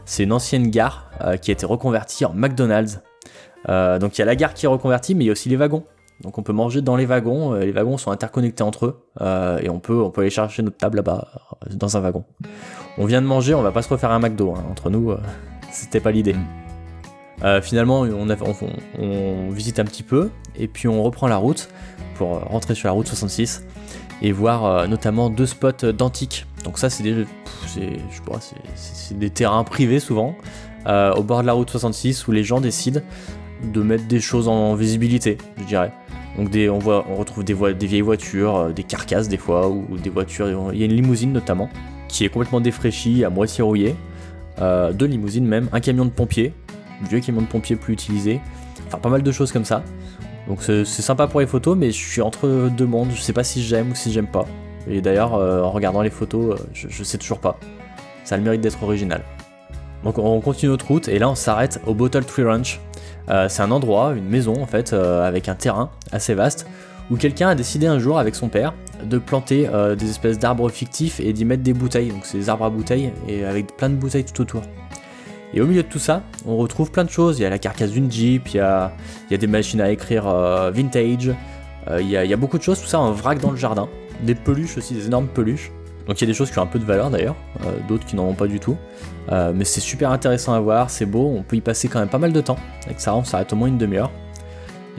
C'est 0.06 0.24
une 0.24 0.34
ancienne 0.34 0.70
gare 0.70 1.10
euh, 1.22 1.38
qui 1.38 1.50
a 1.50 1.54
été 1.54 1.66
reconvertie 1.66 2.26
en 2.26 2.34
McDonald's. 2.34 3.02
Euh, 3.70 3.98
donc 3.98 4.18
il 4.18 4.20
y 4.20 4.22
a 4.22 4.26
la 4.26 4.36
gare 4.36 4.54
qui 4.54 4.66
est 4.66 4.70
reconvertie, 4.70 5.16
mais 5.16 5.24
il 5.24 5.28
y 5.28 5.30
a 5.30 5.34
aussi 5.34 5.50
les 5.50 5.56
wagons. 5.56 5.84
Donc 6.22 6.38
on 6.38 6.44
peut 6.44 6.54
manger 6.54 6.84
dans 6.84 6.96
les 6.96 7.08
wagons, 7.08 7.54
les 7.54 7.72
wagons 7.72 7.98
sont 7.98 8.12
interconnectés 8.12 8.62
entre 8.62 8.86
eux, 8.86 9.60
et 9.60 9.72
on 9.72 9.80
peut, 9.80 10.04
aller 10.18 10.30
chercher 10.30 10.62
notre 10.62 10.78
table 10.78 10.98
là-bas, 10.98 11.28
dans 11.72 11.98
un 11.98 12.00
wagon. 12.00 12.26
On 13.00 13.06
vient 13.06 13.24
de 13.24 13.26
manger, 13.26 13.56
on 13.56 13.64
va 13.64 13.72
pas 13.72 13.82
se 13.82 13.90
refaire 13.90 14.12
un 14.12 14.20
McDo, 14.20 14.54
hein. 14.56 14.64
entre 14.70 14.92
nous, 14.92 15.16
c'était 15.72 16.00
pas 16.00 16.12
l'idée. 16.12 16.36
Euh, 17.44 17.62
finalement, 17.62 18.02
on, 18.02 19.50
visite 19.50 19.80
un 19.80 19.86
petit 19.86 20.04
peu, 20.04 20.30
et 20.56 20.68
puis 20.68 20.88
on 20.88 21.04
reprend 21.04 21.28
la 21.28 21.38
route 21.38 21.70
pour 22.16 22.36
euh, 22.36 22.40
rentrer 22.40 22.76
sur 22.76 22.88
la 22.88 22.94
route 22.94 23.08
66 23.08 23.66
et 24.22 24.32
voir 24.32 24.66
euh, 24.66 24.88
notamment 24.88 25.30
deux 25.30 25.48
spots 25.48 25.92
d'antiques. 25.92 26.46
Donc 26.64 26.78
ça, 26.78 26.90
c'est 26.90 27.04
des, 27.04 27.26
terrains 29.32 29.64
privés 29.64 30.00
souvent, 30.00 30.36
au 30.86 31.24
bord 31.24 31.42
de 31.42 31.48
la 31.48 31.54
route 31.54 31.70
66, 31.70 32.28
où 32.28 32.32
les 32.32 32.44
gens 32.44 32.62
décident 32.62 33.02
de 33.64 33.82
mettre 33.82 34.08
des 34.08 34.20
choses 34.20 34.48
en 34.48 34.76
visibilité, 34.76 35.38
je 35.58 35.64
dirais. 35.64 35.92
Donc 36.38 36.50
on, 36.54 37.16
retrouve 37.16 37.44
des, 37.44 37.56
vieilles 37.88 38.02
voitures, 38.02 38.72
des 38.74 38.84
carcasses 38.84 39.28
des 39.28 39.38
fois, 39.38 39.70
ou, 39.70 39.98
des 39.98 40.12
voitures. 40.12 40.72
Il 40.72 40.80
y 40.80 40.84
a 40.84 40.86
une 40.86 40.94
limousine 40.94 41.34
notamment, 41.34 41.70
qui 42.08 42.26
est 42.26 42.30
complètement 42.30 42.62
défraîchie, 42.62 43.26
à 43.26 43.32
moitié 43.32 43.64
rouillée. 43.64 43.96
Euh, 44.60 44.94
deux 44.94 45.08
limousines 45.08 45.46
même, 45.46 45.68
un 45.72 45.80
camion 45.80 46.06
de 46.06 46.12
pompier, 46.12 46.54
vieux 47.10 47.20
camion 47.20 47.42
de 47.42 47.48
pompier 47.48 47.76
plus 47.76 47.94
utilisé. 47.94 48.42
Enfin, 48.88 48.98
pas 48.98 49.10
mal 49.10 49.24
de 49.24 49.32
choses 49.32 49.52
comme 49.52 49.66
ça. 49.66 49.84
Donc 50.48 50.64
c'est 50.64 50.86
sympa 50.86 51.28
pour 51.28 51.40
les 51.40 51.48
photos, 51.48 51.78
mais 51.78 51.92
je 51.92 52.06
suis 52.06 52.22
entre 52.22 52.70
deux 52.70 52.86
mondes. 52.86 53.10
Je 53.14 53.22
sais 53.22 53.34
pas 53.34 53.44
si 53.44 53.64
j'aime 53.64 53.92
ou 53.92 53.96
si 53.96 54.12
j'aime 54.12 54.28
pas. 54.28 54.46
Et 54.88 55.02
d'ailleurs, 55.02 55.36
euh, 55.36 55.62
en 55.62 55.72
regardant 55.72 56.02
les 56.02 56.10
photos, 56.10 56.60
euh, 56.60 56.64
je, 56.74 57.04
sais 57.04 57.18
toujours 57.18 57.40
pas. 57.40 57.60
Ça 58.24 58.36
a 58.36 58.38
le 58.38 58.44
mérite 58.44 58.62
d'être 58.62 58.82
original. 58.84 59.22
Donc 60.04 60.18
on 60.18 60.42
continue 60.42 60.72
notre 60.72 60.88
route 60.88 61.08
et 61.08 61.20
là 61.20 61.30
on 61.30 61.36
s'arrête 61.36 61.80
au 61.86 61.94
Bottle 61.94 62.26
Tree 62.26 62.44
Ranch. 62.44 62.80
Euh, 63.30 63.48
c'est 63.50 63.62
un 63.62 63.70
endroit, 63.70 64.14
une 64.16 64.28
maison 64.28 64.60
en 64.60 64.66
fait, 64.66 64.94
avec 64.94 65.48
un 65.48 65.54
terrain 65.54 65.92
assez 66.12 66.34
vaste 66.34 66.66
où 67.12 67.18
quelqu'un 67.18 67.50
a 67.50 67.56
décidé 67.56 67.86
un 67.86 68.00
jour 68.00 68.18
avec 68.18 68.34
son 68.34 68.48
père 68.48 68.74
de 69.04 69.20
planter 69.20 69.70
des 69.98 70.10
espèces 70.10 70.40
d'arbres 70.40 70.70
fictifs 70.70 71.20
et 71.20 71.34
d'y 71.34 71.46
mettre 71.46 71.62
des 71.62 71.74
bouteilles. 71.74 72.10
Donc 72.10 72.26
c'est 72.26 72.40
des 72.40 72.50
arbres 72.50 72.66
à 72.66 72.70
bouteilles 72.72 73.14
et 73.28 73.46
avec 73.46 73.76
plein 73.78 73.90
de 73.90 73.96
bouteilles 73.96 74.24
tout 74.24 74.42
autour. 74.42 74.64
Et 75.54 75.62
au 75.62 75.68
milieu 75.68 75.84
de 75.84 75.88
tout 75.88 76.00
ça, 76.00 76.24
on 76.46 76.56
retrouve 76.58 76.92
plein 76.92 77.04
de 77.04 77.10
choses. 77.10 77.40
Il 77.40 77.42
y 77.42 77.46
a 77.46 77.50
la 77.50 77.60
carcasse 77.60 77.92
d'une 77.92 78.10
Jeep, 78.12 78.50
il 78.50 78.58
y 78.58 78.60
a, 78.60 78.94
il 79.30 79.32
y 79.32 79.36
a 79.36 79.38
des 79.38 79.48
machines 79.48 79.82
à 79.82 79.92
écrire 79.92 80.28
euh, 80.28 80.72
vintage, 80.72 81.32
euh, 81.90 82.02
il, 82.02 82.10
y 82.10 82.16
a, 82.16 82.24
il 82.24 82.32
y 82.32 82.34
a 82.34 82.38
beaucoup 82.38 82.58
de 82.58 82.64
choses, 82.64 82.80
tout 82.80 82.88
ça 82.88 83.00
en 83.00 83.12
vrac 83.12 83.40
dans 83.40 83.52
le 83.52 83.58
jardin. 83.58 83.90
Des 84.24 84.36
peluches 84.36 84.78
aussi, 84.78 84.94
des 84.94 85.08
énormes 85.08 85.28
peluches. 85.28 85.72
Donc 86.08 86.20
il 86.20 86.26
y 86.26 86.28
a 86.28 86.32
des 86.32 86.34
choses 86.34 86.52
qui 86.52 86.60
ont 86.60 86.64
un 86.64 86.68
peu 86.68 86.80
de 86.80 86.86
valeur 86.86 87.10
d'ailleurs, 87.10 87.36
euh, 87.66 87.72
d'autres 87.88 88.06
qui 88.06 88.16
n'en 88.16 88.28
ont 88.28 88.34
pas 88.34 88.48
du 88.48 88.60
tout. 88.60 88.78
Mais 89.30 89.64
c'est 89.64 89.82
super 89.82 90.12
intéressant 90.12 90.54
à 90.54 90.60
voir, 90.60 90.90
c'est 90.90 91.06
beau, 91.06 91.34
on 91.38 91.44
peut 91.44 91.56
y 91.56 91.62
passer 91.62 91.88
quand 91.88 92.00
même 92.00 92.10
pas 92.10 92.18
mal 92.18 92.34
de 92.34 92.42
temps. 92.42 92.58
Avec 92.86 93.00
ça, 93.00 93.16
on 93.16 93.24
s'arrête 93.24 93.54
au 93.54 93.56
moins 93.56 93.70
une 93.70 93.78
demi-heure. 93.78 94.12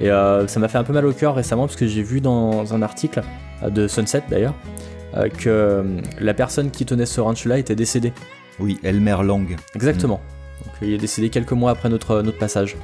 Et 0.01 0.09
ça 0.09 0.59
m'a 0.59 0.69
fait 0.69 0.79
un 0.79 0.85
peu 0.85 0.95
mal 0.95 1.05
au 1.05 1.13
cœur 1.13 1.35
récemment 1.35 1.67
parce 1.67 1.77
que 1.77 1.87
j'ai 1.87 2.03
vu 2.03 2.23
dans 2.23 2.73
un 2.73 2.81
article 2.81 3.21
de 3.69 3.87
Sunset 3.89 4.23
d'ailleurs 4.31 4.55
que 5.37 5.85
la 6.19 6.33
personne 6.33 6.71
qui 6.71 6.87
tenait 6.87 7.05
ce 7.05 7.21
ranch-là 7.21 7.59
était 7.59 7.75
décédée. 7.75 8.15
Oui, 8.59 8.79
Elmer 8.83 9.17
Lang. 9.23 9.55
Exactement. 9.75 10.21
Donc 10.65 10.75
il 10.83 10.93
est 10.93 10.99
décédé 10.99 11.31
quelques 11.31 11.53
mois 11.53 11.71
après 11.71 11.89
notre, 11.89 12.23
notre 12.23 12.39
passage. 12.39 12.77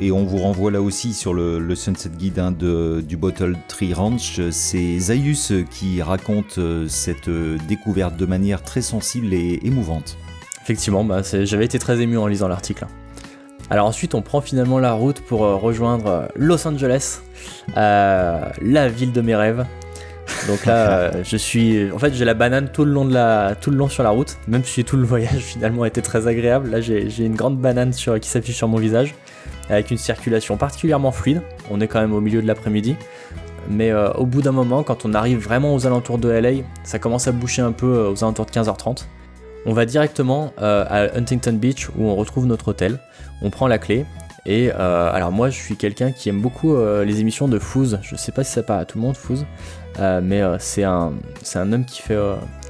Et 0.00 0.10
on 0.10 0.24
vous 0.24 0.38
renvoie 0.38 0.72
là 0.72 0.82
aussi 0.82 1.14
sur 1.14 1.34
le, 1.34 1.60
le 1.60 1.74
Sunset 1.76 2.10
Guide 2.18 2.40
hein, 2.40 2.50
de, 2.50 3.00
du 3.06 3.16
Bottle 3.16 3.56
Tree 3.68 3.94
Ranch. 3.94 4.40
C'est 4.50 4.98
Zaius 4.98 5.52
qui 5.70 6.02
raconte 6.02 6.58
euh, 6.58 6.88
cette 6.88 7.28
euh, 7.28 7.58
découverte 7.68 8.16
de 8.16 8.26
manière 8.26 8.62
très 8.62 8.82
sensible 8.82 9.32
et 9.32 9.60
émouvante. 9.62 10.18
Effectivement, 10.62 11.04
bah, 11.04 11.22
j'avais 11.22 11.64
été 11.64 11.78
très 11.78 12.00
ému 12.00 12.18
en 12.18 12.26
lisant 12.26 12.48
l'article. 12.48 12.86
Alors 13.70 13.86
ensuite, 13.86 14.14
on 14.14 14.22
prend 14.22 14.40
finalement 14.40 14.78
la 14.78 14.92
route 14.92 15.20
pour 15.20 15.40
rejoindre 15.40 16.28
Los 16.36 16.66
Angeles, 16.66 17.20
la 17.74 18.88
ville 18.88 19.12
de 19.12 19.20
mes 19.22 19.34
rêves. 19.34 19.64
Donc 20.48 20.66
là, 20.66 21.10
je 21.22 21.36
suis. 21.36 21.90
En 21.92 21.98
fait, 21.98 22.14
j'ai 22.14 22.24
la 22.24 22.34
banane 22.34 22.68
tout 22.72 22.84
le 22.84 22.92
long 22.92 23.04
de 23.04 23.14
la, 23.14 23.54
tout 23.60 23.70
le 23.70 23.76
long 23.76 23.88
sur 23.88 24.02
la 24.02 24.10
route. 24.10 24.36
Même 24.48 24.64
si 24.64 24.84
tout 24.84 24.96
le 24.96 25.04
voyage 25.04 25.38
finalement 25.40 25.84
était 25.84 26.02
très 26.02 26.26
agréable. 26.26 26.70
Là, 26.70 26.80
j'ai 26.80 27.24
une 27.24 27.36
grande 27.36 27.58
banane 27.58 27.92
sur, 27.92 28.18
qui 28.20 28.28
s'affiche 28.28 28.56
sur 28.56 28.68
mon 28.68 28.78
visage, 28.78 29.14
avec 29.70 29.90
une 29.90 29.98
circulation 29.98 30.56
particulièrement 30.56 31.12
fluide. 31.12 31.42
On 31.70 31.80
est 31.80 31.88
quand 31.88 32.00
même 32.00 32.12
au 32.12 32.20
milieu 32.20 32.42
de 32.42 32.46
l'après-midi. 32.46 32.96
Mais 33.68 33.90
euh, 33.90 34.12
au 34.12 34.26
bout 34.26 34.42
d'un 34.42 34.52
moment, 34.52 34.82
quand 34.82 35.04
on 35.04 35.14
arrive 35.14 35.38
vraiment 35.38 35.74
aux 35.74 35.86
alentours 35.86 36.18
de 36.18 36.28
LA, 36.28 36.62
ça 36.82 36.98
commence 36.98 37.28
à 37.28 37.32
boucher 37.32 37.62
un 37.62 37.72
peu 37.72 37.86
euh, 37.86 38.10
aux 38.10 38.24
alentours 38.24 38.46
de 38.46 38.50
15h30. 38.50 39.06
On 39.66 39.72
va 39.72 39.86
directement 39.86 40.52
euh, 40.60 40.84
à 40.88 41.16
Huntington 41.16 41.54
Beach 41.54 41.88
où 41.96 42.04
on 42.04 42.14
retrouve 42.16 42.46
notre 42.46 42.68
hôtel. 42.68 42.98
On 43.40 43.50
prend 43.50 43.66
la 43.66 43.78
clé. 43.78 44.04
Et 44.46 44.70
alors 44.70 45.32
moi 45.32 45.48
je 45.48 45.58
suis 45.58 45.74
quelqu'un 45.74 46.12
qui 46.12 46.28
aime 46.28 46.42
beaucoup 46.42 46.76
les 46.76 47.20
émissions 47.20 47.48
de 47.48 47.58
Fouz. 47.58 47.98
Je 48.02 48.14
sais 48.14 48.30
pas 48.30 48.44
si 48.44 48.52
ça 48.52 48.62
parle 48.62 48.80
à 48.80 48.84
tout 48.84 48.98
le 48.98 49.02
monde 49.02 49.16
Fouz. 49.16 49.46
Mais 49.98 50.42
c'est 50.58 50.84
un, 50.84 51.12
un 51.54 51.72
homme 51.72 51.84
qui, 51.84 52.02
fait, 52.02 52.18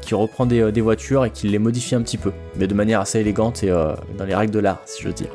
qui 0.00 0.14
reprend 0.14 0.46
des, 0.46 0.80
voitures 0.80 1.24
et 1.24 1.30
qui 1.30 1.48
les 1.48 1.58
modifie 1.58 1.94
un 1.94 2.02
petit 2.02 2.18
peu. 2.18 2.32
Mais 2.56 2.66
de 2.66 2.74
manière 2.74 3.00
assez 3.00 3.20
élégante 3.20 3.62
et 3.62 3.68
dans 3.70 4.24
les 4.24 4.34
règles 4.34 4.52
de 4.52 4.60
l'art 4.60 4.82
si 4.87 5.02
je 5.02 5.08
veux 5.08 5.14
dire. 5.14 5.30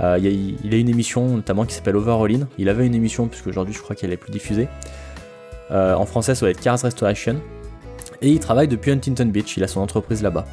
Euh, 0.00 0.18
il, 0.18 0.74
a, 0.74 0.76
une 0.76 0.88
émission 0.88 1.28
notamment 1.28 1.64
qui 1.64 1.74
s'appelle 1.74 1.96
Overall 1.96 2.46
Il 2.58 2.68
avait 2.68 2.86
une 2.86 2.94
émission, 2.94 3.28
puisque 3.28 3.46
aujourd'hui 3.46 3.74
je 3.74 3.80
crois 3.80 3.94
qu'elle 3.94 4.12
est 4.12 4.16
plus 4.16 4.32
diffusée. 4.32 4.68
Euh, 5.70 5.94
en 5.94 6.06
français, 6.06 6.34
ça 6.34 6.44
va 6.44 6.50
être 6.50 6.60
Cars 6.60 6.80
Restoration. 6.80 7.36
Et 8.20 8.30
il 8.30 8.40
travaille 8.40 8.68
depuis 8.68 8.90
Huntington 8.90 9.26
Beach, 9.26 9.56
il 9.56 9.64
a 9.64 9.68
son 9.68 9.80
entreprise 9.80 10.22
là-bas. 10.22 10.46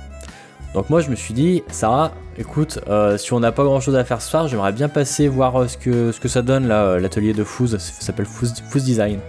Donc 0.73 0.89
moi 0.89 1.01
je 1.01 1.09
me 1.09 1.15
suis 1.15 1.33
dit, 1.33 1.63
Sarah, 1.69 2.11
écoute, 2.37 2.79
euh, 2.87 3.17
si 3.17 3.33
on 3.33 3.39
n'a 3.39 3.51
pas 3.51 3.63
grand 3.63 3.81
chose 3.81 3.95
à 3.95 4.03
faire 4.05 4.21
ce 4.21 4.29
soir, 4.29 4.47
j'aimerais 4.47 4.71
bien 4.71 4.87
passer 4.87 5.27
voir 5.27 5.69
ce, 5.69 5.77
que, 5.77 6.11
ce 6.11 6.19
que 6.19 6.27
ça 6.27 6.41
donne 6.41 6.67
l'atelier 6.67 7.33
de 7.33 7.43
Fouz, 7.43 7.77
ça 7.77 8.01
s'appelle 8.01 8.25
Fouz, 8.25 8.53
Design. 8.83 9.19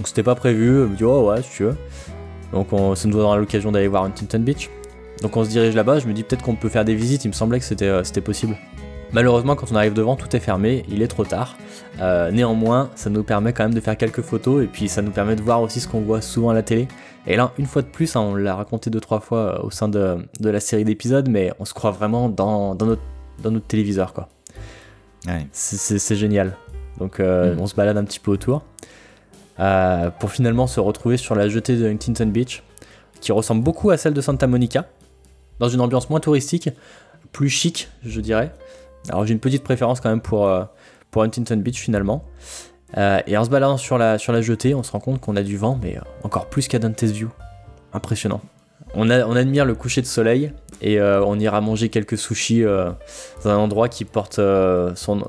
Donc 0.00 0.08
c'était 0.08 0.22
pas 0.22 0.34
prévu, 0.34 0.80
elle 0.80 0.88
me 0.88 0.96
dit, 0.96 1.04
oh 1.04 1.28
ouais, 1.28 1.42
si 1.42 1.50
tu 1.50 1.64
veux. 1.64 1.76
Donc 2.54 2.72
on, 2.72 2.94
ça 2.94 3.06
nous 3.06 3.18
donnera 3.18 3.36
l'occasion 3.36 3.70
d'aller 3.70 3.86
voir 3.86 4.04
Huntington 4.04 4.38
Beach. 4.38 4.70
Donc 5.20 5.36
on 5.36 5.44
se 5.44 5.50
dirige 5.50 5.74
là-bas, 5.74 5.98
je 5.98 6.06
me 6.06 6.14
dis 6.14 6.22
peut-être 6.22 6.42
qu'on 6.42 6.54
peut 6.54 6.70
faire 6.70 6.86
des 6.86 6.94
visites, 6.94 7.26
il 7.26 7.28
me 7.28 7.34
semblait 7.34 7.60
que 7.60 7.66
c'était 7.66 8.20
possible. 8.22 8.56
Malheureusement, 9.12 9.56
quand 9.56 9.70
on 9.70 9.76
arrive 9.76 9.92
devant, 9.92 10.16
tout 10.16 10.34
est 10.34 10.40
fermé, 10.40 10.86
il 10.88 11.02
est 11.02 11.06
trop 11.06 11.26
tard. 11.26 11.58
Euh, 12.00 12.30
néanmoins, 12.30 12.88
ça 12.94 13.10
nous 13.10 13.22
permet 13.22 13.52
quand 13.52 13.64
même 13.64 13.74
de 13.74 13.80
faire 13.80 13.98
quelques 13.98 14.22
photos 14.22 14.64
et 14.64 14.68
puis 14.68 14.88
ça 14.88 15.02
nous 15.02 15.10
permet 15.10 15.36
de 15.36 15.42
voir 15.42 15.60
aussi 15.60 15.80
ce 15.80 15.88
qu'on 15.88 16.00
voit 16.00 16.22
souvent 16.22 16.48
à 16.48 16.54
la 16.54 16.62
télé. 16.62 16.88
Et 17.26 17.36
là, 17.36 17.52
une 17.58 17.66
fois 17.66 17.82
de 17.82 17.88
plus, 17.88 18.16
hein, 18.16 18.20
on 18.20 18.34
l'a 18.34 18.54
raconté 18.54 18.88
deux 18.88 19.00
trois 19.00 19.20
fois 19.20 19.38
euh, 19.38 19.66
au 19.66 19.70
sein 19.70 19.88
de, 19.88 20.16
la 20.40 20.60
série 20.60 20.84
d'épisodes, 20.84 21.28
mais 21.28 21.52
on 21.58 21.66
se 21.66 21.74
croit 21.74 21.90
vraiment 21.90 22.30
dans, 22.30 22.74
notre, 22.74 23.02
dans 23.42 23.50
notre 23.50 23.66
téléviseur, 23.66 24.14
quoi. 24.14 24.30
C'est 25.52 26.16
génial. 26.16 26.56
Donc, 26.96 27.20
euh, 27.20 27.54
mm. 27.54 27.60
on 27.60 27.66
se 27.66 27.74
balade 27.74 27.98
un 27.98 28.04
petit 28.04 28.20
peu 28.20 28.30
autour 28.30 28.62
pour 30.18 30.30
finalement 30.30 30.66
se 30.66 30.80
retrouver 30.80 31.16
sur 31.16 31.34
la 31.34 31.48
jetée 31.48 31.76
de 31.76 31.86
Huntington 31.86 32.26
Beach, 32.26 32.62
qui 33.20 33.32
ressemble 33.32 33.62
beaucoup 33.62 33.90
à 33.90 33.96
celle 33.96 34.14
de 34.14 34.20
Santa 34.20 34.46
Monica, 34.46 34.86
dans 35.58 35.68
une 35.68 35.80
ambiance 35.80 36.10
moins 36.10 36.20
touristique, 36.20 36.70
plus 37.32 37.48
chic, 37.48 37.88
je 38.02 38.20
dirais. 38.20 38.52
Alors 39.08 39.26
j'ai 39.26 39.32
une 39.32 39.40
petite 39.40 39.62
préférence 39.62 40.00
quand 40.00 40.10
même 40.10 40.20
pour, 40.20 40.46
euh, 40.46 40.64
pour 41.10 41.22
Huntington 41.22 41.56
Beach 41.56 41.78
finalement. 41.78 42.24
Euh, 42.96 43.20
et 43.26 43.36
en 43.36 43.44
se 43.44 43.50
baladant 43.50 43.76
sur 43.76 43.98
la, 43.98 44.18
sur 44.18 44.32
la 44.32 44.42
jetée, 44.42 44.74
on 44.74 44.82
se 44.82 44.90
rend 44.90 45.00
compte 45.00 45.20
qu'on 45.20 45.36
a 45.36 45.42
du 45.42 45.56
vent, 45.56 45.78
mais 45.80 45.96
euh, 45.96 46.00
encore 46.24 46.46
plus 46.46 46.66
qu'à 46.66 46.78
Dante's 46.78 47.10
View. 47.10 47.30
Impressionnant. 47.92 48.40
On, 48.94 49.08
admire 49.08 49.64
le 49.64 49.74
coucher 49.74 50.00
de 50.00 50.06
soleil 50.06 50.52
et 50.82 51.00
on 51.00 51.38
ira 51.38 51.60
manger 51.60 51.90
quelques 51.90 52.18
sushis 52.18 52.64
dans 52.64 53.50
un 53.50 53.56
endroit 53.56 53.88
qui 53.88 54.04
porte, 54.04 54.40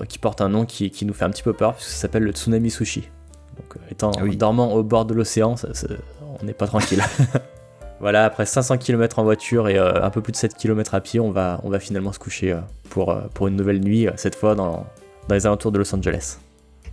qui 0.09 0.17
porte 0.17 0.41
un 0.41 0.49
nom 0.49 0.65
qui, 0.65 0.89
qui, 0.89 1.05
nous 1.05 1.13
fait 1.13 1.25
un 1.25 1.29
petit 1.29 1.43
peu 1.43 1.53
peur, 1.53 1.75
puisque 1.75 1.91
ça 1.91 1.97
s'appelle 1.97 2.23
le 2.23 2.31
Tsunami 2.31 2.71
Sushi. 2.71 3.09
Donc 3.57 3.77
étant 3.89 4.11
ah 4.17 4.27
dormant 4.35 4.73
au 4.73 4.83
bord 4.83 5.05
de 5.05 5.13
l'océan, 5.13 5.55
on 6.41 6.45
n'est 6.45 6.53
pas 6.53 6.67
tranquille. 6.67 7.03
Voilà, 8.01 8.25
après 8.25 8.47
500 8.47 8.79
km 8.79 9.19
en 9.19 9.23
voiture 9.23 9.69
et 9.69 9.77
euh, 9.77 10.03
un 10.03 10.09
peu 10.09 10.21
plus 10.21 10.31
de 10.31 10.37
7 10.37 10.55
km 10.55 10.95
à 10.95 11.01
pied, 11.01 11.19
on 11.19 11.29
va, 11.29 11.61
on 11.63 11.69
va 11.69 11.79
finalement 11.79 12.11
se 12.11 12.17
coucher 12.17 12.51
euh, 12.51 12.59
pour, 12.89 13.11
euh, 13.11 13.21
pour 13.35 13.47
une 13.47 13.55
nouvelle 13.55 13.79
nuit, 13.79 14.07
cette 14.15 14.33
fois 14.33 14.55
dans, 14.55 14.87
dans 15.27 15.35
les 15.35 15.45
alentours 15.45 15.71
de 15.71 15.77
Los 15.77 15.95
Angeles. 15.95 16.39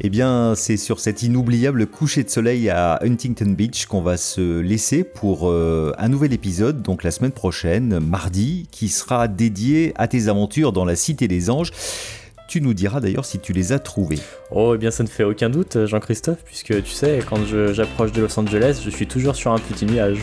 Eh 0.01 0.11
bien, 0.11 0.55
c'est 0.55 0.77
sur 0.77 1.01
cet 1.01 1.23
inoubliable 1.23 1.87
coucher 1.87 2.25
de 2.25 2.29
soleil 2.29 2.69
à 2.69 3.01
Huntington 3.03 3.53
Beach 3.53 3.87
qu'on 3.87 4.03
va 4.03 4.19
se 4.19 4.61
laisser 4.61 5.03
pour 5.03 5.53
un 5.53 6.09
nouvel 6.09 6.33
épisode, 6.33 6.83
donc 6.83 7.03
la 7.03 7.11
semaine 7.11 7.33
prochaine, 7.33 7.99
mardi, 7.99 8.69
qui 8.71 8.91
sera 8.91 9.27
dédié 9.27 9.95
à 9.97 10.07
tes 10.07 10.29
aventures 10.29 10.73
dans 10.73 10.85
la 10.85 10.95
Cité 10.95 11.27
des 11.27 11.51
Anges. 11.51 11.73
Tu 12.49 12.63
nous 12.63 12.73
diras 12.73 13.01
d'ailleurs 13.01 13.27
si 13.27 13.39
tu 13.39 13.53
les 13.53 13.73
as 13.73 13.79
trouvés. 13.79 14.19
Oh, 14.51 14.73
eh 14.75 14.79
bien 14.79 14.91
ça 14.91 15.03
ne 15.03 15.09
fait 15.09 15.23
aucun 15.23 15.51
doute, 15.51 15.85
Jean-Christophe, 15.85 16.39
puisque 16.45 16.83
tu 16.83 16.91
sais, 16.91 17.21
quand 17.29 17.45
j'approche 17.73 18.13
de 18.13 18.23
Los 18.23 18.41
Angeles, 18.41 18.81
je 18.83 18.89
suis 18.89 19.07
toujours 19.07 19.37
sur 19.37 19.53
un 19.53 19.59
petit 19.59 19.85
nuage 19.85 20.19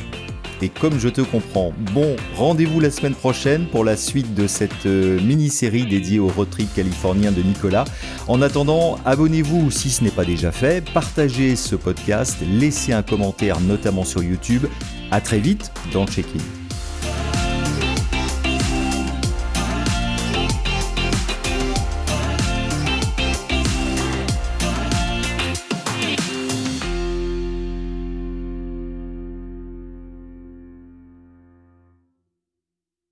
et 0.61 0.69
comme 0.69 0.99
je 0.99 1.09
te 1.09 1.21
comprends. 1.21 1.73
Bon, 1.93 2.15
rendez-vous 2.35 2.79
la 2.79 2.89
semaine 2.89 3.13
prochaine 3.13 3.67
pour 3.67 3.83
la 3.83 3.95
suite 3.95 4.33
de 4.33 4.47
cette 4.47 4.85
euh, 4.85 5.19
mini-série 5.21 5.85
dédiée 5.85 6.19
au 6.19 6.27
road 6.27 6.49
trip 6.49 6.73
californien 6.73 7.31
de 7.31 7.41
Nicolas. 7.41 7.85
En 8.27 8.41
attendant, 8.41 8.97
abonnez-vous 9.05 9.69
si 9.69 9.89
ce 9.89 10.03
n'est 10.03 10.09
pas 10.09 10.25
déjà 10.25 10.51
fait, 10.51 10.83
partagez 10.93 11.55
ce 11.55 11.75
podcast, 11.75 12.37
laissez 12.49 12.93
un 12.93 13.03
commentaire 13.03 13.59
notamment 13.59 14.03
sur 14.03 14.23
YouTube. 14.23 14.65
À 15.11 15.21
très 15.21 15.39
vite 15.39 15.71
dans 15.93 16.07
Check-in. 16.07 16.64